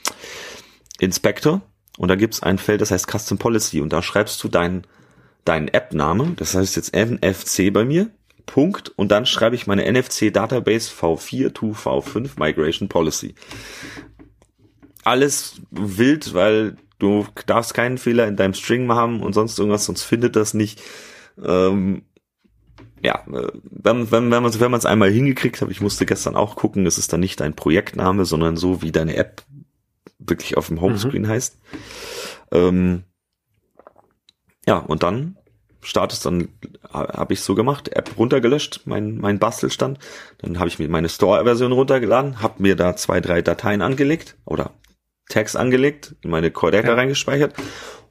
Inspector 0.99 1.61
und 1.97 2.09
da 2.09 2.15
gibt's 2.15 2.43
ein 2.43 2.57
Feld, 2.57 2.81
das 2.81 2.91
heißt 2.91 3.09
Custom 3.09 3.37
Policy 3.37 3.79
und 3.79 3.93
da 3.93 4.01
schreibst 4.01 4.43
du 4.43 4.49
deinen 4.49 4.85
deinen 5.45 5.69
App-Name, 5.69 6.33
das 6.35 6.53
heißt 6.53 6.75
jetzt 6.75 6.93
NFC 6.93 7.71
bei 7.71 7.85
mir 7.85 8.09
Punkt 8.45 8.89
und 8.89 9.11
dann 9.11 9.25
schreibe 9.25 9.55
ich 9.55 9.67
meine 9.67 9.89
NFC 9.89 10.33
Database 10.33 10.91
V4 10.91 11.53
to 11.53 11.71
V5 11.71 12.31
Migration 12.37 12.89
Policy. 12.89 13.35
Alles 15.03 15.61
wild, 15.71 16.33
weil 16.33 16.75
du 16.99 17.25
darfst 17.45 17.73
keinen 17.73 17.97
Fehler 17.97 18.27
in 18.27 18.35
deinem 18.35 18.53
String 18.53 18.89
haben 18.91 19.21
und 19.21 19.33
sonst 19.33 19.57
irgendwas, 19.59 19.85
sonst 19.85 20.03
findet 20.03 20.35
das 20.35 20.53
nicht. 20.53 20.81
Ähm, 21.43 22.03
ja, 23.01 23.23
äh, 23.31 23.51
wenn, 23.63 24.11
wenn, 24.11 24.31
wenn 24.31 24.43
man 24.43 24.45
es 24.45 24.59
wenn 24.59 24.71
man's 24.71 24.85
einmal 24.85 25.11
hingekriegt 25.11 25.61
hat, 25.61 25.69
ich 25.69 25.81
musste 25.81 26.05
gestern 26.05 26.35
auch 26.35 26.55
gucken, 26.55 26.85
es 26.85 26.97
ist 26.97 27.13
dann 27.13 27.19
nicht 27.19 27.39
dein 27.39 27.55
Projektname, 27.55 28.25
sondern 28.25 28.57
so 28.57 28.81
wie 28.81 28.91
deine 28.91 29.15
App 29.15 29.43
wirklich 30.19 30.57
auf 30.57 30.67
dem 30.67 30.81
Homescreen 30.81 31.23
mhm. 31.23 31.27
heißt. 31.27 31.57
Ähm, 32.51 33.03
ja, 34.65 34.77
und 34.77 35.03
dann 35.03 35.37
startest, 35.81 36.25
dann 36.25 36.49
habe 36.91 37.33
ich 37.33 37.41
so 37.41 37.55
gemacht, 37.55 37.89
App 37.89 38.17
runtergelöscht, 38.17 38.81
mein, 38.85 39.17
mein 39.17 39.39
Bastelstand. 39.39 39.99
Dann 40.39 40.59
habe 40.59 40.67
ich 40.67 40.79
mir 40.79 40.89
meine 40.89 41.07
Store-Version 41.07 41.71
runtergeladen, 41.71 42.41
habe 42.41 42.61
mir 42.61 42.75
da 42.75 42.95
zwei, 42.95 43.21
drei 43.21 43.41
Dateien 43.41 43.81
angelegt 43.81 44.35
oder 44.45 44.71
Tags 45.29 45.55
angelegt, 45.55 46.15
in 46.21 46.29
meine 46.29 46.51
Cordeka 46.51 46.89
ja. 46.89 46.93
reingespeichert 46.95 47.53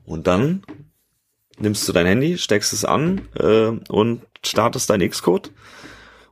und 0.05 0.27
dann 0.27 0.63
nimmst 1.59 1.89
du 1.89 1.93
dein 1.93 2.07
Handy, 2.07 2.39
steckst 2.39 2.73
es 2.73 2.85
an 2.85 3.23
äh, 3.39 3.73
und 3.89 4.23
startest 4.45 4.91
dein 4.91 5.09
Xcode 5.09 5.51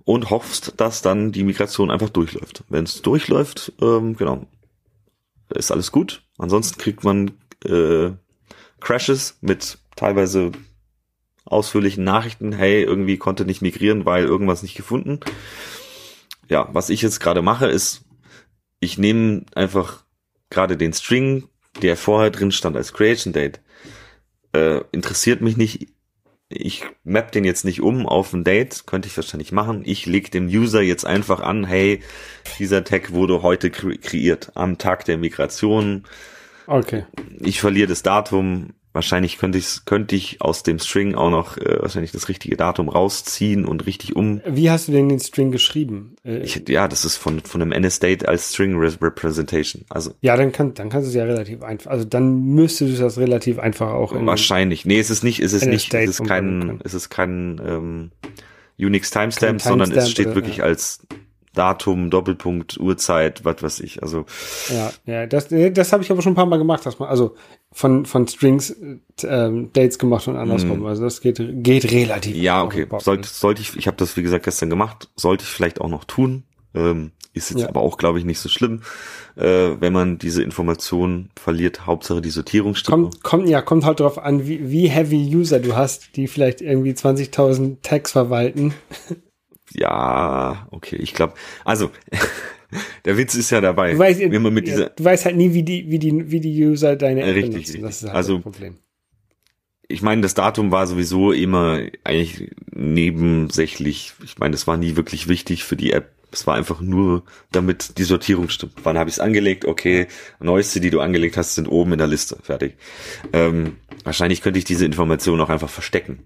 und 0.05 0.31
hoffst, 0.31 0.75
dass 0.77 1.03
dann 1.03 1.33
die 1.33 1.45
Migration 1.45 1.91
einfach 1.91 2.11
durchläuft. 2.11 2.65
Wenn 2.69 2.85
es 2.85 3.03
durchläuft, 3.03 3.73
ähm, 3.81 4.17
genau, 4.17 4.47
ist 5.49 5.73
alles 5.73 5.93
gut. 5.93 6.23
Ansonsten 6.39 6.79
kriegt 6.79 7.05
man 7.05 7.33
äh, 7.65 8.11
Crashes 8.81 9.39
mit 9.41 9.79
teilweise 9.97 10.53
ausführlichen 11.45 12.05
Nachrichten, 12.05 12.53
hey, 12.53 12.83
irgendwie 12.83 13.19
konnte 13.19 13.45
nicht 13.45 13.63
migrieren, 13.63 14.05
weil 14.05 14.25
irgendwas 14.25 14.63
nicht 14.63 14.75
gefunden. 14.75 15.21
Ja, 16.49 16.69
was 16.73 16.91
ich 16.91 17.03
jetzt 17.03 17.21
gerade 17.21 17.43
mache, 17.43 17.67
ist, 17.67 18.05
ich 18.81 18.99
nehme 18.99 19.45
einfach 19.55 20.04
gerade 20.55 20.77
den 20.77 20.93
String, 20.93 21.49
der 21.83 21.97
vorher 21.97 22.31
drin 22.31 22.53
stand 22.53 22.77
als 22.77 22.93
Creation 22.93 23.33
Date, 23.33 23.61
äh, 24.55 24.81
interessiert 24.93 25.41
mich 25.41 25.57
nicht. 25.57 25.89
Ich 26.49 26.85
map 27.03 27.33
den 27.33 27.45
jetzt 27.45 27.65
nicht 27.65 27.81
um 27.81 28.07
auf 28.07 28.33
ein 28.33 28.45
Date, 28.45 28.87
könnte 28.87 29.09
ich 29.09 29.17
wahrscheinlich 29.17 29.51
machen. 29.51 29.83
Ich 29.85 30.07
leg 30.07 30.31
dem 30.31 30.47
User 30.47 30.83
jetzt 30.83 31.05
einfach 31.05 31.41
an, 31.41 31.65
hey, 31.65 32.01
dieser 32.59 32.85
Tag 32.85 33.13
wurde 33.13 33.43
heute 33.43 33.71
kre 33.71 33.97
kreiert, 33.99 34.53
am 34.55 34.79
Tag 34.79 35.05
der 35.05 35.19
Migration. 35.19 36.05
Okay. 36.67 37.07
Ich 37.41 37.61
verliere 37.61 37.89
das 37.89 38.03
Datum, 38.03 38.75
Wahrscheinlich 38.95 39.39
könnte 39.39 39.59
ich, 39.59 39.85
könnte 39.87 40.15
ich 40.15 40.41
aus 40.41 40.63
dem 40.63 40.79
String 40.79 41.17
auch 41.17 41.29
noch 41.29 41.59
äh, 41.59 41.83
wahrscheinlich 41.83 42.13
das 42.13 42.29
richtige 42.29 42.57
Datum 42.57 42.89
rausziehen 42.89 43.65
und 43.65 43.87
richtig 43.87 44.15
um. 44.15 44.41
Wie 44.47 44.71
hast 44.71 44.87
du 44.87 44.93
denn 44.93 45.09
den 45.09 45.19
String 45.19 45.51
geschrieben? 45.51 46.15
Äh, 46.25 46.39
ich, 46.39 46.63
ja, 46.69 46.87
das 46.87 47.05
ist 47.05 47.17
von, 47.17 47.41
von 47.41 47.61
einem 47.61 47.73
NSDate 47.73 48.29
als 48.29 48.55
String 48.55 48.79
Representation. 48.79 49.85
Also. 49.89 50.13
Ja, 50.21 50.37
dann 50.37 50.53
kann, 50.53 50.75
dann 50.75 50.91
kannst 50.91 51.07
du 51.07 51.09
es 51.09 51.17
ja 51.17 51.25
relativ 51.25 51.65
einfach, 51.65 51.91
also 51.91 52.05
dann 52.05 52.45
müsste 52.45 52.87
du 52.87 52.97
das 52.97 53.19
relativ 53.19 53.59
einfach 53.59 53.91
auch 53.91 54.13
in 54.13 54.25
Wahrscheinlich. 54.27 54.87
Nee, 54.87 55.01
es 55.01 55.11
ist 55.11 55.25
nicht, 55.25 55.41
es 55.41 55.53
ist 55.53 55.67
nicht, 55.67 55.93
es 55.93 56.21
ist 56.21 56.25
kein, 56.25 56.81
es 56.85 56.95
ist 56.95 57.11
kein, 57.11 57.61
ähm, 57.67 58.11
Unix 58.79 59.11
Timestamp, 59.11 59.61
sondern 59.61 59.91
es 59.93 60.11
steht 60.11 60.35
wirklich 60.35 60.59
ja. 60.59 60.65
als 60.65 61.01
Datum, 61.55 62.11
Doppelpunkt, 62.11 62.79
Uhrzeit, 62.79 63.45
was 63.45 63.63
weiß 63.63 63.81
ich. 63.81 64.03
Also 64.03 64.27
ja, 64.69 64.93
ja, 65.07 65.27
das, 65.27 65.49
das 65.49 65.93
habe 65.93 66.03
ich 66.03 66.11
aber 66.11 66.21
schon 66.21 66.33
ein 66.33 66.37
paar 66.37 66.47
Mal 66.47 66.59
gemacht, 66.59 66.85
dass 66.85 66.99
man 66.99 67.09
also 67.09 67.35
von 67.73 68.05
von 68.07 68.29
Strings 68.29 68.77
ähm, 69.23 69.71
Dates 69.73 69.99
gemacht 69.99 70.29
und 70.29 70.37
andersrum. 70.37 70.81
Mm. 70.81 70.87
Also 70.87 71.05
das 71.05 71.21
geht 71.21 71.41
geht 71.63 71.91
relativ. 71.91 72.37
Ja, 72.37 72.63
okay. 72.63 72.87
Sollte 72.99 73.29
sollte 73.29 73.63
ich, 73.63 73.77
ich 73.77 73.87
habe 73.87 73.97
das 73.97 74.17
wie 74.17 74.23
gesagt 74.23 74.45
gestern 74.45 74.71
gemacht, 74.71 75.09
sollte 75.17 75.45
ich 75.45 75.51
vielleicht 75.51 75.81
auch 75.81 75.89
noch 75.89 76.05
tun. 76.05 76.45
Ähm, 76.75 77.13
ist 77.35 77.51
jetzt 77.51 77.63
ja. 77.63 77.69
aber 77.69 77.81
auch, 77.81 77.99
glaube 77.99 78.21
ich, 78.21 78.25
nicht 78.25 78.39
so 78.39 78.49
schlimm, 78.49 78.83
äh, 79.37 79.43
wenn 79.81 79.93
man 79.93 80.19
diese 80.19 80.43
Information 80.43 81.31
verliert. 81.35 81.85
Hauptsache 81.85 82.21
die 82.21 82.31
Sortierung 82.31 82.77
stimmt. 82.77 82.91
Kommt, 82.91 83.23
kommt, 83.23 83.49
ja, 83.49 83.61
kommt 83.61 83.85
halt 83.85 83.99
darauf 83.99 84.19
an, 84.19 84.47
wie, 84.47 84.71
wie 84.71 84.89
heavy 84.89 85.35
User 85.35 85.59
du 85.59 85.75
hast, 85.75 86.17
die 86.17 86.29
vielleicht 86.29 86.61
irgendwie 86.61 86.93
20.000 86.93 87.79
Tags 87.83 88.13
verwalten. 88.13 88.73
Ja, 89.75 90.67
okay, 90.71 90.97
ich 90.97 91.15
glaube, 91.15 91.35
also 91.65 91.91
der 93.05 93.17
Witz 93.17 93.35
ist 93.35 93.51
ja 93.51 93.61
dabei. 93.61 93.93
Du 93.93 93.99
weißt, 93.99 94.21
wenn 94.21 94.43
man 94.43 94.55
mit 94.55 94.67
dieser, 94.67 94.91
du 94.91 95.05
weißt 95.05 95.25
halt 95.25 95.37
nie, 95.37 95.53
wie 95.53 95.63
die, 95.63 95.91
wie 95.91 95.99
die, 95.99 96.31
wie 96.31 96.41
die 96.41 96.65
User 96.65 96.97
deine 96.97 97.23
App 97.23 97.35
richtig, 97.35 97.53
benutzen. 97.53 97.83
Das 97.83 97.97
ist 97.97 98.05
halt 98.05 98.17
also, 98.17 98.35
das 98.37 98.43
Problem. 98.43 98.79
Ich 99.87 100.01
meine, 100.01 100.23
das 100.23 100.35
Datum 100.35 100.73
war 100.73 100.87
sowieso 100.87 101.33
immer 101.33 101.81
eigentlich 102.05 102.51
nebensächlich. 102.71 104.15
Ich 104.25 104.39
meine, 104.39 104.53
das 104.53 104.67
war 104.67 104.77
nie 104.77 104.97
wirklich 104.97 105.29
wichtig 105.29 105.65
für 105.65 105.77
die 105.77 105.93
App. 105.93 106.13
Es 106.33 106.47
war 106.47 106.57
einfach 106.57 106.81
nur, 106.81 107.23
damit 107.53 107.99
die 107.99 108.05
Sortierung 108.05 108.49
stimmt. 108.49 108.73
Wann 108.83 108.99
habe 108.99 109.09
ich 109.09 109.17
es 109.17 109.21
angelegt? 109.21 109.67
Okay, 109.67 110.09
neueste, 110.41 110.81
die 110.81 110.91
du 110.91 111.01
angelegt 111.01 111.37
hast, 111.37 111.55
sind 111.55 111.69
oben 111.69 111.93
in 111.93 111.99
der 111.99 112.09
Liste. 112.09 112.39
Fertig. 112.43 112.77
Ähm, 113.33 113.77
wahrscheinlich 114.05 114.41
könnte 114.43 114.59
ich 114.59 114.65
diese 114.65 114.87
Information 114.87 115.41
auch 115.41 115.51
einfach 115.51 115.69
verstecken. 115.69 116.25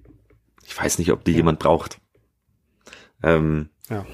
Ich 0.67 0.79
weiß 0.79 0.99
nicht, 0.99 1.13
ob 1.13 1.25
die 1.25 1.33
ja. 1.33 1.39
jemand 1.39 1.59
braucht. 1.59 1.99
Ähm, 3.23 3.69
ja. 3.89 4.07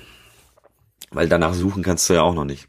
Weil 1.11 1.29
danach 1.29 1.55
suchen 1.55 1.83
kannst 1.83 2.09
du 2.09 2.15
ja 2.15 2.23
auch 2.23 2.35
noch 2.35 2.45
nicht. 2.45 2.69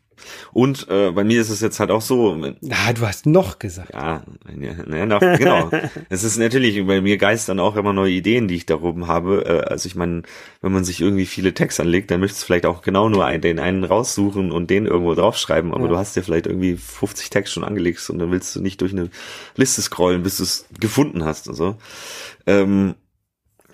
Und 0.53 0.87
äh, 0.89 1.11
bei 1.11 1.23
mir 1.23 1.41
ist 1.41 1.49
es 1.49 1.61
jetzt 1.61 1.79
halt 1.79 1.91
auch 1.91 2.01
so. 2.01 2.35
Ah, 2.69 2.93
du 2.93 3.01
hast 3.05 3.25
noch 3.25 3.59
gesagt. 3.59 3.93
Ja, 3.93 4.23
ja 4.57 5.05
noch, 5.05 5.19
genau. 5.19 5.69
es 6.09 6.23
ist 6.23 6.37
natürlich 6.37 6.85
bei 6.85 7.01
mir 7.01 7.17
geistern 7.17 7.59
auch 7.59 7.75
immer 7.75 7.93
neue 7.93 8.11
Ideen, 8.11 8.47
die 8.47 8.55
ich 8.55 8.65
da 8.65 8.81
oben 8.81 9.07
habe. 9.07 9.45
Äh, 9.45 9.69
also 9.69 9.87
ich 9.87 9.95
meine, 9.95 10.23
wenn 10.61 10.71
man 10.71 10.83
sich 10.83 11.01
irgendwie 11.01 11.25
viele 11.25 11.53
Texte 11.53 11.83
anlegt, 11.83 12.11
dann 12.11 12.19
möchtest 12.19 12.43
du 12.43 12.45
vielleicht 12.47 12.65
auch 12.65 12.81
genau 12.81 13.09
nur 13.09 13.25
einen, 13.25 13.41
den 13.41 13.59
einen 13.59 13.83
raussuchen 13.83 14.51
und 14.51 14.69
den 14.69 14.85
irgendwo 14.85 15.13
draufschreiben. 15.15 15.73
Aber 15.73 15.83
ja. 15.83 15.89
du 15.89 15.97
hast 15.97 16.15
dir 16.15 16.23
vielleicht 16.23 16.47
irgendwie 16.47 16.75
50 16.75 17.29
Texte 17.29 17.55
schon 17.55 17.63
angelegt 17.63 18.09
und 18.09 18.19
dann 18.19 18.31
willst 18.31 18.55
du 18.55 18.61
nicht 18.61 18.81
durch 18.81 18.93
eine 18.93 19.09
Liste 19.55 19.81
scrollen, 19.81 20.23
bis 20.23 20.37
du 20.37 20.43
es 20.43 20.65
gefunden 20.79 21.25
hast 21.25 21.47
und 21.47 21.55
so. 21.55 21.75
Ähm, 22.47 22.95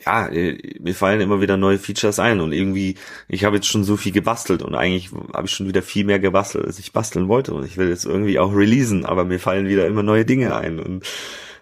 ja, 0.05 0.27
äh, 0.27 0.57
mir 0.79 0.95
fallen 0.95 1.21
immer 1.21 1.41
wieder 1.41 1.57
neue 1.57 1.77
Features 1.77 2.19
ein 2.19 2.39
und 2.39 2.51
irgendwie, 2.51 2.95
ich 3.27 3.43
habe 3.43 3.57
jetzt 3.57 3.67
schon 3.67 3.83
so 3.83 3.97
viel 3.97 4.11
gebastelt 4.11 4.61
und 4.61 4.75
eigentlich 4.75 5.11
habe 5.33 5.47
ich 5.47 5.51
schon 5.51 5.67
wieder 5.67 5.81
viel 5.81 6.05
mehr 6.05 6.19
gebastelt, 6.19 6.65
als 6.65 6.79
ich 6.79 6.93
basteln 6.93 7.27
wollte 7.27 7.53
und 7.53 7.65
ich 7.65 7.77
will 7.77 7.89
jetzt 7.89 8.05
irgendwie 8.05 8.39
auch 8.39 8.53
releasen, 8.53 9.05
aber 9.05 9.25
mir 9.25 9.39
fallen 9.39 9.67
wieder 9.67 9.87
immer 9.87 10.03
neue 10.03 10.25
Dinge 10.25 10.55
ein 10.55 10.79
und 10.79 11.05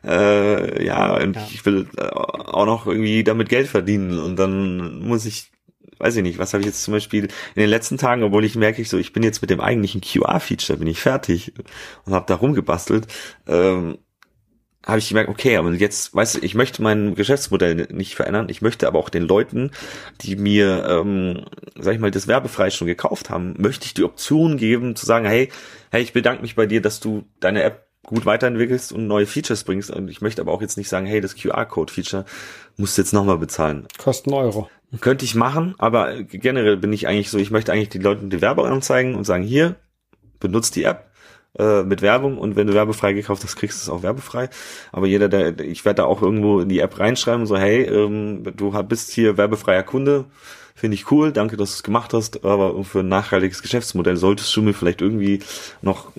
äh, 0.04 0.86
ja, 0.86 1.18
und 1.18 1.36
ja. 1.36 1.48
ich 1.52 1.66
will 1.66 1.88
äh, 1.98 2.04
auch 2.04 2.66
noch 2.66 2.88
irgendwie 2.88 3.24
damit 3.24 3.50
Geld 3.50 3.68
verdienen 3.68 4.20
und 4.20 4.38
dann 4.38 5.00
muss 5.00 5.26
ich 5.26 5.52
weiß 6.00 6.16
ich 6.16 6.24
nicht, 6.24 6.40
was 6.40 6.54
habe 6.54 6.62
ich 6.62 6.68
jetzt 6.68 6.84
zum 6.84 6.94
Beispiel 6.94 7.26
in 7.26 7.62
den 7.62 7.70
letzten 7.70 7.98
Tagen, 7.98 8.24
obwohl 8.24 8.46
ich 8.46 8.56
merke 8.56 8.82
ich 8.82 8.88
so, 8.88 8.98
ich 8.98 9.12
bin 9.12 9.22
jetzt 9.22 9.42
mit 9.42 9.50
dem 9.50 9.60
eigentlichen 9.60 10.00
QR-Feature, 10.00 10.80
bin 10.80 10.88
ich 10.88 11.02
fertig 11.02 11.54
und 12.06 12.14
habe 12.14 12.26
da 12.26 12.36
rumgebastelt. 12.36 13.08
Ähm, 13.48 13.98
habe 14.86 15.00
ich 15.00 15.10
gemerkt, 15.10 15.30
okay, 15.30 15.58
aber 15.58 15.72
jetzt, 15.74 16.16
weißt 16.16 16.36
du, 16.36 16.40
ich 16.40 16.56
möchte 16.56 16.82
mein 16.82 17.16
Geschäftsmodell 17.16 17.88
nicht 17.92 18.16
verändern. 18.16 18.48
Ich 18.50 18.62
möchte 18.62 18.88
aber 18.88 18.98
auch 19.00 19.10
den 19.10 19.24
Leuten, 19.24 19.72
die 20.22 20.36
mir, 20.36 20.86
ähm, 20.88 21.46
sag 21.76 21.94
ich 21.94 22.00
mal, 22.00 22.12
das 22.12 22.28
werbefrei 22.28 22.70
schon 22.70 22.88
gekauft 22.88 23.30
haben, 23.30 23.56
möchte 23.58 23.86
ich 23.86 23.94
die 23.94 24.04
Option 24.04 24.58
geben, 24.58 24.96
zu 24.96 25.06
sagen, 25.06 25.26
hey, 25.26 25.50
hey, 25.92 26.02
ich 26.02 26.14
bedanke 26.14 26.42
mich 26.42 26.56
bei 26.56 26.66
dir, 26.66 26.82
dass 26.82 27.00
du 27.00 27.26
deine 27.40 27.64
App 27.64 27.88
gut 28.04 28.26
weiterentwickelst 28.26 28.94
und 28.94 29.08
neue 29.08 29.26
Features 29.26 29.66
bringst. 29.66 29.92
Und 29.92 30.10
ich 30.10 30.22
möchte 30.22 30.42
aber 30.42 30.52
auch 30.54 30.62
jetzt 30.62 30.78
nicht 30.78 30.90
sagen, 30.90 31.06
hey, 31.06 31.22
das 31.22 31.36
QR-Code-Feature 31.36 32.26
musst 32.78 32.98
du 32.98 33.02
jetzt 33.02 33.14
nochmal 33.14 33.38
bezahlen. 33.38 33.88
Kosten 33.98 34.34
Euro. 34.34 34.70
Könnte 35.02 35.26
ich 35.26 35.36
machen, 35.36 35.76
aber 35.78 36.24
generell 36.24 36.78
bin 36.78 36.92
ich 36.94 37.08
eigentlich 37.08 37.30
so, 37.30 37.38
ich 37.38 37.52
möchte 37.52 37.72
eigentlich 37.72 37.90
die 37.90 38.00
Leuten 38.00 38.32
die 38.32 38.42
Werbung 38.42 38.66
anzeigen 38.66 39.14
und 39.14 39.24
sagen, 39.24 39.44
hier, 39.44 39.76
benutzt 40.40 40.76
die 40.76 40.84
App, 40.84 41.09
äh, 41.60 41.84
mit 41.84 42.02
Werbung 42.02 42.38
und 42.38 42.56
wenn 42.56 42.68
du 42.68 42.74
werbefrei 42.74 43.14
gekauft 43.14 43.44
hast, 43.44 43.56
kriegst 43.56 43.80
du 43.80 43.84
es 43.84 43.90
auch 43.90 44.02
werbefrei. 44.02 44.50
Aber 44.92 45.08
jeder, 45.08 45.28
der, 45.28 45.60
ich 45.60 45.86
werde 45.86 45.98
da 45.98 46.06
auch 46.06 46.22
irgendwo 46.22 46.62
in 46.62 46.70
die 46.70 46.80
App 46.80 47.00
reinschreiben, 47.00 47.46
so 47.46 47.58
hey, 47.58 47.84
ähm, 47.84 48.44
du 48.56 48.72
bist 48.84 49.12
hier 49.12 49.38
werbefreier 49.38 49.84
Kunde, 49.84 50.26
finde 50.74 50.96
ich 50.96 51.12
cool, 51.12 51.34
danke, 51.34 51.58
dass 51.58 51.72
du 51.72 51.76
es 51.76 51.84
gemacht 51.84 52.14
hast, 52.14 52.46
aber 52.46 52.84
für 52.86 53.02
ein 53.02 53.10
nachhaltiges 53.10 53.62
Geschäftsmodell 53.62 54.16
solltest 54.16 54.56
du 54.56 54.62
mir 54.62 54.74
vielleicht 54.74 55.02
irgendwie 55.02 55.40
noch 55.82 56.14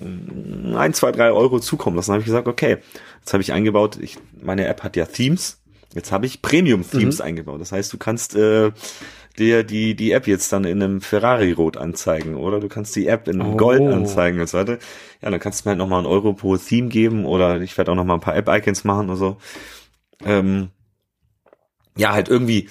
ein, 0.75 0.93
zwei, 0.93 1.11
drei 1.11 1.31
Euro 1.31 1.59
zukommen 1.59 1.95
lassen. 1.95 2.11
Dann 2.11 2.15
habe 2.15 2.21
ich 2.21 2.27
gesagt, 2.27 2.47
okay, 2.47 2.77
jetzt 3.19 3.33
habe 3.33 3.41
ich 3.41 3.51
eingebaut, 3.51 3.97
ich, 3.99 4.17
meine 4.39 4.67
App 4.67 4.83
hat 4.83 4.95
ja 4.95 5.05
Themes, 5.05 5.57
jetzt 5.95 6.11
habe 6.11 6.27
ich 6.27 6.43
Premium-Themes 6.43 7.17
mhm. 7.17 7.25
eingebaut. 7.25 7.59
Das 7.59 7.71
heißt, 7.71 7.91
du 7.91 7.97
kannst 7.97 8.35
äh, 8.35 8.71
dir 9.41 9.63
die, 9.63 9.95
die 9.95 10.11
App 10.11 10.27
jetzt 10.27 10.53
dann 10.53 10.63
in 10.63 10.81
einem 10.81 11.01
Ferrari-Rot 11.01 11.77
anzeigen 11.77 12.35
oder 12.35 12.59
du 12.59 12.69
kannst 12.69 12.95
die 12.95 13.07
App 13.07 13.27
in 13.27 13.41
oh. 13.41 13.57
Gold 13.57 13.81
anzeigen 13.81 14.39
und 14.39 14.47
so 14.47 14.57
weiter. 14.57 14.77
Ja, 15.21 15.29
dann 15.29 15.39
kannst 15.39 15.65
du 15.65 15.67
mir 15.67 15.71
halt 15.71 15.79
nochmal 15.79 15.99
einen 15.99 16.07
Euro 16.07 16.33
pro 16.33 16.55
Theme 16.57 16.87
geben 16.87 17.25
oder 17.25 17.59
ich 17.61 17.77
werde 17.77 17.91
auch 17.91 17.95
nochmal 17.95 18.17
ein 18.17 18.21
paar 18.21 18.35
App-Icons 18.35 18.83
machen 18.83 19.09
oder 19.09 19.17
so. 19.17 19.37
Ähm, 20.23 20.69
ja, 21.97 22.13
halt 22.13 22.29
irgendwie, 22.29 22.69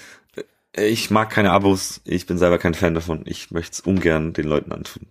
äh, 0.76 0.86
ich 0.86 1.10
mag 1.10 1.30
keine 1.30 1.50
Abos, 1.50 2.00
ich 2.04 2.26
bin 2.26 2.38
selber 2.38 2.58
kein 2.58 2.74
Fan 2.74 2.94
davon. 2.94 3.22
Ich 3.26 3.50
möchte 3.50 3.72
es 3.74 3.80
ungern 3.80 4.32
den 4.32 4.46
Leuten 4.46 4.72
antun. 4.72 5.06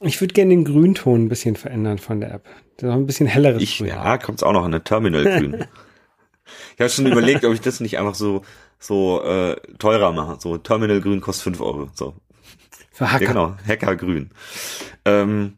Ich 0.00 0.20
würde 0.20 0.34
gerne 0.34 0.50
den 0.50 0.64
Grünton 0.64 1.24
ein 1.24 1.28
bisschen 1.28 1.56
verändern 1.56 1.98
von 1.98 2.20
der 2.20 2.32
App. 2.32 2.44
Das 2.76 2.90
ist 2.90 2.94
ein 2.94 3.06
bisschen 3.06 3.26
helleres 3.26 3.62
ich. 3.62 3.80
Ja, 3.80 4.16
kommt 4.18 4.44
auch 4.44 4.52
noch 4.52 4.64
in 4.64 4.70
der 4.70 4.84
Terminal-Grün. 4.84 5.64
ich 6.78 6.80
habe 6.80 6.90
schon 6.90 7.06
überlegt, 7.06 7.44
ob 7.44 7.52
ich 7.52 7.60
das 7.60 7.80
nicht 7.80 7.98
einfach 7.98 8.14
so 8.14 8.42
so 8.78 9.20
äh, 9.24 9.56
teurer 9.78 10.12
machen. 10.12 10.38
So 10.38 10.58
Terminal 10.58 11.00
Grün 11.00 11.20
kostet 11.20 11.42
fünf 11.42 11.60
Euro. 11.60 11.90
So. 11.92 12.14
Für 12.92 13.10
Hacker. 13.10 13.24
Ja, 13.24 13.28
genau, 13.32 13.56
Hacker 13.66 13.96
Grün. 13.96 14.30
Ähm, 15.04 15.56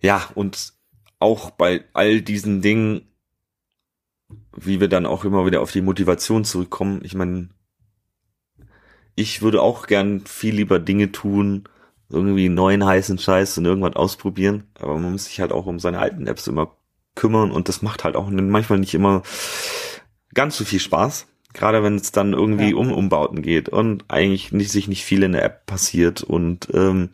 ja, 0.00 0.28
und 0.34 0.72
auch 1.20 1.50
bei 1.50 1.84
all 1.92 2.20
diesen 2.20 2.62
Dingen, 2.62 3.02
wie 4.56 4.80
wir 4.80 4.88
dann 4.88 5.06
auch 5.06 5.24
immer 5.24 5.46
wieder 5.46 5.60
auf 5.60 5.70
die 5.70 5.82
Motivation 5.82 6.44
zurückkommen, 6.44 7.02
ich 7.04 7.14
meine, 7.14 7.50
ich 9.14 9.40
würde 9.40 9.62
auch 9.62 9.86
gern 9.86 10.26
viel 10.26 10.56
lieber 10.56 10.80
Dinge 10.80 11.12
tun, 11.12 11.68
irgendwie 12.08 12.48
neuen 12.48 12.84
heißen 12.84 13.18
Scheiß 13.18 13.56
und 13.58 13.66
irgendwas 13.66 13.94
ausprobieren, 13.94 14.64
aber 14.80 14.98
man 14.98 15.12
muss 15.12 15.26
sich 15.26 15.40
halt 15.40 15.52
auch 15.52 15.66
um 15.66 15.78
seine 15.78 16.00
alten 16.00 16.26
Apps 16.26 16.48
immer 16.48 16.76
kümmern 17.14 17.50
und 17.50 17.68
das 17.68 17.82
macht 17.82 18.04
halt 18.04 18.14
auch 18.14 18.28
manchmal 18.28 18.78
nicht 18.78 18.94
immer 18.94 19.22
ganz 20.34 20.56
so 20.56 20.64
viel 20.64 20.80
Spaß. 20.80 21.26
Gerade 21.52 21.82
wenn 21.82 21.96
es 21.96 22.12
dann 22.12 22.34
irgendwie 22.34 22.70
ja. 22.70 22.76
um 22.76 22.92
Umbauten 22.92 23.40
geht 23.40 23.70
und 23.70 24.04
eigentlich 24.08 24.52
nicht, 24.52 24.70
sich 24.70 24.88
nicht 24.88 25.04
viel 25.04 25.22
in 25.22 25.32
der 25.32 25.42
App 25.42 25.64
passiert 25.64 26.22
und 26.22 26.68
ähm, 26.74 27.08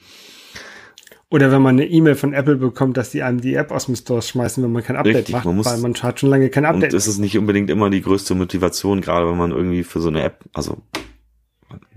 oder 1.32 1.50
wenn 1.50 1.62
man 1.62 1.76
eine 1.76 1.86
E-Mail 1.86 2.14
von 2.14 2.34
Apple 2.34 2.56
bekommt, 2.56 2.98
dass 2.98 3.08
die 3.08 3.22
einem 3.22 3.40
die 3.40 3.54
App 3.54 3.70
aus 3.70 3.86
dem 3.86 3.96
Store 3.96 4.20
schmeißen, 4.20 4.62
wenn 4.62 4.70
man 4.70 4.82
kein 4.82 4.96
Update 4.96 5.16
richtig, 5.16 5.32
macht, 5.32 5.46
man 5.46 5.56
muss, 5.56 5.64
weil 5.66 5.78
man 5.78 5.94
hat 5.94 6.20
schon 6.20 6.28
lange 6.28 6.50
kein 6.50 6.66
Update. 6.66 6.92
Und 6.92 6.98
es 6.98 7.06
ist 7.06 7.18
nicht 7.18 7.38
unbedingt 7.38 7.70
immer 7.70 7.88
die 7.88 8.02
größte 8.02 8.34
Motivation, 8.34 9.00
gerade 9.00 9.26
wenn 9.26 9.38
man 9.38 9.50
irgendwie 9.50 9.82
für 9.82 10.02
so 10.02 10.08
eine 10.08 10.22
App, 10.24 10.44
also 10.52 10.82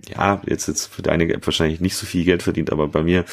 ja, 0.08 0.42
jetzt 0.46 0.68
jetzt 0.68 0.86
für 0.86 1.02
deine 1.02 1.28
App 1.34 1.46
wahrscheinlich 1.46 1.82
nicht 1.82 1.96
so 1.98 2.06
viel 2.06 2.24
Geld 2.24 2.44
verdient, 2.44 2.72
aber 2.72 2.88
bei 2.88 3.04
mir 3.04 3.26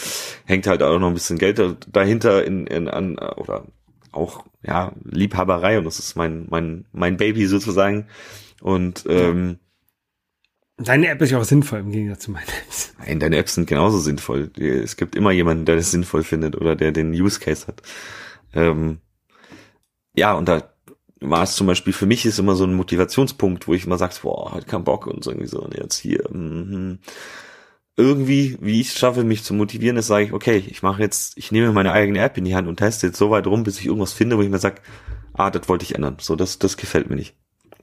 hängt 0.45 0.67
halt 0.67 0.83
auch 0.83 0.99
noch 0.99 1.07
ein 1.07 1.15
bisschen 1.15 1.39
Geld 1.39 1.61
dahinter 1.93 2.45
in, 2.45 2.67
in 2.67 2.89
an 2.89 3.19
oder 3.19 3.67
auch 4.13 4.45
ja 4.63 4.93
Liebhaberei 5.05 5.79
und 5.79 5.85
das 5.85 5.99
ist 5.99 6.17
mein 6.17 6.47
mein 6.51 6.87
mein 6.93 7.17
Baby 7.17 7.47
sozusagen 7.47 8.07
und 8.61 9.05
ähm, 9.09 9.59
Deine 10.79 11.09
App 11.09 11.21
ist 11.21 11.31
ja 11.31 11.39
auch 11.39 11.45
sinnvoll 11.45 11.81
im 11.81 11.93
Gegensatz 11.93 12.25
zu 12.25 12.31
meiner 12.31 12.47
Apps. 12.67 12.95
Nein, 12.99 13.21
deine 13.21 13.37
Apps 13.37 13.55
sind 13.55 13.69
genauso 13.69 13.99
sinnvoll. 13.99 14.51
Es 14.59 14.97
gibt 14.97 15.15
immer 15.15 15.31
jemanden, 15.31 15.65
der 15.65 15.77
das 15.77 15.91
sinnvoll 15.91 16.25
findet 16.25 16.57
oder 16.57 16.75
der 16.75 16.93
den 16.93 17.13
Use 17.13 17.39
Case 17.39 17.67
hat. 17.67 17.83
Ähm, 18.55 18.99
ja, 20.15 20.33
und 20.35 20.49
da 20.49 20.73
war 21.21 21.43
es 21.45 21.55
zum 21.55 21.67
Beispiel 21.67 21.93
für 21.93 22.07
mich 22.07 22.27
ist 22.27 22.39
immer 22.39 22.57
so 22.57 22.65
ein 22.65 22.75
Motivationspunkt, 22.75 23.69
wo 23.69 23.75
ich 23.75 23.87
immer 23.87 23.99
sag, 23.99 24.21
boah, 24.23 24.55
hat 24.55 24.67
keinen 24.67 24.85
Bock 24.85 25.07
und 25.07 25.23
so 25.23 25.31
irgendwie 25.31 25.49
so 25.49 25.61
und 25.61 25.75
jetzt 25.75 25.97
hier. 25.97 26.29
Mm, 26.31 26.99
irgendwie, 27.97 28.57
wie 28.61 28.81
ich 28.81 28.89
es 28.89 28.99
schaffe, 28.99 29.23
mich 29.25 29.45
zu 29.45 29.55
motivieren, 29.55 29.97
ist, 29.97 30.07
sage 30.07 30.25
ich, 30.25 30.33
okay, 30.33 30.65
ich 30.67 30.83
mache 30.83 31.03
jetzt, 31.03 31.37
ich 31.37 31.53
nehme 31.53 31.73
meine 31.73 31.93
eigene 31.93 32.21
App 32.21 32.39
in 32.39 32.45
die 32.45 32.55
Hand 32.55 32.69
und 32.69 32.77
teste 32.77 33.09
jetzt 33.09 33.19
so 33.19 33.31
weit 33.31 33.47
rum, 33.47 33.65
bis 33.65 33.79
ich 33.79 33.87
irgendwas 33.87 34.13
finde, 34.13 34.39
wo 34.39 34.43
ich 34.43 34.49
mir 34.49 34.59
sag, 34.59 34.81
ah, 35.35 35.51
das 35.51 35.69
wollte 35.69 35.85
ich 35.85 35.95
ändern. 35.95 36.17
So, 36.21 36.37
das, 36.37 36.59
das 36.59 36.77
gefällt 36.77 37.11
mir 37.11 37.17
nicht. 37.17 37.37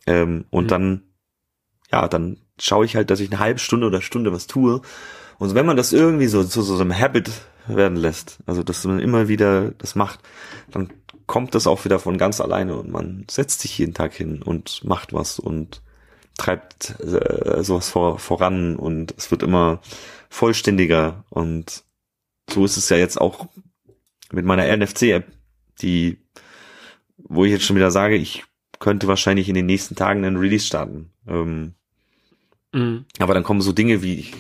Ähm, 0.08 0.46
und 0.50 0.66
mhm. 0.66 0.70
dann, 0.70 1.04
ja, 1.92 2.08
dann 2.08 2.38
schaue 2.60 2.86
ich 2.86 2.96
halt, 2.96 3.10
dass 3.12 3.20
ich 3.20 3.30
eine 3.32 3.40
halbe 3.40 3.60
Stunde 3.60 3.88
oder 3.88 4.02
Stunde 4.02 4.34
was 4.34 4.48
tue. 4.48 4.82
Und 5.38 5.54
wenn 5.56 5.66
man 5.66 5.78
das 5.78 5.94
irgendwie 5.94 6.28
so 6.28 6.44
zu 6.44 6.62
so, 6.62 6.76
so 6.76 6.82
einem 6.82 6.98
Habit 6.98 7.30
werden 7.68 7.98
lässt, 7.98 8.40
also 8.46 8.64
dass 8.64 8.84
man 8.86 9.00
immer 9.00 9.28
wieder 9.28 9.72
das 9.72 9.96
macht, 9.96 10.20
dann 10.72 10.90
kommt 11.28 11.54
das 11.54 11.68
auch 11.68 11.86
wieder 11.86 12.00
von 12.00 12.18
ganz 12.18 12.42
alleine 12.42 12.76
und 12.76 12.90
man 12.90 13.26
setzt 13.30 13.62
sich 13.62 13.78
jeden 13.78 13.94
Tag 13.94 14.14
hin 14.14 14.42
und 14.42 14.84
macht 14.84 15.14
was 15.14 15.38
und 15.38 15.84
treibt 16.40 16.96
äh, 17.02 17.64
sowas 17.64 17.90
vor, 17.90 18.18
voran 18.18 18.76
und 18.76 19.14
es 19.18 19.30
wird 19.30 19.44
immer 19.44 19.82
vollständiger 20.30 21.26
und 21.30 21.84
so 22.50 22.66
ist 22.66 22.78
es 22.78 22.90
ja 22.90 22.98
jetzt 22.98 23.20
auch 23.20 23.48
mit 24.32 24.46
meiner 24.46 24.66
NFC-App, 24.76 25.28
die, 25.82 26.18
wo 27.18 27.46
ich 27.46 27.52
jetzt 27.52 27.66
schon 27.66 27.76
wieder 27.76 27.92
sage, 27.92 28.16
ich 28.16 28.44
könnte 28.80 29.08
wahrscheinlich 29.08 29.50
in 29.50 29.56
den 29.56 29.66
nächsten 29.66 29.96
Tagen 29.96 30.24
einen 30.24 30.38
Release 30.38 30.66
starten. 30.66 31.12
Ähm, 31.28 31.74
mhm. 32.72 33.06
Aber 33.20 33.34
dann 33.34 33.44
kommen 33.44 33.62
so 33.62 33.74
Dinge 33.74 34.02
wie, 34.02 34.32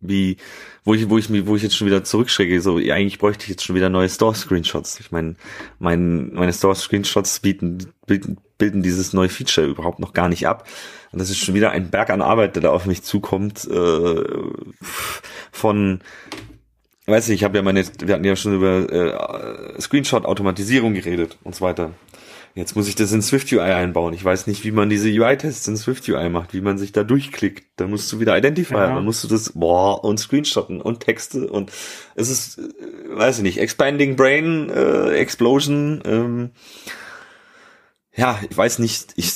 wie, 0.00 0.36
wo 0.84 0.94
ich, 0.94 1.08
wo 1.10 1.18
ich 1.18 1.28
mir, 1.28 1.46
wo 1.46 1.56
ich 1.56 1.62
jetzt 1.62 1.76
schon 1.76 1.86
wieder 1.86 2.04
zurückschrecke, 2.04 2.60
so, 2.60 2.78
ja, 2.78 2.94
eigentlich 2.94 3.18
bräuchte 3.18 3.44
ich 3.44 3.50
jetzt 3.50 3.64
schon 3.64 3.76
wieder 3.76 3.90
neue 3.90 4.08
Store-Screenshots. 4.08 5.00
Ich 5.00 5.10
meine, 5.10 5.36
mein, 5.78 6.32
meine 6.32 6.52
Store-Screenshots 6.52 7.40
bieten, 7.40 7.92
bilden, 8.06 8.38
bilden 8.58 8.82
dieses 8.82 9.12
neue 9.12 9.28
Feature 9.28 9.66
überhaupt 9.66 9.98
noch 9.98 10.12
gar 10.12 10.28
nicht 10.28 10.46
ab. 10.46 10.66
Und 11.12 11.20
das 11.20 11.30
ist 11.30 11.38
schon 11.38 11.54
wieder 11.54 11.70
ein 11.70 11.90
Berg 11.90 12.10
an 12.10 12.22
Arbeit, 12.22 12.56
der 12.56 12.62
da 12.62 12.70
auf 12.70 12.86
mich 12.86 13.02
zukommt, 13.02 13.66
äh, 13.70 14.24
von, 15.52 16.00
weiß 17.06 17.28
nicht, 17.28 17.40
ich 17.40 17.44
habe 17.44 17.56
ja 17.56 17.62
meine, 17.62 17.84
wir 18.04 18.14
hatten 18.14 18.24
ja 18.24 18.36
schon 18.36 18.54
über 18.54 18.92
äh, 18.92 19.80
Screenshot-Automatisierung 19.80 20.94
geredet 20.94 21.38
und 21.42 21.54
so 21.54 21.64
weiter. 21.64 21.92
Jetzt 22.56 22.74
muss 22.74 22.88
ich 22.88 22.94
das 22.94 23.12
in 23.12 23.20
SwiftUI 23.20 23.60
einbauen. 23.60 24.14
Ich 24.14 24.24
weiß 24.24 24.46
nicht, 24.46 24.64
wie 24.64 24.70
man 24.70 24.88
diese 24.88 25.10
UI-Tests 25.10 25.68
in 25.68 25.76
SwiftUI 25.76 26.30
macht, 26.30 26.54
wie 26.54 26.62
man 26.62 26.78
sich 26.78 26.90
da 26.90 27.04
durchklickt. 27.04 27.64
Da 27.76 27.86
musst 27.86 28.10
du 28.10 28.18
wieder 28.18 28.36
Identifier, 28.36 28.78
ja. 28.78 28.94
dann 28.94 29.04
musst 29.04 29.22
du 29.22 29.28
das, 29.28 29.52
boah, 29.52 30.02
und 30.02 30.18
Screenshotten 30.18 30.80
und 30.80 31.00
Texte 31.00 31.48
und 31.48 31.70
es 32.14 32.30
ist, 32.30 32.58
äh, 32.58 32.62
weiß 33.10 33.36
ich 33.36 33.42
nicht, 33.42 33.58
Expanding 33.58 34.16
Brain 34.16 34.70
äh, 34.70 35.10
Explosion. 35.16 36.00
Ähm, 36.06 36.50
ja, 38.16 38.40
ich 38.48 38.56
weiß 38.56 38.78
nicht, 38.78 39.12
ich, 39.16 39.32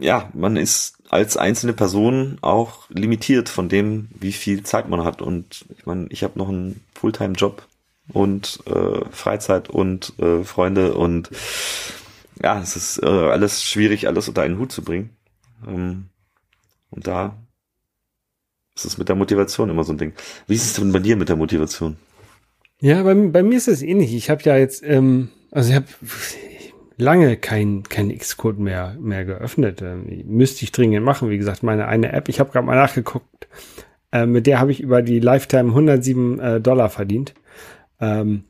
ja, 0.00 0.30
man 0.34 0.56
ist 0.56 0.96
als 1.08 1.36
einzelne 1.36 1.74
Person 1.74 2.38
auch 2.40 2.88
limitiert 2.88 3.48
von 3.48 3.68
dem, 3.68 4.08
wie 4.18 4.32
viel 4.32 4.62
Zeit 4.62 4.88
man 4.88 5.04
hat. 5.04 5.20
Und 5.20 5.66
ich 5.76 5.84
meine, 5.84 6.06
ich 6.08 6.24
habe 6.24 6.38
noch 6.38 6.48
einen 6.48 6.82
Fulltime-Job 6.94 7.66
und 8.12 8.60
äh, 8.66 9.04
Freizeit 9.10 9.68
und 9.68 10.18
äh, 10.18 10.42
Freunde 10.44 10.94
und 10.94 11.30
ja, 12.42 12.60
es 12.60 12.76
ist 12.76 13.02
äh, 13.02 13.06
alles 13.06 13.62
schwierig, 13.62 14.08
alles 14.08 14.26
unter 14.28 14.42
einen 14.42 14.58
Hut 14.58 14.72
zu 14.72 14.82
bringen. 14.82 15.10
Ähm, 15.66 16.06
und 16.90 17.06
da 17.06 17.36
ist 18.74 18.86
es 18.86 18.98
mit 18.98 19.08
der 19.08 19.16
Motivation 19.16 19.68
immer 19.68 19.84
so 19.84 19.92
ein 19.92 19.98
Ding. 19.98 20.14
Wie 20.46 20.54
ist 20.54 20.64
es 20.64 20.72
denn 20.72 20.92
bei 20.92 20.98
dir 20.98 21.16
mit 21.16 21.28
der 21.28 21.36
Motivation? 21.36 21.96
Ja, 22.80 23.02
bei, 23.02 23.14
bei 23.14 23.42
mir 23.42 23.58
ist 23.58 23.68
es 23.68 23.82
ähnlich. 23.82 24.14
Ich 24.14 24.30
habe 24.30 24.42
ja 24.44 24.56
jetzt, 24.56 24.82
ähm, 24.82 25.28
also 25.50 25.70
ich 25.70 25.76
habe 25.76 25.86
lange 26.96 27.36
kein, 27.36 27.82
kein 27.84 28.16
Xcode 28.16 28.58
mehr, 28.58 28.96
mehr 29.00 29.24
geöffnet. 29.24 29.82
Ähm, 29.82 30.22
müsste 30.26 30.64
ich 30.64 30.72
dringend 30.72 31.04
machen. 31.04 31.30
Wie 31.30 31.38
gesagt, 31.38 31.62
meine 31.62 31.86
eine 31.86 32.12
App, 32.12 32.28
ich 32.28 32.40
habe 32.40 32.50
gerade 32.50 32.66
mal 32.66 32.76
nachgeguckt, 32.76 33.48
äh, 34.12 34.26
mit 34.26 34.46
der 34.46 34.60
habe 34.60 34.70
ich 34.70 34.80
über 34.80 35.02
die 35.02 35.20
Lifetime 35.20 35.70
107 35.70 36.38
äh, 36.38 36.60
Dollar 36.60 36.90
verdient. 36.90 37.34
Ähm, 38.00 38.44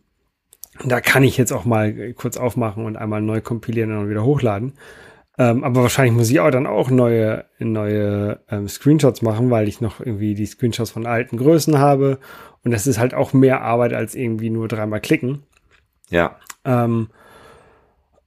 da 0.84 1.00
kann 1.00 1.22
ich 1.22 1.36
jetzt 1.36 1.52
auch 1.52 1.64
mal 1.64 2.12
kurz 2.14 2.36
aufmachen 2.36 2.84
und 2.84 2.96
einmal 2.96 3.20
neu 3.20 3.40
kompilieren 3.40 3.96
und 3.96 4.08
wieder 4.08 4.24
hochladen. 4.24 4.74
Ähm, 5.38 5.64
aber 5.64 5.82
wahrscheinlich 5.82 6.14
muss 6.14 6.30
ich 6.30 6.40
auch 6.40 6.50
dann 6.50 6.66
auch 6.66 6.90
neue, 6.90 7.44
neue 7.58 8.40
ähm, 8.50 8.68
Screenshots 8.68 9.22
machen, 9.22 9.50
weil 9.50 9.66
ich 9.68 9.80
noch 9.80 10.00
irgendwie 10.00 10.34
die 10.34 10.46
Screenshots 10.46 10.90
von 10.90 11.06
alten 11.06 11.36
Größen 11.36 11.78
habe. 11.78 12.18
Und 12.64 12.70
das 12.70 12.86
ist 12.86 12.98
halt 12.98 13.14
auch 13.14 13.32
mehr 13.32 13.62
Arbeit 13.62 13.94
als 13.94 14.14
irgendwie 14.14 14.50
nur 14.50 14.68
dreimal 14.68 15.00
klicken. 15.00 15.42
Ja. 16.10 16.36
Ähm, 16.64 17.08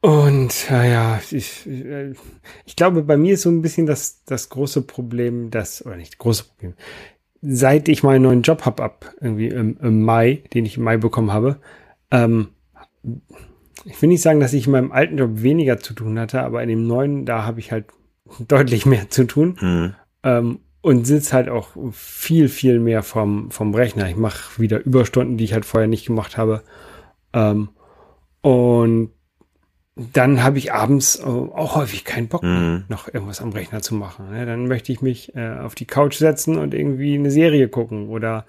und 0.06 0.70
ja, 0.70 1.20
ich, 1.32 1.68
ich 2.66 2.76
glaube, 2.76 3.02
bei 3.02 3.18
mir 3.18 3.34
ist 3.34 3.42
so 3.42 3.50
ein 3.50 3.64
bisschen 3.64 3.88
das, 3.88 4.24
das 4.26 4.50
große 4.50 4.84
Problem, 4.84 5.50
das, 5.50 5.84
oder 5.84 5.96
nicht 5.96 6.20
große 6.20 6.44
Problem, 6.44 6.74
seit 7.42 7.88
ich 7.90 8.04
meinen 8.04 8.22
neuen 8.22 8.42
Job 8.44 8.66
habe, 8.66 8.84
ab 8.84 9.14
irgendwie 9.20 9.48
im, 9.48 9.78
im 9.82 10.04
Mai, 10.04 10.44
den 10.54 10.64
ich 10.66 10.78
im 10.78 10.84
Mai 10.84 10.98
bekommen 10.98 11.34
habe, 11.34 11.60
ähm, 12.12 12.50
ich 13.84 14.00
will 14.00 14.10
nicht 14.10 14.22
sagen, 14.22 14.40
dass 14.40 14.54
ich 14.54 14.68
in 14.68 14.74
meinem 14.74 14.92
alten 14.92 15.18
Job 15.18 15.42
weniger 15.42 15.80
zu 15.80 15.96
tun 15.96 16.20
hatte, 16.20 16.44
aber 16.44 16.62
in 16.62 16.70
dem 16.70 16.86
neuen, 16.86 17.26
da 17.26 17.44
habe 17.44 17.60
ich 17.60 17.72
halt 17.72 17.86
deutlich 18.48 18.86
mehr 18.86 19.10
zu 19.10 19.26
tun. 19.26 19.58
Mhm. 19.60 19.96
Ähm, 20.22 20.60
und 20.82 21.08
sitze 21.08 21.34
halt 21.34 21.50
auch 21.50 21.70
viel, 21.94 22.48
viel 22.48 22.80
mehr 22.80 23.02
vom, 23.02 23.50
vom 23.50 23.74
Rechner. 23.74 24.08
Ich 24.08 24.18
mache 24.18 24.62
wieder 24.62 24.86
Überstunden, 24.86 25.36
die 25.36 25.46
ich 25.46 25.54
halt 25.54 25.66
vorher 25.66 25.88
nicht 25.88 26.06
gemacht 26.06 26.38
habe. 26.38 26.62
Ähm, 27.34 27.70
und 28.42 29.10
dann 29.96 30.44
habe 30.44 30.58
ich 30.58 30.74
abends 30.74 31.18
äh, 31.20 31.24
auch 31.24 31.76
häufig 31.76 32.04
keinen 32.04 32.28
Bock, 32.28 32.44
Mhm. 32.44 32.84
noch 32.90 33.08
irgendwas 33.14 33.42
am 33.42 33.52
Rechner 33.52 33.82
zu 33.82 33.96
machen. 33.96 34.30
Ne? 34.32 34.46
Dann 34.46 34.68
möchte 34.68 34.92
ich 34.92 35.02
mich 35.02 35.36
äh, 35.36 35.58
auf 35.60 35.74
die 35.76 35.86
Couch 35.86 36.16
setzen 36.16 36.58
und 36.58 36.74
irgendwie 36.74 37.16
eine 37.16 37.32
Serie 37.32 37.70
gucken 37.70 38.10
oder, 38.10 38.46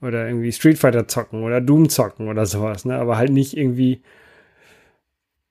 oder 0.00 0.26
irgendwie 0.26 0.50
Street 0.52 0.78
Fighter 0.78 1.06
zocken 1.06 1.44
oder 1.44 1.60
Doom 1.60 1.88
zocken 1.88 2.26
oder 2.28 2.46
sowas. 2.46 2.84
Ne? 2.84 2.96
Aber 2.96 3.16
halt 3.16 3.30
nicht 3.30 3.56
irgendwie 3.56 4.02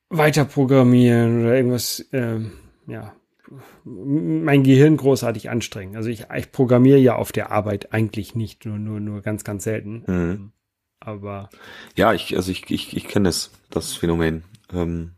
weiter 0.09 0.45
programmieren 0.45 1.41
oder 1.43 1.55
irgendwas, 1.55 2.05
ähm, 2.11 2.51
ja, 2.87 3.13
mein 3.83 4.63
Gehirn 4.63 4.97
großartig 4.97 5.49
anstrengen. 5.49 5.95
Also 5.95 6.09
ich, 6.09 6.25
ich 6.35 6.51
programmiere 6.51 6.99
ja 6.99 7.15
auf 7.15 7.31
der 7.31 7.51
Arbeit 7.51 7.93
eigentlich 7.93 8.35
nicht, 8.35 8.65
nur, 8.65 8.77
nur, 8.77 8.99
nur 8.99 9.21
ganz, 9.21 9.43
ganz 9.43 9.63
selten. 9.63 10.03
Mhm. 10.07 10.51
Aber 10.99 11.49
Ja, 11.95 12.13
ich, 12.13 12.35
also 12.35 12.51
ich, 12.51 12.69
ich, 12.69 12.95
ich 12.95 13.07
kenne 13.07 13.29
das, 13.29 13.51
das 13.69 13.93
Phänomen. 13.93 14.43
Ähm, 14.73 15.11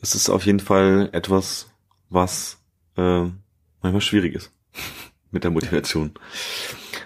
es 0.00 0.14
ist 0.14 0.30
auf 0.30 0.46
jeden 0.46 0.60
Fall 0.60 1.08
etwas, 1.12 1.70
was 2.08 2.58
äh, 2.96 3.24
manchmal 3.82 4.00
schwierig 4.00 4.34
ist 4.34 4.52
mit 5.30 5.44
der 5.44 5.50
Motivation. 5.50 6.12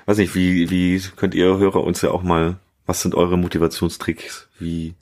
Weiß 0.07 0.19
nicht, 0.19 0.35
wie, 0.35 0.71
wie 0.71 1.01
könnt 1.17 1.35
ihr 1.35 1.59
Hörer 1.59 1.83
uns 1.83 2.03
ja 2.03 2.11
auch 2.11 2.23
mal, 2.23 2.59
was 2.87 3.03
sind 3.03 3.15
eure 3.15 3.39
Motivationstricks? 3.39 4.49
Wie 4.59 4.95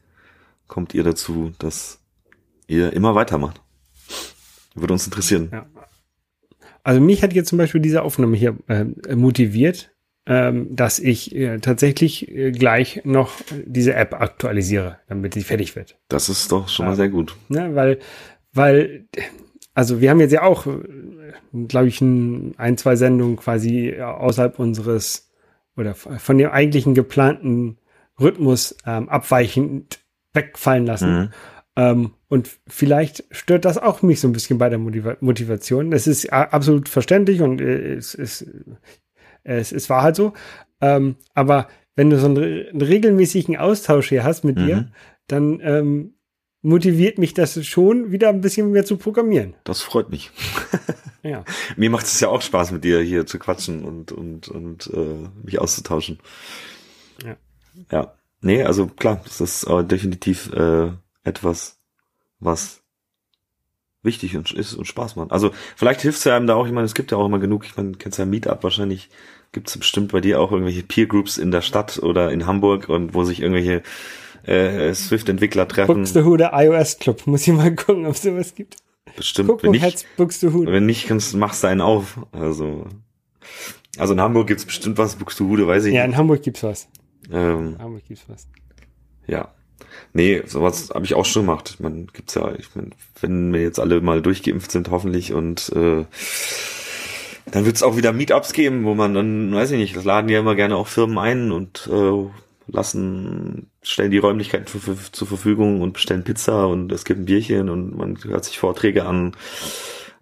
kommt 0.68 0.94
ihr 0.94 1.02
dazu, 1.02 1.52
dass 1.58 2.00
ihr 2.66 2.92
immer 2.92 3.14
weitermacht? 3.14 3.60
Würde 4.74 4.92
uns 4.92 5.04
interessieren. 5.04 5.48
Ja. 5.52 5.66
Also 6.84 7.00
mich 7.00 7.22
hat 7.22 7.32
jetzt 7.32 7.48
zum 7.48 7.58
Beispiel 7.58 7.80
diese 7.80 8.02
Aufnahme 8.02 8.36
hier 8.36 8.56
äh, 8.68 8.84
motiviert, 9.14 9.91
ähm, 10.26 10.74
dass 10.76 10.98
ich 10.98 11.34
äh, 11.34 11.58
tatsächlich 11.58 12.28
äh, 12.30 12.52
gleich 12.52 13.02
noch 13.04 13.32
diese 13.64 13.94
App 13.94 14.14
aktualisiere, 14.14 14.98
damit 15.08 15.34
sie 15.34 15.42
fertig 15.42 15.74
wird. 15.74 15.98
Das 16.08 16.28
ist 16.28 16.52
doch 16.52 16.68
schon 16.68 16.86
mal 16.86 16.96
sehr 16.96 17.08
gut. 17.08 17.34
Ne? 17.48 17.74
Weil, 17.74 17.98
weil, 18.52 19.06
also 19.74 20.00
wir 20.00 20.10
haben 20.10 20.20
jetzt 20.20 20.32
ja 20.32 20.42
auch, 20.42 20.66
glaube 21.68 21.88
ich, 21.88 22.00
ein, 22.00 22.54
ein, 22.56 22.76
zwei 22.78 22.94
Sendungen 22.96 23.36
quasi 23.36 24.00
außerhalb 24.00 24.58
unseres 24.58 25.30
oder 25.76 25.94
von 25.94 26.38
dem 26.38 26.50
eigentlichen 26.50 26.94
geplanten 26.94 27.78
Rhythmus 28.20 28.76
ähm, 28.86 29.08
abweichend 29.08 30.00
wegfallen 30.34 30.86
lassen. 30.86 31.14
Mhm. 31.14 31.28
Ähm, 31.74 32.10
und 32.28 32.50
vielleicht 32.68 33.24
stört 33.30 33.64
das 33.64 33.78
auch 33.78 34.02
mich 34.02 34.20
so 34.20 34.28
ein 34.28 34.32
bisschen 34.32 34.58
bei 34.58 34.68
der 34.68 34.78
Motiva 34.78 35.16
Motivation. 35.20 35.90
Das 35.90 36.06
ist 36.06 36.30
a- 36.32 36.44
absolut 36.44 36.90
verständlich 36.90 37.40
und 37.40 37.62
äh, 37.62 37.94
es 37.94 38.14
ist, 38.14 38.46
es, 39.44 39.72
es 39.72 39.88
war 39.90 40.02
halt 40.02 40.16
so. 40.16 40.32
Ähm, 40.80 41.16
aber 41.34 41.68
wenn 41.96 42.10
du 42.10 42.18
so 42.18 42.26
einen, 42.26 42.38
einen 42.68 42.80
regelmäßigen 42.82 43.56
Austausch 43.56 44.08
hier 44.08 44.24
hast 44.24 44.44
mit 44.44 44.56
Mhm. 44.56 44.66
dir, 44.66 44.92
dann 45.28 45.60
ähm, 45.62 46.14
motiviert 46.62 47.18
mich 47.18 47.34
das 47.34 47.64
schon 47.66 48.12
wieder 48.12 48.28
ein 48.28 48.40
bisschen 48.40 48.70
mehr 48.70 48.84
zu 48.84 48.96
programmieren. 48.96 49.54
Das 49.64 49.82
freut 49.82 50.10
mich. 50.10 50.30
Ja. 51.24 51.44
Mir 51.76 51.88
macht 51.88 52.06
es 52.06 52.18
ja 52.18 52.26
auch 52.26 52.42
Spaß, 52.42 52.72
mit 52.72 52.82
dir 52.82 53.00
hier 53.00 53.26
zu 53.26 53.38
quatschen 53.38 53.84
und, 53.84 54.10
und, 54.10 54.48
und 54.48 54.90
äh, 54.92 55.28
mich 55.44 55.60
auszutauschen. 55.60 56.18
Ja. 57.24 57.36
Ja. 57.92 58.14
Nee, 58.40 58.64
also 58.64 58.88
klar, 58.88 59.20
das 59.22 59.40
ist 59.40 59.62
äh, 59.68 59.84
definitiv 59.84 60.52
äh, 60.52 60.90
etwas, 61.22 61.78
was 62.40 62.81
wichtig 64.02 64.36
und, 64.36 64.50
ist 64.52 64.74
und 64.74 64.86
Spaß 64.86 65.16
macht. 65.16 65.32
Also 65.32 65.50
vielleicht 65.76 66.00
hilft 66.02 66.18
es 66.18 66.24
ja 66.24 66.36
einem 66.36 66.46
da 66.46 66.54
auch, 66.54 66.66
ich 66.66 66.72
meine, 66.72 66.84
es 66.86 66.94
gibt 66.94 67.10
ja 67.12 67.18
auch 67.18 67.26
immer 67.26 67.38
genug, 67.38 67.64
ich 67.64 67.76
meine, 67.76 67.92
kennst 67.92 68.18
ja 68.18 68.24
Meetup 68.26 68.62
wahrscheinlich, 68.62 69.08
gibt 69.52 69.68
es 69.68 69.78
bestimmt 69.78 70.12
bei 70.12 70.20
dir 70.20 70.40
auch 70.40 70.50
irgendwelche 70.52 70.82
Peer 70.82 71.06
Groups 71.06 71.38
in 71.38 71.50
der 71.50 71.60
Stadt 71.60 71.98
oder 72.02 72.30
in 72.32 72.46
Hamburg 72.46 72.88
und 72.88 73.14
wo 73.14 73.22
sich 73.24 73.40
irgendwelche 73.40 73.82
äh, 74.44 74.92
Swift-Entwickler 74.92 75.68
treffen. 75.68 75.94
Buxtehude 75.94 76.50
iOS 76.52 76.98
Club. 76.98 77.26
Muss 77.26 77.46
ich 77.46 77.52
mal 77.54 77.74
gucken, 77.76 78.06
ob 78.06 78.14
es 78.14 78.22
sowas 78.22 78.54
gibt. 78.54 78.76
Bestimmt, 79.16 79.48
Guck 79.50 79.62
wenn 79.62 79.72
nicht, 79.72 80.06
Buxtehude. 80.16 80.72
wenn 80.72 80.86
nicht, 80.86 81.06
kannst, 81.06 81.34
machst 81.34 81.62
du 81.62 81.68
einen 81.68 81.80
auf. 81.82 82.18
Also, 82.32 82.86
also 83.98 84.14
in 84.14 84.20
Hamburg 84.20 84.46
gibt's 84.48 84.64
bestimmt 84.64 84.96
was, 84.98 85.16
Buxtehude, 85.16 85.66
weiß 85.66 85.84
ich 85.84 85.94
Ja, 85.94 86.02
nicht. 86.06 86.14
in 86.14 86.16
Hamburg 86.18 86.42
gibt's 86.42 86.62
was. 86.62 86.88
Ähm, 87.30 87.74
In 87.74 87.78
Hamburg 87.78 88.04
gibt's 88.08 88.24
was. 88.28 88.48
ja. 89.26 89.52
Nee, 90.12 90.42
sowas 90.46 90.90
habe 90.94 91.04
ich 91.04 91.14
auch 91.14 91.24
schon 91.24 91.46
gemacht. 91.46 91.70
Ich 91.74 91.80
meine, 91.80 92.06
gibt's 92.12 92.34
ja, 92.34 92.52
ich 92.58 92.74
meine, 92.74 92.90
wenn 93.20 93.52
wir 93.52 93.62
jetzt 93.62 93.80
alle 93.80 94.00
mal 94.00 94.22
durchgeimpft 94.22 94.70
sind, 94.70 94.90
hoffentlich, 94.90 95.32
und 95.32 95.70
äh, 95.74 96.04
dann 97.50 97.64
wird's 97.66 97.82
auch 97.82 97.96
wieder 97.96 98.12
Meetups 98.12 98.52
geben, 98.52 98.84
wo 98.84 98.94
man 98.94 99.14
dann, 99.14 99.52
weiß 99.54 99.72
ich 99.72 99.78
nicht, 99.78 99.96
das 99.96 100.04
laden 100.04 100.28
ja 100.28 100.40
immer 100.40 100.54
gerne 100.54 100.76
auch 100.76 100.86
Firmen 100.86 101.18
ein 101.18 101.52
und 101.52 101.88
äh, 101.92 102.30
lassen, 102.68 103.70
stellen 103.82 104.10
die 104.12 104.18
Räumlichkeiten 104.18 104.66
für, 104.66 104.78
für, 104.78 104.96
zur 105.12 105.26
Verfügung 105.28 105.80
und 105.80 105.92
bestellen 105.94 106.24
Pizza 106.24 106.66
und 106.68 106.92
es 106.92 107.04
gibt 107.04 107.20
ein 107.20 107.24
Bierchen 107.24 107.68
und 107.68 107.96
man 107.96 108.16
hört 108.24 108.44
sich 108.44 108.58
Vorträge 108.58 109.04
an. 109.04 109.36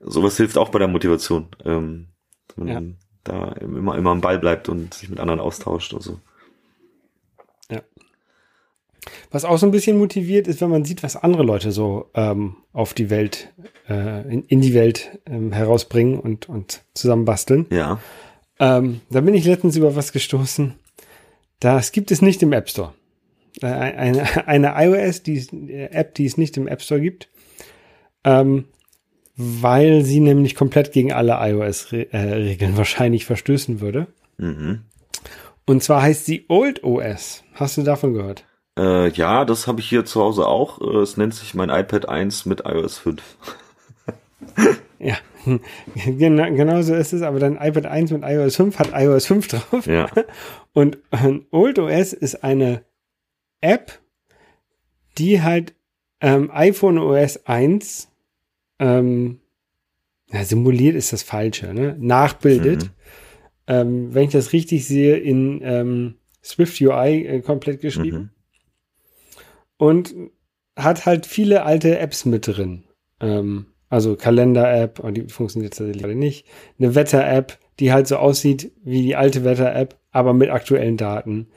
Sowas 0.01 0.37
hilft 0.39 0.57
auch 0.57 0.71
bei 0.71 0.79
der 0.79 0.89
Motivation. 0.89 1.49
Ähm, 1.65 2.07
dass 2.49 2.57
man 2.57 2.69
Ja. 2.69 2.83
da 3.25 3.53
immer, 3.61 3.97
immer 3.97 4.11
am 4.11 4.21
Ball 4.23 4.39
bleibt 4.39 4.69
und 4.69 4.95
sich 4.95 5.09
mit 5.11 5.21
anderen 5.21 5.41
austauscht 5.41 5.93
und 5.93 6.03
so. 6.03 6.21
Was 9.31 9.45
auch 9.45 9.59
so 9.59 9.67
ein 9.67 9.73
bisschen 9.73 9.99
motiviert 9.99 10.49
ist, 10.49 10.61
wenn 10.61 10.71
man 10.71 10.85
sieht, 10.85 11.03
was 11.03 11.17
andere 11.17 11.43
Leute 11.43 11.73
so 11.73 12.11
ähm, 12.15 12.57
auf 12.73 12.95
die 12.95 13.11
Welt, 13.11 13.53
äh, 13.89 14.23
in, 14.33 14.45
in 14.45 14.61
die 14.61 14.75
Welt 14.75 15.21
ähm, 15.27 15.53
herausbringen 15.53 16.19
und, 16.19 16.49
und 16.49 16.83
zusammenbasteln. 16.95 17.67
Ja. 17.71 18.01
Ähm, 18.59 19.01
da 19.11 19.21
bin 19.21 19.35
ich 19.35 19.47
letztens 19.47 19.77
über 19.77 19.97
was 19.97 20.13
gestoßen. 20.13 20.75
Das 21.61 21.93
gibt 21.93 22.11
es 22.11 22.23
nicht 22.23 22.43
im 22.43 22.53
App 22.53 22.69
Store. 22.69 22.93
Äh, 23.63 23.67
eine, 23.67 24.25
eine 24.47 24.75
iOS, 24.77 25.23
die 25.23 25.39
äh, 25.39 25.91
App, 25.93 26.15
die 26.15 26.27
es 26.27 26.37
nicht 26.37 26.57
im 26.57 26.69
App 26.69 26.83
Store 26.83 27.01
gibt, 27.01 27.29
ähm, 28.25 28.67
weil 29.37 30.05
sie 30.05 30.21
nämlich 30.21 30.55
komplett 30.55 30.93
gegen 30.93 31.13
alle 31.13 31.39
iOS-Regeln 31.41 32.77
wahrscheinlich 32.77 33.25
verstößen 33.25 33.81
würde. 33.81 34.09
Mhm. 34.37 34.83
Und 35.67 35.83
zwar 35.83 36.03
heißt 36.03 36.27
sie 36.27 36.45
Old 36.49 36.85
OS. 36.85 37.45
Hast 37.55 37.77
du 37.77 37.83
davon 37.83 38.13
gehört? 38.13 38.45
Äh, 38.79 39.11
ja, 39.11 39.45
das 39.45 39.67
habe 39.67 39.81
ich 39.81 39.89
hier 39.89 40.05
zu 40.05 40.21
Hause 40.21 40.47
auch. 40.47 40.81
Äh, 40.81 40.99
Es 40.99 41.17
nennt 41.17 41.35
sich 41.35 41.55
mein 41.55 41.71
iPad 41.71 42.09
1 42.09 42.47
mit 42.47 42.63
iOS 42.65 42.99
5. 42.99 43.23
Ja, 45.03 45.17
genau, 46.05 46.45
genau 46.55 46.83
so 46.83 46.95
ist 46.95 47.15
es, 47.15 47.23
aber 47.23 47.39
dein 47.39 47.57
iPad 47.57 47.87
1 47.87 48.11
mit 48.11 48.23
iOS 48.23 48.57
5 48.57 48.79
hat 48.79 48.91
iOS 48.93 49.27
5 49.27 49.49
drauf. 49.49 49.87
Ja. 49.87 50.11
Und 50.75 50.99
ähm, 51.11 51.47
Old 51.51 51.79
OS 51.79 52.13
ist 52.13 52.45
eine 52.45 52.85
App, 53.63 53.99
die 55.17 55.41
halt 55.41 55.75
ähm, 56.21 56.51
iPhone 56.53 56.99
OS 56.99 57.47
1 57.47 58.09
ähm, 58.79 59.41
na, 60.29 60.45
simuliert 60.45 60.95
ist 60.97 61.13
das 61.13 61.23
Falsche, 61.23 61.75
ne? 61.75 61.97
Nachbildet. 61.99 62.85
Mhm. 62.85 62.91
Ähm, 63.67 64.15
wenn 64.15 64.25
ich 64.25 64.33
das 64.33 64.53
richtig 64.53 64.87
sehe, 64.87 65.17
in 65.17 65.61
ähm, 65.63 66.15
Swift 66.43 66.81
UI 66.81 67.27
äh, 67.27 67.41
komplett 67.41 67.81
geschrieben. 67.81 68.33
Und 69.81 70.15
hat 70.77 71.07
halt 71.07 71.25
viele 71.25 71.65
alte 71.65 71.99
Apps 71.99 72.27
mit 72.27 72.47
drin. 72.47 72.85
Ähm, 73.19 73.67
also 73.89 74.15
Kalender-App, 74.15 74.99
und 75.01 75.15
die 75.15 75.23
funktioniert 75.23 75.73
tatsächlich 75.73 76.03
gerade 76.03 76.15
nicht. 76.15 76.47
Eine 76.79 76.95
Wetter-App, 76.95 77.59
die 77.79 77.91
halt 77.91 78.07
so 78.07 78.17
aussieht 78.17 78.73
wie 78.85 79.01
die 79.01 79.17
alte 79.17 79.43
Wetter-App, 79.43 79.99
aber 80.11 80.35
mit 80.35 80.51
aktuellen 80.51 80.99
Daten. 80.99 81.49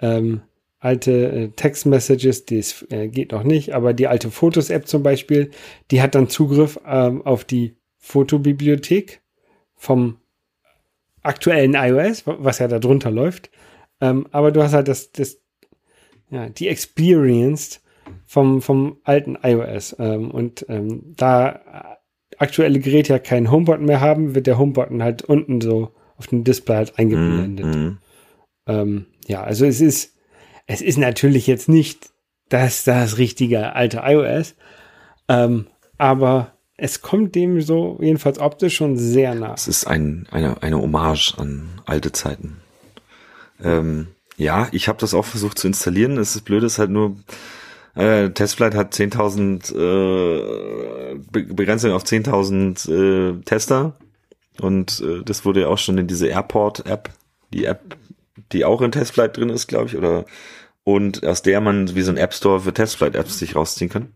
Ähm, 0.00 0.40
alte 0.78 1.12
äh, 1.30 1.48
Text-Messages, 1.48 2.46
das 2.46 2.86
äh, 2.88 3.08
geht 3.08 3.32
noch 3.32 3.42
nicht, 3.42 3.74
aber 3.74 3.92
die 3.92 4.06
alte 4.06 4.30
Fotos-App 4.30 4.88
zum 4.88 5.02
Beispiel, 5.02 5.50
die 5.90 6.00
hat 6.00 6.14
dann 6.14 6.30
Zugriff 6.30 6.80
ähm, 6.86 7.20
auf 7.26 7.44
die 7.44 7.76
Fotobibliothek 7.98 9.20
vom 9.74 10.16
aktuellen 11.22 11.74
iOS, 11.74 12.22
was 12.24 12.58
ja 12.58 12.68
da 12.68 12.78
drunter 12.78 13.10
läuft. 13.10 13.50
Ähm, 14.00 14.26
aber 14.30 14.50
du 14.50 14.62
hast 14.62 14.72
halt 14.72 14.88
das, 14.88 15.12
das, 15.12 15.42
ja, 16.30 16.48
die 16.48 16.68
Experience 16.68 17.80
vom, 18.26 18.62
vom 18.62 18.98
alten 19.04 19.36
iOS. 19.42 19.96
Ähm, 19.98 20.30
und 20.30 20.66
ähm, 20.68 21.14
da 21.16 21.98
aktuelle 22.38 22.80
Geräte 22.80 23.14
ja 23.14 23.18
keinen 23.18 23.50
Homebutton 23.50 23.86
mehr 23.86 24.00
haben, 24.00 24.34
wird 24.34 24.46
der 24.46 24.58
Homebutton 24.58 25.02
halt 25.02 25.22
unten 25.22 25.60
so 25.60 25.92
auf 26.16 26.26
dem 26.26 26.44
Display 26.44 26.76
halt 26.76 26.98
eingeblendet. 26.98 27.66
Mhm. 27.66 27.98
Ähm, 28.66 29.06
ja, 29.26 29.42
also 29.42 29.64
es 29.64 29.80
ist, 29.80 30.16
es 30.66 30.82
ist 30.82 30.98
natürlich 30.98 31.46
jetzt 31.46 31.68
nicht 31.68 32.10
das, 32.48 32.84
das 32.84 33.18
richtige 33.18 33.74
alte 33.74 34.02
iOS, 34.04 34.54
ähm, 35.28 35.66
aber 35.98 36.52
es 36.76 37.00
kommt 37.00 37.34
dem 37.34 37.60
so 37.62 37.98
jedenfalls 38.00 38.38
optisch 38.38 38.76
schon 38.76 38.96
sehr 38.96 39.34
nah. 39.34 39.54
Es 39.54 39.66
ist 39.66 39.86
ein, 39.86 40.28
eine, 40.30 40.62
eine 40.62 40.80
Hommage 40.80 41.34
an 41.38 41.80
alte 41.86 42.12
Zeiten. 42.12 42.58
Ähm, 43.62 44.08
ja, 44.36 44.68
ich 44.72 44.88
habe 44.88 44.98
das 44.98 45.14
auch 45.14 45.24
versucht 45.24 45.58
zu 45.58 45.66
installieren. 45.66 46.18
Es 46.18 46.36
ist 46.36 46.42
blöd, 46.42 46.62
es 46.62 46.74
ist 46.74 46.78
halt 46.78 46.90
nur 46.90 47.16
äh, 47.94 48.30
Testflight 48.30 48.74
hat 48.74 48.94
10.000 48.94 49.74
äh, 49.74 51.14
Be 51.30 51.42
Begrenzung 51.44 51.92
auf 51.92 52.04
10.000 52.04 52.90
äh, 52.90 53.42
Tester 53.42 53.96
und 54.60 55.00
äh, 55.00 55.22
das 55.24 55.44
wurde 55.44 55.62
ja 55.62 55.68
auch 55.68 55.78
schon 55.78 55.96
in 55.98 56.06
diese 56.06 56.28
Airport-App, 56.28 57.10
die 57.52 57.64
App, 57.64 57.96
die 58.52 58.64
auch 58.64 58.82
in 58.82 58.92
Testflight 58.92 59.36
drin 59.36 59.48
ist, 59.48 59.66
glaube 59.66 59.86
ich, 59.86 59.96
oder 59.96 60.26
und 60.84 61.26
aus 61.26 61.42
der 61.42 61.60
man 61.60 61.94
wie 61.94 62.02
so 62.02 62.12
ein 62.12 62.18
App 62.18 62.34
Store 62.34 62.60
für 62.60 62.72
Testflight-Apps 62.72 63.38
sich 63.38 63.56
rausziehen 63.56 63.90
kann. 63.90 64.12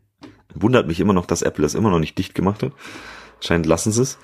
Wundert 0.54 0.86
mich 0.86 1.00
immer 1.00 1.12
noch, 1.12 1.26
dass 1.26 1.42
Apple 1.42 1.62
das 1.62 1.74
immer 1.74 1.90
noch 1.90 1.98
nicht 1.98 2.18
dicht 2.18 2.34
gemacht 2.34 2.62
hat. 2.62 2.72
Scheint 3.40 3.66
lassen 3.66 3.92
sie 3.92 4.02
es. 4.02 4.18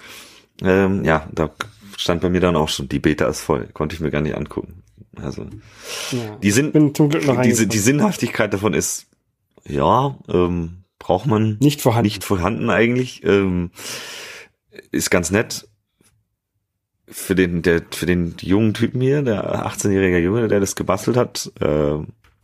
Ähm, 0.62 1.04
ja, 1.04 1.28
da 1.32 1.50
stand 1.96 2.20
bei 2.20 2.28
mir 2.28 2.40
dann 2.40 2.56
auch 2.56 2.68
schon, 2.68 2.88
die 2.88 2.98
Beta 2.98 3.26
ist 3.26 3.40
voll, 3.40 3.68
konnte 3.72 3.94
ich 3.94 4.00
mir 4.00 4.10
gar 4.10 4.20
nicht 4.20 4.36
angucken. 4.36 4.82
Also 5.16 5.46
Ja. 6.12 6.36
die 6.42 6.50
sind 6.50 6.74
diese, 7.44 7.66
die 7.66 7.78
Sinnhaftigkeit 7.78 8.52
davon 8.52 8.74
ist, 8.74 9.06
ja, 9.66 10.16
ähm, 10.28 10.84
braucht 10.98 11.26
man 11.26 11.56
nicht 11.60 11.80
vorhanden. 11.80 12.04
nicht 12.06 12.24
vorhanden 12.24 12.70
eigentlich. 12.70 13.24
Ähm, 13.24 13.70
ist 14.92 15.10
ganz 15.10 15.30
nett 15.30 15.68
für 17.08 17.34
den, 17.34 17.62
der, 17.62 17.82
für 17.90 18.06
den 18.06 18.34
jungen 18.40 18.74
Typen 18.74 19.00
hier, 19.00 19.22
der 19.22 19.66
18-jährige 19.66 20.18
Junge, 20.18 20.48
der 20.48 20.60
das 20.60 20.76
gebastelt 20.76 21.16
hat. 21.16 21.52
Äh, 21.60 21.98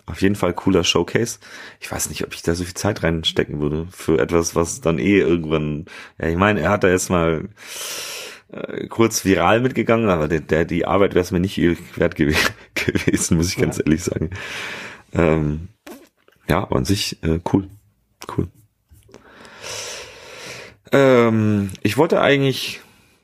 auf 0.06 0.20
jeden 0.20 0.34
Fall 0.34 0.52
cooler 0.52 0.84
Showcase. 0.84 1.38
Ich 1.80 1.90
weiß 1.90 2.08
nicht, 2.08 2.24
ob 2.24 2.34
ich 2.34 2.42
da 2.42 2.54
so 2.54 2.64
viel 2.64 2.74
Zeit 2.74 3.02
reinstecken 3.02 3.60
würde 3.60 3.86
für 3.90 4.18
etwas, 4.18 4.54
was 4.54 4.80
dann 4.80 4.98
eh 4.98 5.18
irgendwann. 5.18 5.86
Ja, 6.20 6.28
ich 6.28 6.36
meine, 6.36 6.60
er 6.60 6.70
hat 6.70 6.84
da 6.84 6.88
jetzt 6.88 7.08
mal 7.10 7.48
äh, 8.52 8.86
kurz 8.88 9.24
viral 9.24 9.60
mitgegangen, 9.60 10.08
aber 10.08 10.28
der, 10.28 10.40
der 10.40 10.64
die 10.64 10.86
Arbeit 10.86 11.14
wäre 11.14 11.22
es 11.24 11.30
mir 11.32 11.40
nicht 11.40 11.58
wert 11.96 12.14
gew 12.16 12.32
gewesen, 12.74 13.36
muss 13.36 13.48
ich 13.48 13.56
ganz 13.56 13.78
Ja. 13.78 13.84
ehrlich 13.84 14.02
sagen. 14.04 14.30
Ähm, 15.14 15.68
ja, 16.48 16.62
aber 16.62 16.76
an 16.76 16.84
sich 16.84 17.22
äh, 17.22 17.40
cool, 17.52 17.68
cool. 18.36 18.48
Ähm, 20.92 21.70
ich 21.82 21.96
wollte 21.96 22.20
eigentlich, 22.20 22.80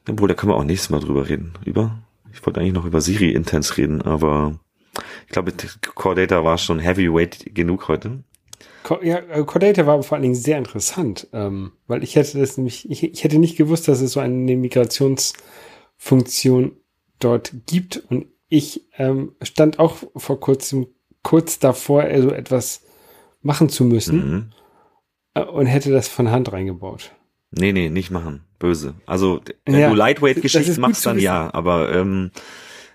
obwohl 0.09 0.29
da 0.29 0.35
können 0.35 0.53
wir 0.53 0.57
auch 0.57 0.64
nächstes 0.64 0.91
Mal 0.91 1.01
drüber 1.01 1.29
reden. 1.29 1.53
Über, 1.64 1.99
ich 2.33 2.45
wollte 2.47 2.61
eigentlich 2.61 2.72
noch 2.74 2.85
über 2.85 3.01
Siri 3.01 3.31
Intense 3.31 3.76
reden, 3.76 4.03
aber 4.03 4.59
ich 5.26 5.33
glaube, 5.33 5.53
Core 5.95 6.14
Data 6.14 6.45
war 6.45 6.59
schon 6.59 6.79
Heavyweight 6.79 7.55
genug 7.55 7.89
heute. 7.89 8.22
Ja, 9.03 9.18
äh, 9.18 9.45
Cordata 9.45 9.86
war 9.86 10.03
vor 10.03 10.16
allen 10.16 10.22
Dingen 10.22 10.34
sehr 10.34 10.59
interessant, 10.59 11.28
ähm, 11.32 11.72
weil 11.86 12.03
ich 12.03 12.16
hätte 12.16 12.39
das 12.39 12.57
nämlich, 12.57 12.91
ich, 12.91 13.03
ich 13.03 13.24
hätte 13.24 13.39
nicht 13.39 13.57
gewusst, 13.57 13.89
dass 13.89 14.01
es 14.01 14.12
so 14.12 14.20
eine 14.20 14.57
Migrationsfunktion 14.57 16.72
dort 17.18 17.53
gibt 17.66 18.03
und 18.09 18.26
ich 18.49 18.86
ähm, 18.97 19.32
stand 19.43 19.78
auch 19.78 19.97
vor 20.16 20.41
kurzem 20.41 20.86
kurz 21.22 21.59
davor, 21.59 22.05
äh, 22.05 22.22
so 22.22 22.30
etwas 22.30 22.82
machen 23.43 23.68
zu 23.68 23.84
müssen 23.84 24.30
Mhm. 24.30 24.51
äh, 25.34 25.43
und 25.45 25.66
hätte 25.66 25.91
das 25.91 26.09
von 26.09 26.30
Hand 26.30 26.53
reingebaut. 26.53 27.12
Nee, 27.51 27.72
nee, 27.72 27.89
nicht 27.89 28.11
machen. 28.11 28.45
Böse. 28.59 28.95
Also, 29.07 29.41
wenn 29.64 29.78
Ja, 29.78 29.89
du 29.91 29.95
Lightweight-Geschichten 29.95 30.80
machst, 30.80 31.07
dann 31.07 31.18
ja. 31.18 31.53
Aber 31.55 31.95
ähm, 31.95 32.30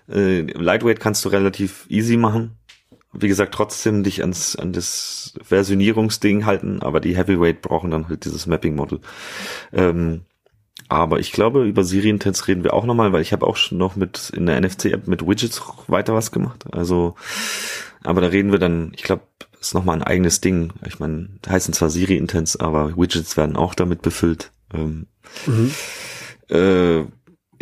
äh, 0.08 0.42
Lightweight 0.42 1.00
kannst 1.00 1.24
du 1.24 1.28
relativ 1.28 1.86
easy 1.88 2.16
machen. 2.16 2.56
Wie 3.18 3.28
gesagt, 3.28 3.54
trotzdem 3.54 4.02
dich 4.02 4.20
ans 4.20 4.56
an 4.56 4.72
das 4.72 5.34
Versionierungsding 5.42 6.46
halten, 6.46 6.82
aber 6.82 7.00
die 7.00 7.16
Heavyweight 7.16 7.62
brauchen 7.62 7.90
dann 7.90 8.08
halt 8.08 8.24
dieses 8.24 8.46
Mapping-Model. 8.46 9.00
Ähm, 9.72 10.22
aber 10.88 11.18
ich 11.18 11.32
glaube, 11.32 11.64
über 11.64 11.84
Siri 11.84 12.10
Intense 12.10 12.46
reden 12.46 12.64
wir 12.64 12.74
auch 12.74 12.84
nochmal, 12.84 13.12
weil 13.12 13.22
ich 13.22 13.32
habe 13.32 13.46
auch 13.46 13.56
schon 13.56 13.78
noch 13.78 13.96
mit 13.96 14.30
in 14.30 14.46
der 14.46 14.60
NFC-App 14.60 15.06
mit 15.06 15.26
Widgets 15.26 15.62
weiter 15.86 16.14
was 16.14 16.30
gemacht. 16.30 16.64
Also, 16.72 17.14
aber 18.02 18.20
da 18.20 18.28
reden 18.28 18.52
wir 18.52 18.58
dann, 18.58 18.92
ich 18.94 19.02
glaube, 19.02 19.22
ist 19.60 19.74
nochmal 19.74 19.96
ein 19.96 20.02
eigenes 20.02 20.40
Ding. 20.40 20.72
Ich 20.86 20.98
meine, 20.98 21.28
heißen 21.48 21.72
zwar 21.72 21.88
Siri 21.88 22.16
Intense, 22.16 22.60
aber 22.60 22.96
Widgets 22.96 23.36
werden 23.36 23.56
auch 23.56 23.74
damit 23.74 24.02
befüllt. 24.02 24.52
Ähm, 24.74 25.06
äh, 26.50 27.00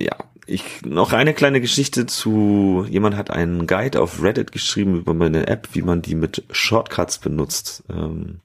ja, 0.03 0.17
ich 0.47 0.83
noch 0.83 1.13
eine 1.13 1.35
kleine 1.35 1.61
Geschichte 1.61 2.07
zu 2.07 2.87
jemand 2.89 3.17
hat 3.17 3.31
einen 3.31 3.67
Guide 3.67 4.01
auf 4.01 4.23
Reddit 4.23 4.53
geschrieben 4.53 4.97
über 4.99 5.15
meine 5.15 5.47
App, 5.47 5.69
wie 5.73 5.83
man 5.83 6.03
die 6.03 6.15
mit 6.15 6.45
Shortcuts 6.51 7.19
benutzt. 7.19 7.85
Ähm, 7.89 8.41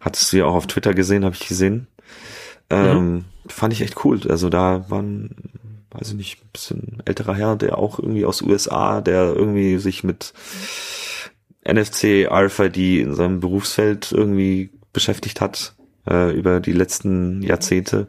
hattest 0.00 0.32
du 0.32 0.38
ja 0.38 0.44
auch 0.44 0.54
auf 0.54 0.66
Twitter 0.66 0.94
gesehen, 0.94 1.24
habe 1.24 1.34
ich 1.34 1.48
gesehen. 1.48 1.86
Ähm, 2.68 3.24
Fand 3.46 3.72
ich 3.72 3.80
echt 3.80 4.04
cool. 4.04 4.20
Also 4.28 4.48
da 4.48 4.90
waren, 4.90 5.34
weiß 5.90 6.08
ich 6.08 6.14
nicht, 6.14 6.42
ein 6.42 6.50
bisschen 6.52 7.02
älterer 7.04 7.34
Herr, 7.34 7.56
der 7.56 7.78
auch 7.78 7.98
irgendwie 7.98 8.24
aus 8.24 8.42
USA, 8.42 9.00
der 9.00 9.34
irgendwie 9.34 9.78
sich 9.78 10.04
mit 10.04 10.32
NFC, 11.64 12.28
RFID 12.30 12.76
in 12.76 13.14
seinem 13.14 13.40
Berufsfeld 13.40 14.12
irgendwie 14.12 14.70
beschäftigt 14.92 15.40
hat 15.40 15.75
äh, 16.08 16.32
über 16.32 16.60
die 16.60 16.72
letzten 16.72 17.42
Jahrzehnte. 17.42 18.08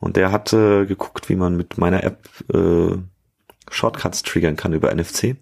Und 0.00 0.16
der 0.16 0.32
hatte 0.32 0.86
geguckt, 0.86 1.28
wie 1.28 1.36
man 1.36 1.56
mit 1.56 1.78
meiner 1.78 2.04
App 2.04 2.28
äh, 2.52 2.96
Shortcuts 3.70 4.22
triggern 4.22 4.56
kann 4.56 4.72
über 4.72 4.94
NFC. 4.94 5.36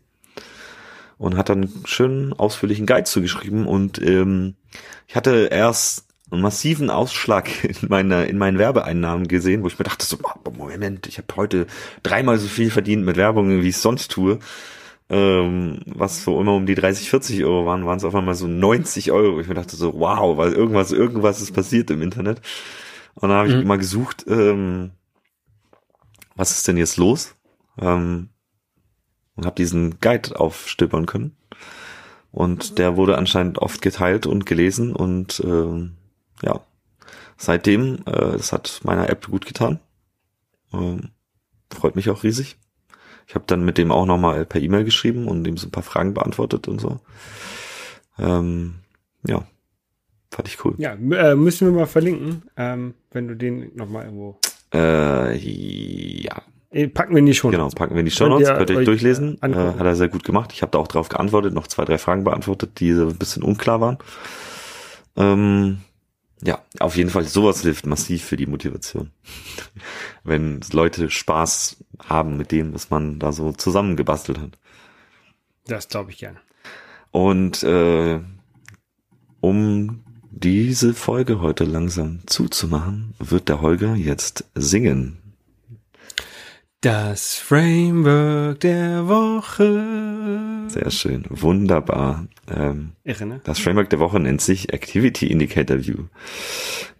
Und 1.18 1.36
hat 1.36 1.48
dann 1.48 1.62
einen 1.62 1.86
schönen 1.86 2.32
ausführlichen 2.34 2.86
Guide 2.86 3.04
zugeschrieben. 3.04 3.66
Und 3.66 4.00
ähm, 4.02 4.54
ich 5.06 5.16
hatte 5.16 5.48
erst 5.50 6.06
einen 6.30 6.42
massiven 6.42 6.90
Ausschlag 6.90 7.48
in 7.64 7.88
meiner 7.88 8.26
in 8.26 8.38
meinen 8.38 8.58
Werbeeinnahmen 8.58 9.28
gesehen, 9.28 9.62
wo 9.62 9.68
ich 9.68 9.78
mir 9.78 9.84
dachte 9.84 10.04
so, 10.04 10.18
Moment, 10.56 11.06
ich 11.06 11.18
habe 11.18 11.28
heute 11.36 11.66
dreimal 12.02 12.38
so 12.38 12.48
viel 12.48 12.70
verdient 12.70 13.04
mit 13.04 13.16
Werbung, 13.16 13.62
wie 13.62 13.68
ich 13.68 13.78
sonst 13.78 14.10
tue. 14.10 14.38
Ähm, 15.08 15.80
was 15.86 16.24
so 16.24 16.40
immer 16.40 16.54
um 16.54 16.66
die 16.66 16.74
30, 16.74 17.08
40 17.10 17.44
Euro 17.44 17.64
waren, 17.66 17.86
waren 17.86 17.98
es 17.98 18.04
auf 18.04 18.14
einmal 18.14 18.34
so 18.34 18.46
90 18.48 19.12
Euro. 19.12 19.40
Ich 19.40 19.46
mir 19.46 19.54
dachte 19.54 19.76
so, 19.76 19.94
wow, 19.94 20.36
weil 20.36 20.52
irgendwas, 20.52 20.90
irgendwas 20.92 21.40
ist 21.40 21.52
passiert 21.52 21.90
im 21.90 22.02
Internet. 22.02 22.40
Und 23.14 23.28
dann 23.28 23.38
habe 23.38 23.48
ich 23.48 23.54
Mhm. 23.54 23.66
mal 23.66 23.78
gesucht, 23.78 24.24
ähm, 24.28 24.90
was 26.34 26.50
ist 26.50 26.66
denn 26.68 26.76
jetzt 26.76 26.96
los? 26.96 27.34
Ähm, 27.80 28.30
und 29.36 29.46
habe 29.46 29.54
diesen 29.56 30.00
Guide 30.00 30.38
aufstöbern 30.40 31.06
können. 31.06 31.36
Und 32.32 32.78
der 32.78 32.96
wurde 32.96 33.16
anscheinend 33.16 33.58
oft 33.58 33.80
geteilt 33.80 34.26
und 34.26 34.44
gelesen 34.44 34.94
und 34.94 35.40
ähm, 35.44 35.96
ja, 36.42 36.60
seitdem, 37.38 37.98
äh, 38.06 38.32
das 38.32 38.52
hat 38.52 38.80
meiner 38.84 39.08
App 39.08 39.28
gut 39.28 39.46
getan. 39.46 39.78
Ähm, 40.72 41.10
freut 41.72 41.96
mich 41.96 42.10
auch 42.10 42.24
riesig. 42.24 42.58
Ich 43.26 43.34
habe 43.34 43.44
dann 43.46 43.64
mit 43.64 43.76
dem 43.78 43.90
auch 43.90 44.06
nochmal 44.06 44.44
per 44.46 44.60
E-Mail 44.60 44.84
geschrieben 44.84 45.26
und 45.28 45.46
ihm 45.46 45.56
so 45.56 45.66
ein 45.66 45.72
paar 45.72 45.82
Fragen 45.82 46.14
beantwortet 46.14 46.68
und 46.68 46.80
so. 46.80 47.00
Ähm, 48.18 48.76
ja, 49.26 49.42
fand 50.30 50.48
ich 50.48 50.64
cool. 50.64 50.74
Ja, 50.78 50.92
äh, 50.92 51.34
müssen 51.34 51.66
wir 51.68 51.72
mal 51.80 51.86
verlinken, 51.86 52.42
ähm, 52.56 52.94
wenn 53.10 53.28
du 53.28 53.34
den 53.36 53.72
nochmal 53.74 54.04
irgendwo. 54.04 54.38
Äh, 54.72 55.36
ja, 55.36 56.42
Äh, 56.70 56.88
packen 56.88 57.12
wir 57.14 57.18
in 57.18 57.26
die 57.26 57.34
Show. 57.34 57.50
genau, 57.50 57.68
packen 57.70 57.94
wir 57.94 58.00
in 58.00 58.06
die 58.06 58.10
Show 58.12 58.24
Könnt 58.24 58.34
Notes, 58.34 58.48
ihr 58.48 58.54
könnt 58.56 58.70
ihr 58.70 58.76
euch 58.76 58.80
euch, 58.80 58.84
durchlesen. 58.86 59.38
äh, 59.42 59.48
Äh, 59.50 59.54
hat 59.78 59.80
er 59.86 59.96
sehr 59.96 60.08
gut 60.08 60.24
gemacht. 60.24 60.52
Ich 60.52 60.62
habe 60.62 60.70
da 60.72 60.78
auch 60.78 60.88
drauf 60.88 61.08
geantwortet, 61.08 61.52
noch 61.54 61.66
zwei, 61.66 61.84
drei 61.84 61.98
Fragen 61.98 62.24
beantwortet, 62.24 62.78
die 62.80 62.92
so 62.92 63.08
ein 63.08 63.16
bisschen 63.18 63.42
unklar 63.42 63.80
waren. 63.80 63.98
Ähm, 65.16 65.78
Ja, 66.42 66.62
auf 66.80 66.96
jeden 66.96 67.10
Fall, 67.10 67.24
sowas 67.24 67.62
hilft 67.62 67.86
massiv 67.86 68.24
für 68.24 68.36
die 68.36 68.46
Motivation. 68.46 69.10
Wenn 70.24 70.60
Leute 70.72 71.10
Spaß 71.10 71.84
haben 72.04 72.36
mit 72.36 72.52
dem, 72.52 72.74
was 72.74 72.90
man 72.90 73.18
da 73.18 73.32
so 73.32 73.52
zusammengebastelt 73.52 74.38
hat. 74.38 74.58
Das 75.66 75.88
glaube 75.88 76.10
ich 76.10 76.18
gerne. 76.18 76.38
Und 77.10 77.62
äh, 77.62 78.20
um 79.40 80.02
diese 80.30 80.92
Folge 80.92 81.40
heute 81.40 81.64
langsam 81.64 82.20
zuzumachen, 82.26 83.14
wird 83.18 83.48
der 83.48 83.62
Holger 83.62 83.94
jetzt 83.94 84.44
singen. 84.54 85.18
Das 86.82 87.36
Framework 87.36 88.60
der 88.60 89.08
Woche. 89.08 90.68
Sehr 90.68 90.90
schön, 90.90 91.24
wunderbar. 91.30 92.26
Ähm, 92.48 92.92
Irre, 93.04 93.26
ne? 93.26 93.40
das 93.44 93.58
Framework 93.58 93.90
der 93.90 93.98
Woche 93.98 94.20
nennt 94.20 94.40
sich 94.40 94.72
Activity 94.72 95.26
Indicator 95.26 95.78
View. 95.84 96.04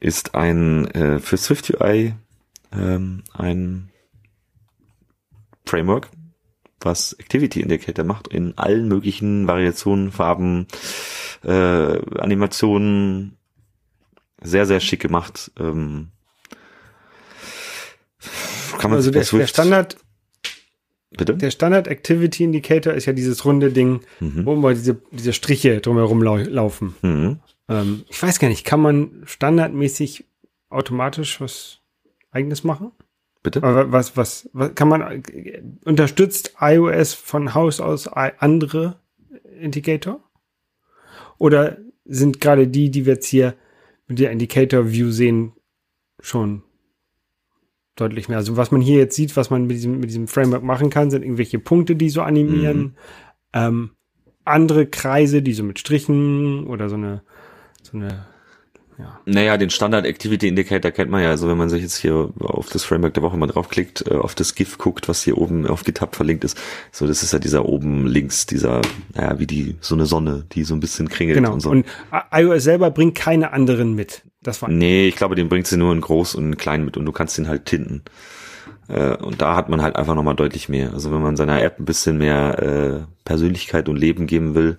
Ist 0.01 0.35
ein 0.35 0.87
äh, 0.91 1.19
für 1.19 1.37
SwiftUI 1.37 2.15
ähm, 2.73 3.23
ein 3.33 3.91
Framework, 5.65 6.09
was 6.81 7.13
Activity 7.15 7.61
Indicator 7.61 8.05
macht 8.05 8.29
in 8.29 8.57
allen 8.59 8.89
möglichen 8.89 9.47
Variationen, 9.47 10.13
Farben, 10.13 10.67
äh, 11.45 11.51
Animationen. 12.19 13.37
Sehr, 14.43 14.67
sehr 14.67 14.81
schick 14.81 15.01
gemacht. 15.01 15.51
Ähm, 15.59 16.09
kann 18.79 18.91
man 18.91 18.99
Also 18.99 19.11
der, 19.11 19.21
der 19.21 19.27
Swift- 19.27 19.49
Standard, 19.51 19.97
Bitte? 21.11 21.37
der 21.37 21.51
Standard 21.51 21.87
Activity 21.87 22.45
Indicator 22.45 22.93
ist 22.93 23.07
ja 23.07 23.13
dieses 23.13 23.45
runde 23.45 23.71
Ding, 23.71 24.01
wo 24.21 24.55
immer 24.55 24.75
diese, 24.75 25.01
diese 25.13 25.33
Striche 25.33 25.81
drumherum 25.81 26.23
lau 26.23 26.37
laufen. 26.37 26.95
Mhm. 27.03 27.39
Ähm, 27.69 28.05
ich 28.09 28.23
weiß 28.23 28.39
gar 28.39 28.49
nicht, 28.49 28.65
kann 28.65 28.81
man 28.81 29.23
standardmäßig 29.25 30.25
automatisch 30.69 31.41
was 31.41 31.81
eigenes 32.31 32.65
machen? 32.65 32.93
Bitte? 33.43 33.63
Aber 33.63 33.93
was, 33.93 34.17
was, 34.17 34.51
was 34.53 34.75
kann 34.75 34.89
man, 34.89 35.23
äh, 35.25 35.63
unterstützt 35.85 36.55
iOS 36.61 37.15
von 37.15 37.55
Haus 37.55 37.81
aus 37.81 38.09
andere 38.09 39.01
Indicator? 39.61 40.21
Oder 41.39 41.79
sind 42.05 42.41
gerade 42.41 42.69
die, 42.69 42.91
die 42.91 43.07
wir 43.07 43.15
jetzt 43.15 43.27
hier 43.27 43.55
mit 44.07 44.19
der 44.19 44.31
Indicator 44.31 44.91
View 44.91 45.11
sehen, 45.11 45.53
schon 46.21 46.63
deutlich 47.97 48.29
mehr? 48.29 48.39
Also 48.39 48.57
was 48.57 48.71
man 48.71 48.81
hier 48.81 48.99
jetzt 48.99 49.17
sieht, 49.17 49.37
was 49.37 49.51
man 49.51 49.67
mit 49.67 49.77
diesem, 49.77 49.99
mit 50.01 50.11
diesem 50.11 50.29
Framework 50.29 50.63
machen 50.63 50.91
kann, 50.91 51.11
sind 51.11 51.23
irgendwelche 51.23 51.59
Punkte, 51.59 51.97
die 51.97 52.11
so 52.11 52.23
animieren, 52.23 52.97
ähm, 53.53 53.91
andere 54.45 54.87
Kreise, 54.87 55.43
die 55.43 55.55
so 55.55 55.65
mit 55.65 55.79
Strichen 55.79 56.67
oder 56.67 56.89
so 56.89 56.95
eine, 56.95 57.23
so 57.83 57.97
eine, 57.97 58.27
ja. 58.99 59.21
Naja, 59.27 59.59
den 59.59 59.69
Standard 59.69 60.07
Activity 60.07 60.49
Indicator 60.49 60.91
kennt 60.91 61.11
man 61.11 61.23
ja. 61.23 61.29
Also 61.29 61.49
wenn 61.49 61.59
man 61.59 61.69
sich 61.69 61.83
jetzt 61.83 61.99
hier 61.99 62.31
auf 62.39 62.71
das 62.71 62.85
Framework 62.85 63.13
der 63.13 63.23
Woche 63.23 63.37
mal 63.37 63.47
draufklickt, 63.47 64.07
äh, 64.11 64.15
auf 64.15 64.35
das 64.35 64.55
GIF 64.55 64.79
guckt, 64.79 65.09
was 65.09 65.23
hier 65.23 65.37
oben 65.37 65.67
auf 65.67 65.85
GitHub 65.85 66.15
verlinkt 66.17 66.45
ist. 66.45 66.57
So, 66.93 67.07
das 67.07 67.23
ist 67.23 67.33
ja 67.33 67.39
dieser 67.39 67.67
oben 67.67 68.07
links, 68.07 68.47
dieser, 68.47 68.81
naja, 69.15 69.39
wie 69.39 69.47
die, 69.47 69.77
so 69.81 69.95
eine 69.95 70.07
Sonne, 70.07 70.47
die 70.53 70.65
so 70.65 70.75
ein 70.75 70.81
bisschen 70.81 71.09
kringelt 71.09 71.37
Genau. 71.37 71.53
und 71.53 71.61
so. 71.61 71.71
Und 71.71 71.85
iOS 72.33 72.65
selber 72.65 72.91
bringt 72.91 73.15
keine 73.15 73.53
anderen 73.53 73.95
mit. 73.95 74.23
Das 74.47 74.63
war 74.63 74.69
nee, 74.69 75.09
ich 75.09 75.17
glaube, 75.17 75.35
den 75.35 75.49
bringt 75.49 75.67
sie 75.67 75.77
nur 75.77 75.93
in 75.93 76.01
groß 76.01 76.37
und 76.37 76.45
in 76.45 76.57
klein 76.57 76.85
mit 76.85 76.97
und 76.97 77.05
du 77.05 77.13
kannst 77.13 77.37
den 77.37 77.49
halt 77.49 77.65
tinten. 77.67 78.03
Äh, 78.89 79.17
und 79.17 79.43
da 79.43 79.57
hat 79.57 79.69
man 79.69 79.83
halt 79.83 79.97
einfach 79.97 80.15
nochmal 80.15 80.37
deutlich 80.37 80.69
mehr. 80.69 80.93
Also 80.93 81.13
wenn 81.13 81.23
man 81.23 81.37
seiner 81.37 81.63
App 81.63 81.79
ein 81.79 81.85
bisschen 81.85 82.19
mehr 82.19 82.59
äh, 82.63 83.01
Persönlichkeit 83.25 83.89
und 83.89 83.97
Leben 83.97 84.27
geben 84.27 84.55
will, 84.55 84.79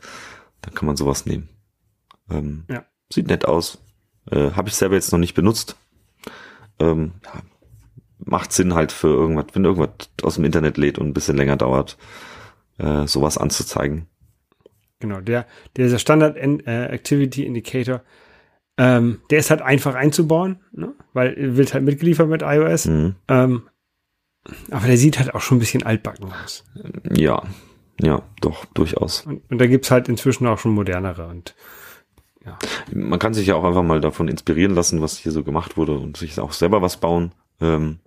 dann 0.62 0.74
kann 0.74 0.86
man 0.86 0.96
sowas 0.96 1.26
nehmen. 1.26 1.50
Ähm, 2.30 2.64
Ja. 2.70 2.86
Sieht 3.12 3.28
nett 3.28 3.46
aus. 3.46 3.80
Äh, 4.32 4.52
Habe 4.52 4.70
ich 4.70 4.76
selber 4.76 4.96
jetzt 4.96 5.12
noch 5.12 5.20
nicht 5.20 5.34
benutzt. 5.34 5.78
Ähm, 6.80 7.14
ja, 7.26 7.42
macht 8.20 8.52
Sinn 8.52 8.74
halt 8.74 8.92
für 8.92 9.08
irgendwas, 9.08 9.48
wenn 9.54 9.66
irgendwas 9.66 10.10
aus 10.22 10.36
dem 10.36 10.46
Internet 10.46 10.78
lädt 10.78 10.98
und 10.98 11.08
ein 11.08 11.14
bisschen 11.14 11.38
länger 11.38 11.58
dauert, 11.58 11.98
äh, 12.78 13.08
sowas 13.08 13.38
anzuzeigen. 13.38 14.08
Genau, 15.00 15.22
der, 15.22 15.46
dieser 15.76 16.00
Standard 16.00 16.38
äh, 16.38 16.86
Activity 16.86 17.46
Indicator, 17.46 18.02
ähm, 18.78 19.22
der 19.30 19.40
ist 19.40 19.50
halt 19.50 19.62
einfach 19.62 19.96
einzubauen, 19.96 20.60
ne? 20.72 20.94
weil 21.14 21.58
wird 21.58 21.74
halt 21.74 21.84
mitgeliefert 21.84 22.30
mit 22.30 22.42
iOS. 22.44 22.86
Mhm. 22.86 23.16
Ähm, 23.28 23.64
aber 24.72 24.88
der 24.88 24.98
sieht 24.98 25.20
halt 25.20 25.34
auch 25.34 25.42
schon 25.42 25.58
ein 25.58 25.60
bisschen 25.60 25.84
altbacken 25.84 26.32
aus. 26.32 26.64
Ja, 27.12 27.44
ja, 28.02 28.22
doch, 28.42 28.66
durchaus. 28.66 29.26
Und, 29.26 29.42
und 29.50 29.58
da 29.58 29.68
gibt's 29.68 29.92
halt 29.92 30.08
inzwischen 30.08 30.48
auch 30.48 30.60
schon 30.60 30.72
modernere. 30.72 31.28
Und 31.28 31.56
Man 32.94 33.20
kann 33.20 33.34
sich 33.34 33.48
ja 33.48 33.56
auch 33.56 33.64
einfach 33.64 33.84
mal 33.84 34.00
davon 34.02 34.28
inspirieren 34.28 34.76
lassen, 34.76 35.02
was 35.02 35.18
hier 35.18 35.32
so 35.32 35.44
gemacht 35.44 35.78
wurde 35.78 35.98
und 35.98 36.18
sich 36.18 36.40
auch 36.40 36.54
selber 36.54 36.82
was 36.82 36.98
bauen. 36.98 37.32
Ähm, 37.60 38.00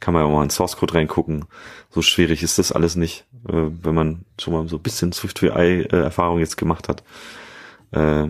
kann 0.00 0.14
man 0.14 0.22
ja 0.22 0.28
auch 0.28 0.32
mal 0.32 0.42
in 0.42 0.50
Source 0.50 0.76
Code 0.76 0.94
reingucken. 0.94 1.44
So 1.90 2.02
schwierig 2.02 2.42
ist 2.42 2.58
das 2.58 2.72
alles 2.72 2.96
nicht, 2.96 3.26
äh, 3.48 3.52
wenn 3.82 3.94
man 3.94 4.24
schon 4.40 4.54
mal 4.54 4.68
so 4.68 4.76
ein 4.76 4.82
bisschen 4.82 5.12
SwiftUI-Erfahrung 5.12 6.40
jetzt 6.40 6.56
gemacht 6.56 6.88
hat. 6.88 7.04
Äh, 7.92 8.28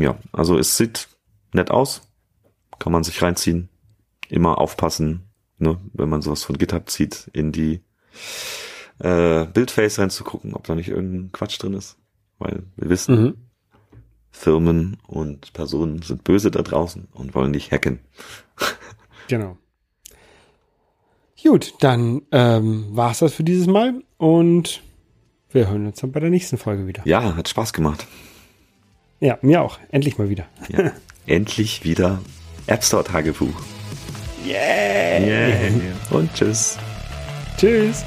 ja, 0.00 0.18
also 0.32 0.58
es 0.58 0.76
sieht 0.76 1.08
nett 1.52 1.70
aus. 1.70 2.02
Kann 2.78 2.92
man 2.92 3.04
sich 3.04 3.20
reinziehen. 3.22 3.68
Immer 4.28 4.58
aufpassen, 4.58 5.28
ne, 5.58 5.78
wenn 5.92 6.08
man 6.08 6.22
sowas 6.22 6.44
von 6.44 6.56
GitHub 6.56 6.88
zieht, 6.88 7.28
in 7.32 7.52
die 7.52 7.82
äh, 9.00 9.46
Bildface 9.46 9.98
reinzugucken, 9.98 10.54
ob 10.54 10.64
da 10.64 10.74
nicht 10.74 10.88
irgendein 10.88 11.32
Quatsch 11.32 11.60
drin 11.60 11.74
ist. 11.74 11.96
Weil 12.38 12.62
wir 12.76 12.88
wissen, 12.88 13.22
mhm. 13.22 13.34
Firmen 14.30 14.98
und 15.06 15.52
Personen 15.52 16.00
sind 16.02 16.24
böse 16.24 16.50
da 16.50 16.62
draußen 16.62 17.08
und 17.12 17.34
wollen 17.34 17.52
dich 17.52 17.70
hacken. 17.72 18.00
genau. 19.28 19.58
Gut, 21.42 21.74
dann 21.80 22.22
ähm, 22.32 22.88
war's 22.90 23.20
das 23.20 23.34
für 23.34 23.44
dieses 23.44 23.66
Mal 23.66 24.02
und 24.18 24.82
wir 25.50 25.68
hören 25.68 25.86
uns 25.86 26.00
dann 26.00 26.12
bei 26.12 26.20
der 26.20 26.30
nächsten 26.30 26.58
Folge 26.58 26.86
wieder. 26.86 27.02
Ja, 27.06 27.34
hat 27.34 27.48
Spaß 27.48 27.72
gemacht. 27.72 28.06
Ja, 29.22 29.38
mir 29.42 29.60
auch. 29.60 29.78
Endlich 29.90 30.16
mal 30.16 30.30
wieder. 30.30 30.46
Ja. 30.70 30.92
Endlich 31.26 31.84
wieder 31.84 32.20
App 32.66 32.82
Store 32.82 33.04
Tagebuch. 33.04 33.52
Yeah! 34.46 35.20
Yeah. 35.20 35.52
Und 36.10 36.32
tschüss. 36.32 36.78
Tschüss! 37.58 38.02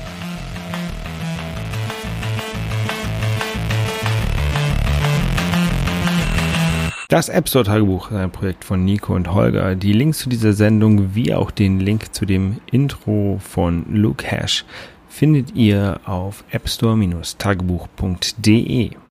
Das 7.10 7.30
App 7.30 7.48
Store 7.48 7.64
Tagebuch 7.64 8.10
ist 8.10 8.18
ein 8.18 8.32
Projekt 8.32 8.66
von 8.66 8.84
Nico 8.84 9.14
und 9.14 9.32
Holger. 9.32 9.76
Die 9.76 9.94
Links 9.94 10.18
zu 10.18 10.30
dieser 10.30 10.54
Sendung 10.54 11.14
wie 11.14 11.36
auch 11.36 11.52
den 11.52 11.80
Link 11.80 12.16
zu 12.16 12.26
dem 12.26 12.60
Intro 12.72 13.40
von 13.40 13.86
Luke 13.94 14.26
Hash 14.26 14.66
findet 15.10 15.56
ihr 15.56 16.00
auf 16.06 16.44
appstore-tagebuch.de. 16.52 18.96